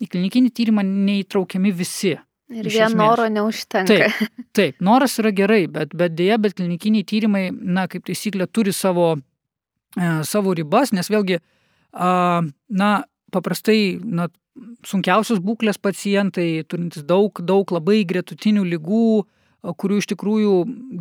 į 0.00 0.08
klinikinį 0.14 0.52
tyrimą 0.56 0.86
neįtraukiami 0.86 1.74
visi. 1.76 2.14
Ir 2.54 2.68
vien 2.70 2.94
noro 2.94 3.26
neužtenka. 3.32 3.94
Taip, 4.06 4.42
taip, 4.54 4.76
noras 4.84 5.16
yra 5.18 5.32
gerai, 5.34 5.64
bet, 5.70 5.94
bet 5.98 6.14
dėja, 6.14 6.38
bet 6.38 6.54
klinikiniai 6.58 7.06
tyrimai, 7.06 7.48
na, 7.50 7.88
kaip 7.90 8.06
taisyklė, 8.06 8.46
turi 8.46 8.74
savo, 8.76 9.16
e, 9.98 10.10
savo 10.28 10.54
ribas, 10.54 10.92
nes 10.94 11.10
vėlgi, 11.10 11.40
a, 11.90 12.10
na, 12.70 12.90
paprastai, 13.34 13.96
na, 13.98 14.28
sunkiausios 14.86 15.40
būklės 15.42 15.80
pacientai, 15.82 16.62
turintys 16.70 17.02
daug, 17.06 17.42
daug 17.42 17.72
labai 17.74 18.04
gretutinių 18.08 18.62
lygų, 18.76 19.08
kurių 19.74 19.98
iš 19.98 20.06
tikrųjų 20.12 20.52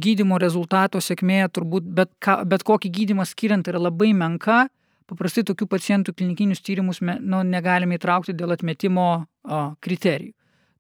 gydimo 0.01 0.39
rezultato 0.41 1.01
sėkmė 1.03 1.43
turbūt 1.53 1.85
bet, 1.85 2.09
ką, 2.23 2.39
bet 2.49 2.65
kokį 2.65 2.89
gydimą 2.99 3.27
skiriant 3.29 3.67
yra 3.69 3.81
labai 3.83 4.09
menka. 4.17 4.65
Paprastai 5.05 5.43
tokių 5.45 5.67
pacientų 5.69 6.15
klinikinius 6.17 6.63
tyrimus 6.65 7.03
nu, 7.05 7.43
negalime 7.45 7.99
įtraukti 7.99 8.33
dėl 8.33 8.55
atmetimo 8.55 9.05
o, 9.21 9.59
kriterijų. 9.85 10.33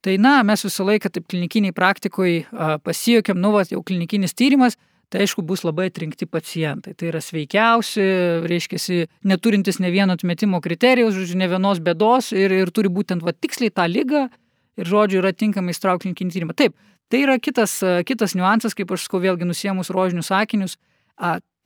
Tai 0.05 0.19
na, 0.21 0.35
mes 0.45 0.61
visą 0.61 0.85
laiką 0.85 1.09
taip 1.09 1.23
klinikiniai 1.31 1.73
praktikoje 1.73 2.43
pasijokėm, 2.85 3.39
nu, 3.41 3.49
va, 3.55 3.63
jau 3.65 3.81
klinikinis 3.81 4.37
tyrimas, 4.37 4.77
tai 5.09 5.23
aišku 5.25 5.41
bus 5.45 5.63
labai 5.65 5.87
atrinkti 5.89 6.27
pacientai. 6.29 6.93
Tai 6.93 7.09
yra 7.09 7.21
sveikiausi, 7.23 8.05
reiškia, 8.45 9.07
neturintis 9.25 9.79
ne 9.81 9.89
vieno 9.93 10.13
atmetimo 10.13 10.61
kriterijaus, 10.61 11.15
žodžiu, 11.17 11.39
ne 11.41 11.49
vienos 11.49 11.81
bėdos 11.81 12.29
ir, 12.37 12.53
ir 12.53 12.73
turi 12.75 12.91
būtent 12.93 13.25
va, 13.25 13.33
tiksliai 13.33 13.73
tą 13.73 13.87
lygą 13.89 14.27
ir, 14.77 14.91
žodžiu, 14.91 15.23
yra 15.23 15.33
tinkamai 15.33 15.73
įstraukti 15.73 16.11
klinikinį 16.11 16.37
tyrimą. 16.37 16.57
Taip, 16.61 16.77
tai 17.09 17.23
yra 17.25 17.39
kitas, 17.41 17.79
kitas 18.05 18.37
niuansas, 18.37 18.77
kaip 18.77 18.93
aš 18.93 19.07
sakau, 19.07 19.23
vėlgi 19.25 19.49
nusiemus 19.49 19.89
rožinius 19.89 20.29
sakinius. 20.29 20.77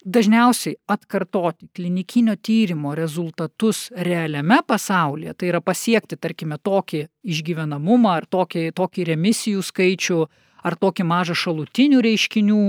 Dažniausiai 0.05 0.77
atkartoti 0.87 1.67
klinikinio 1.75 2.37
tyrimo 2.39 2.93
rezultatus 2.95 3.89
realiame 3.91 4.61
pasaulyje, 4.67 5.33
tai 5.33 5.49
yra 5.51 5.59
pasiekti, 5.59 6.15
tarkime, 6.15 6.55
tokį 6.55 7.01
išgyvenamumą 7.27 8.13
ar 8.21 8.27
tokį, 8.31 8.69
tokį 8.79 9.09
remisijų 9.11 9.63
skaičių, 9.67 10.19
ar 10.63 10.77
tokį 10.79 11.03
mažą 11.03 11.35
šalutinių 11.41 11.99
reiškinių 12.05 12.61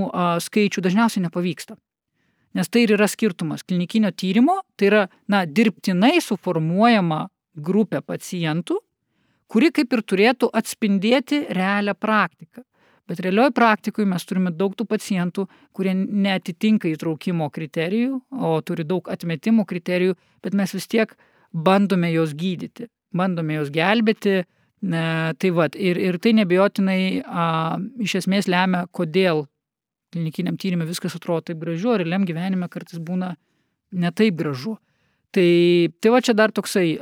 skaičių 0.42 0.82
dažniausiai 0.82 1.22
nepavyksta. 1.28 1.78
Nes 2.58 2.66
tai 2.66 2.82
ir 2.82 2.96
yra 2.96 3.06
skirtumas 3.06 3.62
klinikinio 3.62 4.10
tyrimo, 4.10 4.58
tai 4.74 4.90
yra 4.90 5.02
na, 5.30 5.44
dirbtinai 5.46 6.18
suformuojama 6.18 7.28
grupė 7.54 8.02
pacientų, 8.02 8.80
kuri 9.46 9.70
kaip 9.70 9.94
ir 9.94 10.02
turėtų 10.02 10.50
atspindėti 10.50 11.44
realią 11.54 11.94
praktiką. 11.94 12.66
Bet 13.10 13.24
realioje 13.24 13.50
praktikoje 13.56 14.06
mes 14.06 14.24
turime 14.28 14.52
daug 14.54 14.76
tų 14.78 14.86
pacientų, 14.86 15.48
kurie 15.74 15.96
netitinka 15.98 16.86
įtraukimo 16.92 17.50
kriterijų, 17.50 18.20
o 18.30 18.54
turi 18.62 18.86
daug 18.86 19.10
atmetimo 19.10 19.66
kriterijų, 19.66 20.14
bet 20.44 20.54
mes 20.54 20.76
vis 20.76 20.86
tiek 20.90 21.16
bandome 21.50 22.12
juos 22.14 22.36
gydyti, 22.38 22.86
bandome 23.10 23.58
juos 23.58 23.72
gelbėti, 23.74 24.44
Tai 24.80 25.50
vad, 25.52 25.76
ir, 25.76 25.98
ir 26.00 26.16
tai 26.24 26.32
nebejotinai 26.38 27.20
a, 27.20 27.76
iš 28.00 28.14
esmės 28.22 28.46
lemia, 28.48 28.86
kodėl 28.96 29.44
klinikiniam 30.10 30.56
tyrimė 30.56 30.86
viskas 30.88 31.18
atrodo 31.18 31.50
taip 31.50 31.60
gražu, 31.60 31.92
ar 31.92 32.00
realiam 32.00 32.24
gyvenime 32.24 32.68
kartais 32.72 32.98
būna 32.98 33.34
ne 33.92 34.12
taip 34.16 34.38
gražu. 34.40 34.78
Tai, 35.30 35.50
tai 36.02 36.10
va 36.10 36.18
čia 36.18 36.34
dar 36.34 36.50
toksai, 36.50 36.96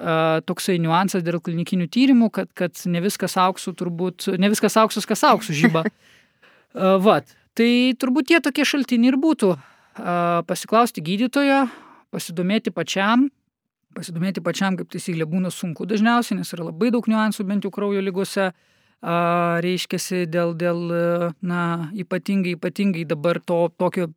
toksai 0.44 0.76
niuansas 0.84 1.22
dėl 1.24 1.38
klinikinių 1.40 1.86
tyrimų, 1.88 2.28
kad, 2.36 2.50
kad 2.52 2.76
ne 2.84 3.00
viskas 3.00 3.38
auksų 3.40 3.72
turbūt, 3.78 4.26
ne 4.36 4.50
viskas 4.52 4.76
auksus, 4.76 5.08
kas 5.08 5.24
auksų 5.24 5.56
žyba. 5.56 5.86
Vat, 7.06 7.32
tai 7.56 7.70
turbūt 7.96 8.28
tie 8.28 8.42
tokie 8.44 8.68
šaltiniai 8.68 9.14
ir 9.14 9.18
būtų. 9.22 9.54
Pasiklausti 10.48 11.00
gydytojo, 11.02 11.64
pasidomėti 12.12 12.70
pačiam, 12.74 13.30
pasidomėti 13.96 14.44
pačiam, 14.44 14.76
kaip 14.76 14.92
taisyklė, 14.92 15.24
būna 15.24 15.48
sunku 15.48 15.88
dažniausiai, 15.88 16.36
nes 16.38 16.52
yra 16.52 16.68
labai 16.68 16.92
daug 16.92 17.08
niuansų, 17.08 17.48
bent 17.48 17.64
jau 17.64 17.72
kraujo 17.72 18.04
lygose, 18.04 18.52
reiškiasi 19.64 20.26
dėl, 20.28 20.52
dėl 20.58 20.84
na, 21.40 21.62
ypatingai, 21.96 22.58
ypatingai 22.58 23.08
dabar 23.08 23.40
to 23.40 23.68
tokio 23.78 24.10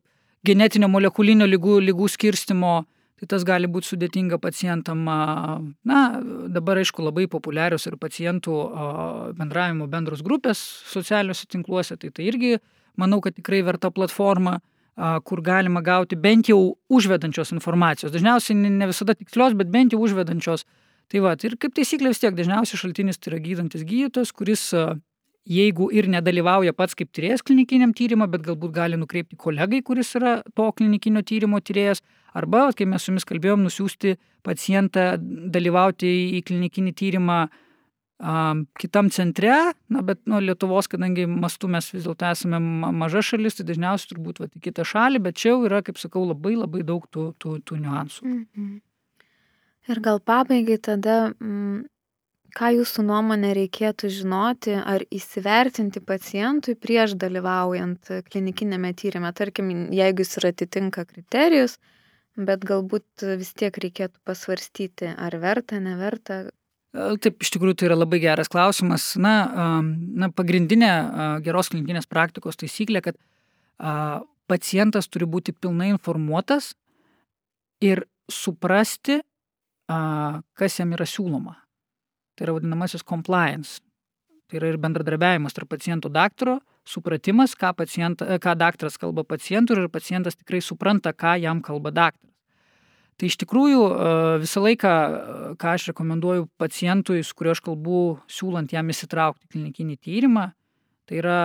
genetinio 0.44 0.88
molekulinio 0.90 1.46
lygų, 1.46 1.80
lygų 1.88 2.08
skirstimo, 2.10 2.82
tai 3.22 3.28
tas 3.30 3.44
gali 3.46 3.68
būti 3.70 3.92
sudėtinga 3.92 4.40
pacientam. 4.42 5.04
Na, 5.86 5.98
dabar 6.50 6.80
aišku 6.82 7.04
labai 7.06 7.28
populiarios 7.30 7.86
ir 7.86 7.94
pacientų 8.02 8.56
bendravimo 9.38 9.86
bendros 9.86 10.24
grupės 10.26 10.58
socialiniuose 10.90 11.46
tinkluose, 11.54 11.94
tai 11.96 12.10
tai 12.10 12.26
irgi 12.26 12.56
manau, 12.98 13.20
kad 13.22 13.38
tikrai 13.38 13.62
verta 13.62 13.92
platforma 13.94 14.58
kur 15.24 15.40
galima 15.40 15.80
gauti 15.80 16.18
bent 16.18 16.50
jau 16.50 16.74
užvedančios 16.90 17.54
informacijos. 17.54 18.12
Dažniausiai 18.12 18.58
ne 18.58 18.90
visada 18.90 19.14
tikslios, 19.14 19.54
bet 19.56 19.70
bent 19.70 19.94
jau 19.94 20.02
užvedančios. 20.02 20.66
Tai 21.08 21.22
va, 21.22 21.36
ir 21.46 21.54
kaip 21.60 21.78
taisyklė 21.78 22.10
vis 22.10 22.20
tiek 22.20 22.34
dažniausiai 22.34 22.80
šaltinis 22.80 23.22
tai 23.22 23.32
yra 23.32 23.40
gydantis 23.46 23.86
gydytojas, 23.86 24.34
kuris 24.34 24.66
jeigu 25.48 25.88
ir 25.94 26.08
nedalyvauja 26.10 26.74
pats 26.76 26.98
kaip 26.98 27.10
tyrėjas 27.14 27.42
klinikiniam 27.46 27.94
tyrimą, 27.96 28.28
bet 28.30 28.44
galbūt 28.46 28.74
gali 28.74 28.98
nukreipti 28.98 29.38
kolegai, 29.38 29.82
kuris 29.86 30.12
yra 30.18 30.40
to 30.56 30.68
klinikinio 30.76 31.22
tyrimo 31.26 31.60
tyrėjas, 31.62 32.02
arba, 32.38 32.68
kai 32.76 32.86
mes 32.88 33.02
su 33.02 33.12
jumis 33.12 33.26
kalbėjom, 33.28 33.66
nusiųsti 33.66 34.16
pacientą 34.46 35.16
dalyvauti 35.20 36.12
į 36.38 36.42
klinikinį 36.48 36.94
tyrimą 36.98 37.42
kitam 38.78 39.10
centre, 39.10 39.72
na, 39.90 40.02
bet 40.06 40.20
nu, 40.30 40.38
Lietuvos, 40.38 40.86
kadangi 40.86 41.24
mastu 41.26 41.66
mes 41.70 41.88
vis 41.90 42.04
dėlto 42.06 42.28
esame 42.30 42.60
maža 42.94 43.22
šalis, 43.32 43.58
tai 43.58 43.66
dažniausiai 43.66 44.12
turbūt 44.12 44.38
va, 44.38 44.46
į 44.46 44.62
kitą 44.62 44.86
šalį, 44.86 45.22
bet 45.24 45.40
čia 45.42 45.54
jau 45.54 45.64
yra, 45.66 45.82
kaip 45.82 45.98
sakau, 45.98 46.22
labai 46.28 46.54
labai 46.54 46.84
daug 46.86 47.08
tų, 47.10 47.32
tų, 47.42 47.56
tų 47.66 47.80
niuansų. 47.82 48.28
Mhm. 48.28 48.76
Ir 49.90 49.98
gal 49.98 50.20
pabaigai 50.22 50.78
tada, 50.78 51.32
m, 51.42 51.82
ką 52.54 52.70
jūsų 52.76 53.02
nuomonė 53.08 53.50
reikėtų 53.58 54.12
žinoti 54.20 54.76
ar 54.78 55.02
įsivertinti 55.10 56.02
pacientui 56.06 56.76
prieš 56.78 57.16
dalyvaujant 57.18 58.12
klinikinėme 58.30 58.92
tyrimė, 58.94 59.32
tarkim, 59.34 59.72
jeigu 59.90 60.22
jis 60.22 60.38
ir 60.38 60.48
atitinka 60.52 61.02
kriterijus, 61.08 61.80
bet 62.36 62.64
galbūt 62.68 63.24
vis 63.38 63.52
tiek 63.58 63.76
reikėtų 63.76 64.20
pasvarstyti, 64.28 65.12
ar 65.16 65.36
verta, 65.42 65.80
neverta, 65.82 66.44
Taip, 66.92 67.38
iš 67.40 67.54
tikrųjų 67.54 67.78
tai 67.80 67.86
yra 67.88 67.96
labai 67.96 68.18
geras 68.20 68.50
klausimas. 68.52 69.14
Na, 69.16 69.32
na 69.80 70.28
pagrindinė 70.28 70.90
geros 71.44 71.70
klinikinės 71.72 72.04
praktikos 72.04 72.60
taisyklė, 72.60 73.00
kad 73.06 73.16
pacientas 74.50 75.08
turi 75.08 75.24
būti 75.24 75.54
pilnai 75.56 75.88
informuotas 75.94 76.74
ir 77.80 78.04
suprasti, 78.28 79.22
kas 79.88 80.76
jam 80.78 80.92
yra 80.92 81.08
siūloma. 81.08 81.56
Tai 82.36 82.46
yra 82.46 82.58
vadinamasis 82.58 83.06
compliance. 83.08 83.80
Tai 84.48 84.60
yra 84.60 84.74
ir 84.74 84.78
bendradarbiavimas 84.80 85.56
tarp 85.56 85.72
paciento 85.72 86.12
daktaro, 86.12 86.58
supratimas, 86.88 87.54
ką, 87.58 87.72
pacienta, 87.78 88.38
ką 88.42 88.54
daktaras 88.58 88.98
kalba 88.98 89.24
pacientui 89.24 89.78
ir 89.78 89.88
pacientas 89.92 90.36
tikrai 90.38 90.62
supranta, 90.62 91.12
ką 91.12 91.36
jam 91.42 91.62
kalba 91.62 91.92
daktaras. 91.94 92.32
Tai 93.20 93.28
iš 93.28 93.36
tikrųjų 93.42 93.82
visą 94.42 94.62
laiką, 94.64 94.92
ką 95.60 95.74
aš 95.76 95.90
rekomenduoju 95.92 96.48
pacientui, 96.58 97.20
su 97.22 97.36
kuriuo 97.38 97.52
aš 97.54 97.60
kalbu, 97.62 98.00
siūlant 98.26 98.72
jam 98.72 98.88
įsitraukti 98.90 99.50
klinikinį 99.52 99.98
tyrimą, 100.02 100.48
tai 101.06 101.20
yra 101.20 101.42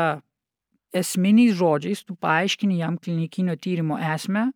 esminiais 0.95 1.53
žodžiais 1.59 2.01
tu 2.07 2.15
paaiškini 2.15 2.79
jam 2.79 2.97
klinikinio 2.97 3.57
tyrimo 3.59 3.99
esmę, 3.99 4.47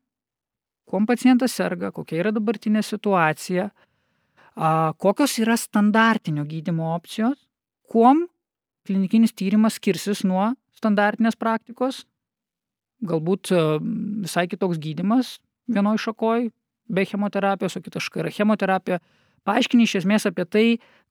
kuom 0.89 1.05
pacientas 1.05 1.53
serga, 1.59 1.91
kokia 1.93 2.23
yra 2.23 2.33
dabartinė 2.33 2.81
situacija, 2.83 3.69
kokios 4.97 5.37
yra 5.43 5.59
standartinio 5.59 6.47
gydymo 6.47 6.93
opcijos, 6.95 7.37
kuom 7.91 8.25
klinikinis 8.87 9.35
tyrimas 9.37 9.77
skirsis 9.77 10.23
nuo 10.25 10.53
standartinės 10.81 11.37
praktikos, 11.39 12.03
galbūt 13.05 13.53
visai 14.25 14.47
kitoks 14.49 14.81
gydimas 14.81 15.37
vienoj 15.71 15.99
šakoj 16.01 16.49
be 16.91 17.05
chemoterapijos, 17.05 17.77
o 17.77 17.83
kita 17.83 18.01
šaka 18.03 18.25
yra 18.25 18.33
chemoterapija. 18.33 18.99
Paaiškini 19.47 19.87
iš 19.87 20.01
esmės 20.01 20.27
apie 20.29 20.45
tai, 20.45 20.65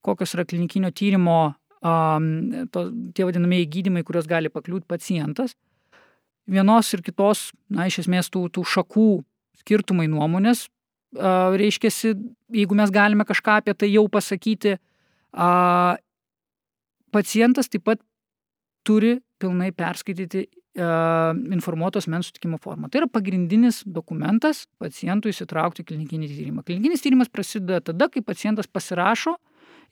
kokios 0.05 0.35
yra 0.35 0.45
klinikinio 0.47 0.91
tyrimo 0.95 1.39
um, 1.81 2.27
to, 2.71 2.85
tie 3.15 3.25
vadinamieji 3.27 3.69
gydimai, 3.75 4.05
kuriuos 4.07 4.29
gali 4.29 4.51
pakliūti 4.53 4.87
pacientas. 4.87 5.55
Vienos 6.51 6.91
ir 6.95 7.03
kitos, 7.05 7.49
na, 7.69 7.87
iš 7.89 8.03
esmės 8.05 8.31
tų, 8.33 8.47
tų 8.55 8.63
šakų 8.67 9.09
skirtumai 9.61 10.07
nuomonės, 10.11 10.67
uh, 11.17 11.57
reiškia, 11.59 11.91
jeigu 12.53 12.77
mes 12.77 12.93
galime 12.93 13.25
kažką 13.27 13.59
apie 13.61 13.75
tai 13.77 13.91
jau 13.91 14.05
pasakyti, 14.11 14.77
uh, 14.77 15.97
pacientas 17.11 17.69
taip 17.71 17.85
pat 17.89 18.01
turi 18.87 19.19
pilnai 19.41 19.71
perskaityti 19.75 20.45
uh, 20.45 21.33
informuotos 21.57 22.07
mens 22.11 22.29
sutikimo 22.29 22.59
formą. 22.61 22.89
Tai 22.91 23.03
yra 23.03 23.09
pagrindinis 23.11 23.81
dokumentas 23.85 24.65
pacientui 24.81 25.33
įsitraukti 25.33 25.85
klinikinį 25.87 26.31
tyrimą. 26.31 26.65
Klinikinis 26.67 27.03
tyrimas 27.03 27.31
prasideda 27.33 27.81
tada, 27.91 28.09
kai 28.13 28.23
pacientas 28.25 28.69
pasirašo 28.71 29.35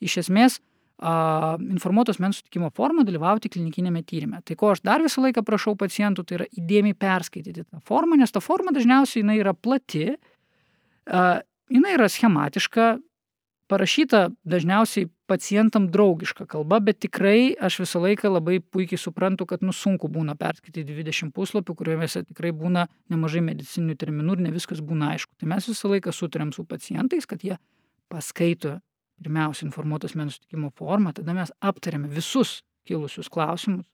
iš 0.06 0.22
esmės 0.24 0.60
informuotos 1.00 2.20
mens 2.20 2.41
sutikimo 2.41 2.68
formą 2.76 3.06
dalyvauti 3.08 3.50
klinikinėme 3.52 4.02
tyrime. 4.04 4.41
Tai 4.43 4.56
ko 4.60 4.74
aš 4.74 4.82
dar 4.84 5.00
visą 5.00 5.24
laiką 5.24 5.45
prašau 5.47 5.78
pacientų, 5.80 6.26
tai 6.28 6.36
yra 6.39 6.47
įdėmiai 6.60 6.97
perskaityti 7.00 7.64
tą 7.64 7.80
formą, 7.88 8.18
nes 8.20 8.32
ta 8.36 8.41
forma 8.43 8.74
dažniausiai 8.76 9.24
jinai 9.24 9.38
yra 9.39 9.54
plati, 9.56 10.10
jinai 11.08 11.93
yra 11.95 12.10
schematiška, 12.12 12.97
parašyta 13.70 14.30
dažniausiai 14.50 15.08
pacientam 15.30 15.88
draugiška 15.94 16.48
kalba, 16.50 16.80
bet 16.82 17.00
tikrai 17.06 17.54
aš 17.62 17.80
visą 17.84 18.02
laiką 18.02 18.32
labai 18.34 18.58
puikiai 18.60 18.98
suprantu, 18.98 19.46
kad 19.50 19.62
nu 19.66 19.74
sunku 19.76 20.10
būna 20.10 20.34
perskaityti 20.40 20.88
20 20.90 21.34
puslapių, 21.36 21.76
kuriuose 21.78 22.24
tikrai 22.32 22.52
būna 22.56 22.88
nemažai 23.14 23.44
medicininių 23.46 23.98
terminų 24.02 24.38
ir 24.38 24.46
ne 24.48 24.54
viskas 24.56 24.82
būna 24.86 25.14
aišku. 25.14 25.38
Tai 25.38 25.52
mes 25.54 25.70
visą 25.70 25.92
laiką 25.94 26.14
sutarėm 26.16 26.54
su 26.56 26.66
pacientais, 26.66 27.30
kad 27.30 27.46
jie 27.46 27.60
paskaito 28.10 28.80
pirmiausia 29.22 29.68
informuotos 29.68 30.16
menų 30.18 30.34
sutikimo 30.34 30.72
formą, 30.80 31.14
tada 31.14 31.36
mes 31.38 31.54
aptarėme 31.62 32.10
visus 32.10 32.62
kilusius 32.90 33.30
klausimus, 33.30 33.86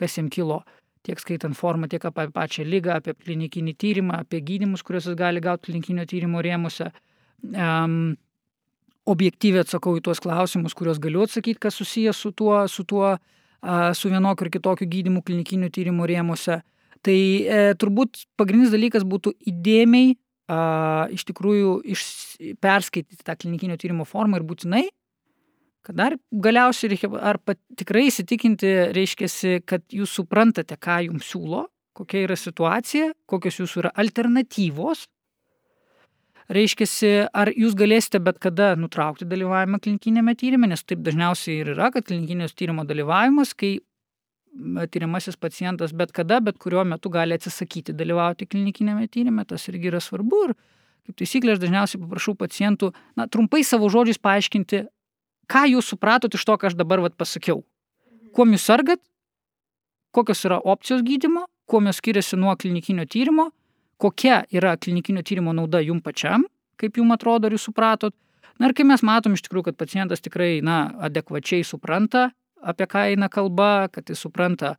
kas 0.00 0.18
jiems 0.18 0.32
kilo, 0.34 0.62
tiek 1.06 1.20
skaitant 1.22 1.54
formą, 1.58 1.86
tiek 1.90 2.02
apie 2.08 2.26
pačią 2.34 2.66
lygą, 2.66 2.98
apie 2.98 3.14
klinikinį 3.14 3.74
tyrimą, 3.78 4.22
apie 4.24 4.42
gydimus, 4.42 4.82
kuriuos 4.86 5.10
jis 5.10 5.18
gali 5.18 5.42
gauti 5.44 5.68
klinikinio 5.70 6.06
tyrimo 6.10 6.42
rėmuose. 6.42 6.90
Um, 7.52 8.14
objektyviai 9.08 9.64
atsakau 9.64 9.96
į 9.98 10.04
tuos 10.06 10.20
klausimus, 10.22 10.76
kuriuos 10.78 11.00
galiu 11.02 11.24
atsakyti, 11.26 11.60
kas 11.62 11.78
susijęs 11.80 12.18
su 12.22 12.32
tuo, 12.36 12.60
su 12.70 12.84
tuo, 12.88 13.16
su 13.98 14.10
vienokiu 14.12 14.46
ir 14.46 14.52
kitokiu 14.56 14.88
gydimu 14.90 15.22
klinikinių 15.26 15.70
tyrimų 15.74 16.08
rėmuose. 16.10 16.60
Tai 17.02 17.18
e, 17.18 17.62
turbūt 17.82 18.26
pagrindinis 18.38 18.70
dalykas 18.70 19.02
būtų 19.08 19.32
įdėmiai 19.50 20.12
a, 20.46 20.58
iš 21.10 21.24
tikrųjų 21.26 21.72
iš, 21.94 22.02
perskaityti 22.62 23.26
tą 23.26 23.34
klinikinio 23.38 23.74
tyrimo 23.80 24.06
formą 24.06 24.38
ir 24.38 24.46
būtinai, 24.46 24.84
kad 25.82 25.98
dar 25.98 26.16
galiausiai 26.30 26.92
reikia 26.92 27.10
ar 27.18 27.40
pat, 27.42 27.58
tikrai 27.78 28.06
įsitikinti, 28.06 28.70
reiškia, 28.94 29.58
kad 29.66 29.82
jūs 29.90 30.14
suprantate, 30.14 30.78
ką 30.78 31.00
jums 31.08 31.26
siūlo, 31.32 31.66
kokia 31.98 32.22
yra 32.28 32.38
situacija, 32.38 33.10
kokios 33.26 33.58
jūsų 33.60 33.82
yra 33.84 33.92
alternatyvos. 33.98 35.08
Reiškia, 36.50 37.28
ar 37.32 37.52
jūs 37.54 37.76
galėsite 37.78 38.18
bet 38.22 38.40
kada 38.42 38.72
nutraukti 38.74 39.28
dalyvavimą 39.28 39.78
klinikinėme 39.82 40.34
tyrimė, 40.38 40.72
nes 40.72 40.82
taip 40.82 41.04
dažniausiai 41.06 41.60
ir 41.62 41.72
yra, 41.76 41.92
kad 41.94 42.08
klinikinio 42.08 42.48
tyrimo 42.50 42.84
dalyvavimas, 42.88 43.54
kai 43.54 43.78
tyriamasis 44.92 45.36
pacientas 45.36 45.92
bet 45.96 46.12
kada, 46.12 46.40
bet 46.40 46.58
kuriuo 46.58 46.84
metu 46.84 47.10
gali 47.10 47.36
atsisakyti 47.38 47.94
dalyvauti 47.96 48.46
klinikinėme 48.46 49.08
tyrimė, 49.08 49.46
tas 49.48 49.64
irgi 49.70 49.88
yra 49.92 50.00
svarbu. 50.02 50.42
Ir 50.48 50.56
kaip 51.06 51.16
taisyklė, 51.22 51.54
aš 51.54 51.62
dažniausiai 51.62 52.02
paprašau 52.02 52.34
pacientų, 52.38 52.92
na, 53.16 53.26
trumpai 53.26 53.62
savo 53.64 53.88
žodžiais 53.90 54.20
paaiškinti, 54.22 54.84
ką 55.50 55.64
jūs 55.72 55.88
supratot 55.94 56.34
iš 56.34 56.44
to, 56.44 56.58
ką 56.58 56.70
aš 56.70 56.76
dabar 56.78 57.02
vat, 57.02 57.16
pasakiau. 57.18 57.64
Kuo 58.36 58.46
jūs 58.48 58.66
sergat, 58.68 59.00
kokios 60.12 60.44
yra 60.48 60.60
opcijos 60.60 61.02
gydimo, 61.06 61.46
kuo 61.66 61.80
jos 61.86 61.98
skiriasi 62.02 62.36
nuo 62.36 62.54
klinikinio 62.56 63.06
tyrimo, 63.08 63.50
kokia 64.02 64.42
yra 64.50 64.74
klinikinio 64.76 65.22
tyrimo 65.22 65.54
nauda 65.54 65.80
jum 65.84 66.02
pačiam, 66.02 66.44
kaip 66.80 66.98
jum 66.98 67.14
atrodo, 67.14 67.46
ar 67.46 67.54
jūs 67.54 67.68
supratot. 67.70 68.14
Na 68.58 68.68
ir 68.68 68.74
kai 68.76 68.84
mes 68.86 69.02
matom 69.06 69.36
iš 69.36 69.44
tikrųjų, 69.46 69.70
kad 69.70 69.78
pacientas 69.80 70.22
tikrai, 70.24 70.56
na, 70.64 70.84
adekvačiai 71.08 71.64
supranta 71.66 72.30
apie 72.62 72.86
ką 72.86 73.08
eina 73.10 73.28
kalba, 73.32 73.88
kad 73.90 74.10
jis 74.10 74.22
supranta 74.22 74.76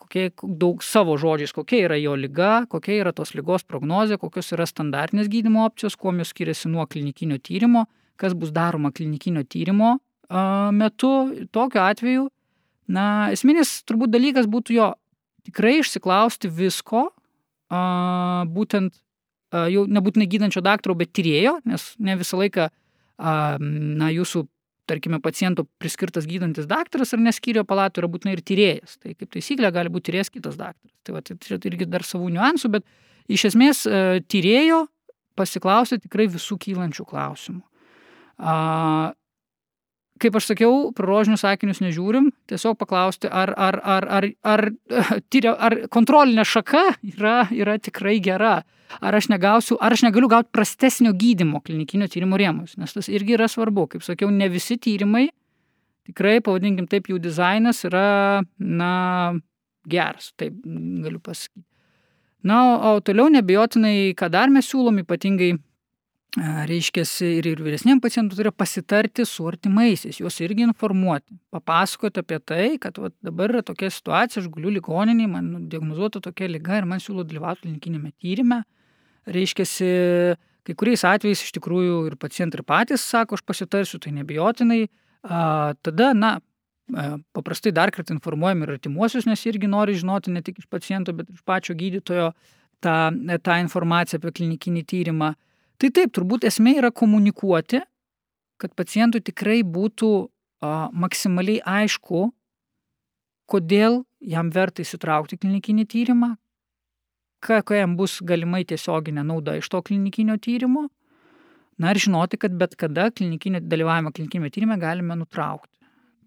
kokie, 0.00 0.30
daug 0.42 0.82
savo 0.82 1.14
žodžiais, 1.20 1.52
kokia 1.54 1.84
yra 1.86 1.98
jo 2.00 2.16
lyga, 2.18 2.64
kokia 2.70 2.98
yra 3.04 3.12
tos 3.14 3.34
lygos 3.38 3.66
prognozė, 3.68 4.18
kokios 4.18 4.50
yra 4.56 4.66
standartinės 4.66 5.30
gydymo 5.30 5.64
opcijos, 5.68 5.96
kuo 5.96 6.14
jos 6.16 6.32
skiriasi 6.34 6.70
nuo 6.72 6.86
klinikinio 6.90 7.38
tyrimo, 7.38 7.86
kas 8.18 8.34
bus 8.34 8.50
daroma 8.54 8.90
klinikinio 8.92 9.44
tyrimo 9.44 9.98
metu. 10.74 11.12
Tokiu 11.52 11.82
atveju, 11.84 12.26
na, 12.90 13.30
esminis 13.34 13.80
turbūt 13.86 14.10
dalykas 14.10 14.50
būtų 14.50 14.76
jo 14.76 14.90
tikrai 15.46 15.78
išsiklausti 15.80 16.50
visko, 16.50 17.08
a, 17.70 18.44
būtent 18.50 18.94
a, 19.54 19.66
jau 19.72 19.86
nebūtinai 19.88 20.28
gydančio 20.30 20.62
daktaro, 20.66 20.96
bet 20.98 21.14
tyrėjo, 21.16 21.60
nes 21.68 21.92
ne 22.02 22.16
visą 22.20 22.40
laiką 22.40 22.68
a, 22.70 23.34
na, 23.60 24.10
jūsų 24.12 24.46
tarkime, 24.90 25.20
paciento 25.22 25.66
priskirtas 25.78 26.26
gydantis 26.26 26.66
daktaras 26.70 27.14
ar 27.14 27.22
neskyrio 27.22 27.62
palatų 27.68 28.02
yra 28.02 28.10
būtinai 28.10 28.34
ir 28.34 28.42
tyrėjas. 28.46 28.96
Tai 28.98 29.14
kaip 29.14 29.30
taisyklė 29.36 29.70
gali 29.74 29.92
būti 29.92 30.10
tyrėjas 30.10 30.32
kitas 30.34 30.58
daktaras. 30.58 30.96
Tai 31.06 31.14
va, 31.14 31.22
tai 31.22 31.58
irgi 31.70 31.86
dar 31.86 32.06
savų 32.06 32.32
niuansų, 32.34 32.72
bet 32.74 32.86
iš 33.30 33.50
esmės 33.52 33.84
e, 33.86 34.22
tyrėjo 34.26 34.82
pasiklausyti 35.38 36.08
tikrai 36.08 36.26
visų 36.32 36.58
kylančių 36.64 37.06
klausimų. 37.06 37.62
A, 38.40 38.54
kaip 40.20 40.36
aš 40.38 40.50
sakiau, 40.52 40.90
prorožinius 40.96 41.44
sakinius 41.44 41.80
nežiūrim, 41.84 42.30
tiesiog 42.50 42.78
paklausti, 42.80 43.30
ar, 43.30 43.52
ar, 43.56 43.80
ar, 43.80 44.06
ar, 44.18 44.28
ar, 44.46 44.64
tyria, 45.32 45.54
ar 45.56 45.76
kontrolinė 45.92 46.44
šaka 46.48 46.84
yra, 47.14 47.36
yra 47.54 47.78
tikrai 47.82 48.18
gera, 48.24 48.60
ar 49.00 49.18
aš, 49.18 49.30
negausiu, 49.32 49.78
ar 49.80 49.96
aš 49.96 50.04
negaliu 50.06 50.30
gauti 50.30 50.52
prastesnio 50.54 51.14
gydimo 51.16 51.62
klinikinio 51.64 52.10
tyrimo 52.10 52.40
rėmus, 52.40 52.76
nes 52.80 52.92
tas 52.96 53.10
irgi 53.12 53.36
yra 53.38 53.48
svarbu. 53.50 53.86
Kaip 53.94 54.06
sakiau, 54.06 54.30
ne 54.34 54.50
visi 54.52 54.78
tyrimai, 54.82 55.28
tikrai, 56.10 56.38
pavadinkim 56.44 56.88
taip, 56.90 57.10
jų 57.10 57.20
dizainas 57.22 57.84
yra, 57.88 58.42
na, 58.58 58.92
geras, 59.88 60.32
taip 60.40 60.56
galiu 60.64 61.20
pasakyti. 61.22 61.66
Na, 62.46 62.60
o 62.88 63.00
toliau 63.04 63.28
nebejotinai, 63.28 64.14
ką 64.16 64.30
dar 64.32 64.48
mes 64.52 64.64
siūlom, 64.70 65.02
ypatingai 65.02 65.52
reiškia 66.38 67.04
ir, 67.26 67.46
ir 67.46 67.62
vyresniam 67.62 68.00
pacientui 68.00 68.38
turi 68.38 68.52
pasitarti 68.54 69.24
su 69.26 69.46
artimaisiais, 69.48 70.20
juos 70.20 70.36
irgi 70.40 70.62
informuoti, 70.62 71.34
papasakoti 71.50 72.22
apie 72.22 72.38
tai, 72.38 72.66
kad 72.78 72.98
va, 73.02 73.10
dabar 73.22 73.50
yra 73.50 73.62
tokia 73.66 73.90
situacija, 73.90 74.42
aš 74.42 74.50
guliu 74.52 74.70
ligoninį, 74.76 75.26
man 75.30 75.48
diagnozuota 75.70 76.22
tokia 76.22 76.48
lyga 76.50 76.78
ir 76.78 76.86
man 76.86 77.02
siūlo 77.02 77.24
dalyvauti 77.26 77.66
klinikinėme 77.66 78.12
tyrimė. 78.20 78.62
Reiškia, 79.30 79.66
kai 80.66 80.76
kuriais 80.78 81.04
atvejais 81.04 81.42
iš 81.44 81.50
tikrųjų 81.58 82.06
ir 82.10 82.16
pacientai 82.20 82.60
ir 82.60 82.66
patys 82.68 83.04
sako, 83.04 83.36
aš 83.38 83.44
pasitarsiu, 83.46 84.00
tai 84.02 84.14
nebijotinai. 84.16 84.86
A, 85.26 85.74
tada, 85.82 86.14
na, 86.16 86.38
paprastai 87.34 87.74
dar 87.74 87.90
kartą 87.90 88.14
informuojam 88.14 88.64
ir 88.64 88.76
artimuosius, 88.78 89.26
nes 89.28 89.42
irgi 89.46 89.68
nori 89.70 89.98
žinoti 89.98 90.32
ne 90.32 90.42
tik 90.42 90.62
iš 90.62 90.70
paciento, 90.70 91.12
bet 91.12 91.28
ir 91.28 91.38
iš 91.38 91.44
pačio 91.46 91.76
gydytojo 91.78 92.32
tą, 92.82 92.96
tą 93.42 93.60
informaciją 93.66 94.20
apie 94.20 94.32
klinikinį 94.40 94.84
tyrimą. 94.88 95.34
Tai 95.80 95.88
taip, 95.96 96.12
turbūt 96.12 96.44
esmė 96.44 96.74
yra 96.76 96.90
komunikuoti, 96.92 97.80
kad 98.60 98.74
pacientui 98.76 99.22
tikrai 99.24 99.62
būtų 99.64 100.10
a, 100.60 100.90
maksimaliai 100.92 101.62
aišku, 101.64 102.26
kodėl 103.50 104.02
jam 104.20 104.52
verta 104.52 104.84
įsitraukti 104.84 105.40
klinikinį 105.40 105.86
tyrimą, 105.88 106.34
kokia 107.40 107.80
jam 107.80 107.96
bus 107.96 108.18
galimai 108.20 108.66
tiesioginė 108.68 109.24
nauda 109.24 109.56
iš 109.56 109.70
to 109.72 109.80
klinikinio 109.82 110.36
tyrimo. 110.36 110.88
Na 111.80 111.94
ir 111.94 112.02
žinoti, 112.04 112.36
kad 112.36 112.52
bet 112.60 112.76
kada 112.76 113.08
klinikinį 113.08 113.62
dalyvavimą 113.64 114.12
klinikinėme 114.12 114.52
tyrime 114.52 114.76
galime 114.76 115.16
nutraukti. 115.16 115.72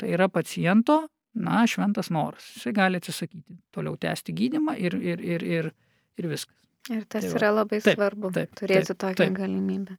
Tai 0.01 0.09
yra 0.09 0.25
paciento 0.33 1.03
na, 1.37 1.61
šventas 1.69 2.09
noras. 2.09 2.47
Jisai 2.55 2.73
gali 2.73 2.97
atsisakyti, 2.97 3.59
toliau 3.73 3.93
tęsti 4.01 4.33
gydimą 4.33 4.73
ir, 4.81 4.97
ir, 4.97 5.21
ir, 5.21 5.45
ir, 5.45 5.69
ir 6.17 6.29
viskas. 6.31 6.57
Ir 6.91 7.05
tas 7.07 7.23
Tai 7.23 7.31
va. 7.31 7.37
yra 7.39 7.51
labai 7.61 7.79
Taip, 7.79 7.95
svarbu 7.95 8.31
taip, 8.35 8.55
turėti 8.59 8.91
taip, 8.91 8.99
tokią 9.05 9.19
taip. 9.21 9.37
galimybę. 9.37 9.95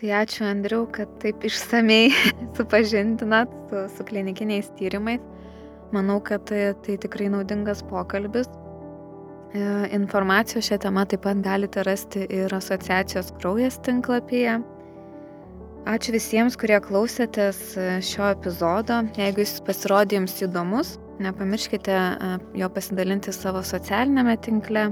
Tai 0.00 0.08
ačiū 0.22 0.44
Andriu, 0.48 0.82
kad 0.92 1.08
taip 1.20 1.44
išsamei 1.44 2.10
supažindinat 2.56 3.52
su, 3.70 3.82
su 3.96 4.04
klinikiniais 4.08 4.70
tyrimais. 4.78 5.20
Manau, 5.92 6.18
kad 6.24 6.44
tai, 6.48 6.72
tai 6.84 6.96
tikrai 7.00 7.28
naudingas 7.32 7.82
pokalbis. 7.90 8.48
E, 9.54 9.60
Informacijos 9.96 10.66
šią 10.68 10.80
temą 10.82 11.04
taip 11.08 11.22
pat 11.28 11.40
galite 11.44 11.84
rasti 11.86 12.24
ir 12.28 12.52
asociacijos 12.56 13.32
kraujas 13.38 13.78
tinklapyje. 13.86 14.58
Ačiū 15.86 16.16
visiems, 16.16 16.56
kurie 16.58 16.80
klausėtės 16.82 17.60
e, 17.78 17.88
šio 18.02 18.32
epizodo. 18.34 19.04
Jeigu 19.20 19.44
jis 19.44 19.58
pasirodė 19.68 20.18
jums 20.18 20.40
įdomus, 20.42 20.96
nepamirškite 21.22 21.94
e, 21.94 22.36
jo 22.58 22.68
pasidalinti 22.74 23.32
savo 23.32 23.62
socialinėme 23.64 24.34
tinkle. 24.44 24.88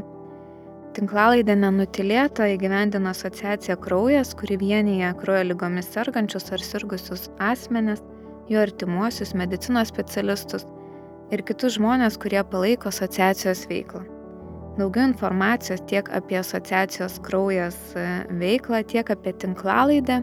Tinklalaidę 0.95 1.57
nenutilėta 1.59 2.45
įgyvendina 2.53 3.11
asociacija 3.11 3.74
Kraujas, 3.82 4.28
kuri 4.38 4.55
vienyje 4.61 5.09
kraujo 5.18 5.49
lygomis 5.49 5.88
sergančius 5.90 6.53
ar 6.55 6.62
sirgusius 6.62 7.24
asmenis, 7.42 7.99
jų 8.51 8.59
artimuosius, 8.62 9.32
medicinos 9.34 9.88
specialistus 9.90 10.62
ir 11.34 11.42
kitus 11.49 11.72
žmonės, 11.78 12.14
kurie 12.22 12.42
palaiko 12.47 12.88
asociacijos 12.92 13.61
veiklą. 13.70 14.03
Daugiau 14.78 15.05
informacijos 15.09 15.80
tiek 15.90 16.05
apie 16.14 16.36
asociacijos 16.38 17.14
kraujas 17.26 17.76
e, 17.95 17.97
veiklą, 18.38 18.78
tiek 18.90 19.07
apie 19.11 19.32
tinklalaidę 19.42 20.16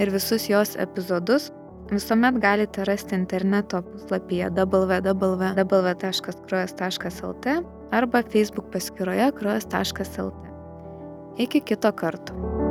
ir 0.00 0.08
visus 0.12 0.42
jos 0.48 0.76
epizodus 0.80 1.52
visuomet 1.92 2.34
galite 2.40 2.84
rasti 2.84 3.14
interneto 3.14 3.82
puslapyje 3.82 4.50
www.kraujas.lt 4.56 7.46
arba 7.90 8.22
Facebook 8.22 8.70
paskyroje 8.70 9.32
kraujas.lt. 9.32 10.40
Iki 11.38 11.60
kito 11.60 11.92
karto. 11.92 12.63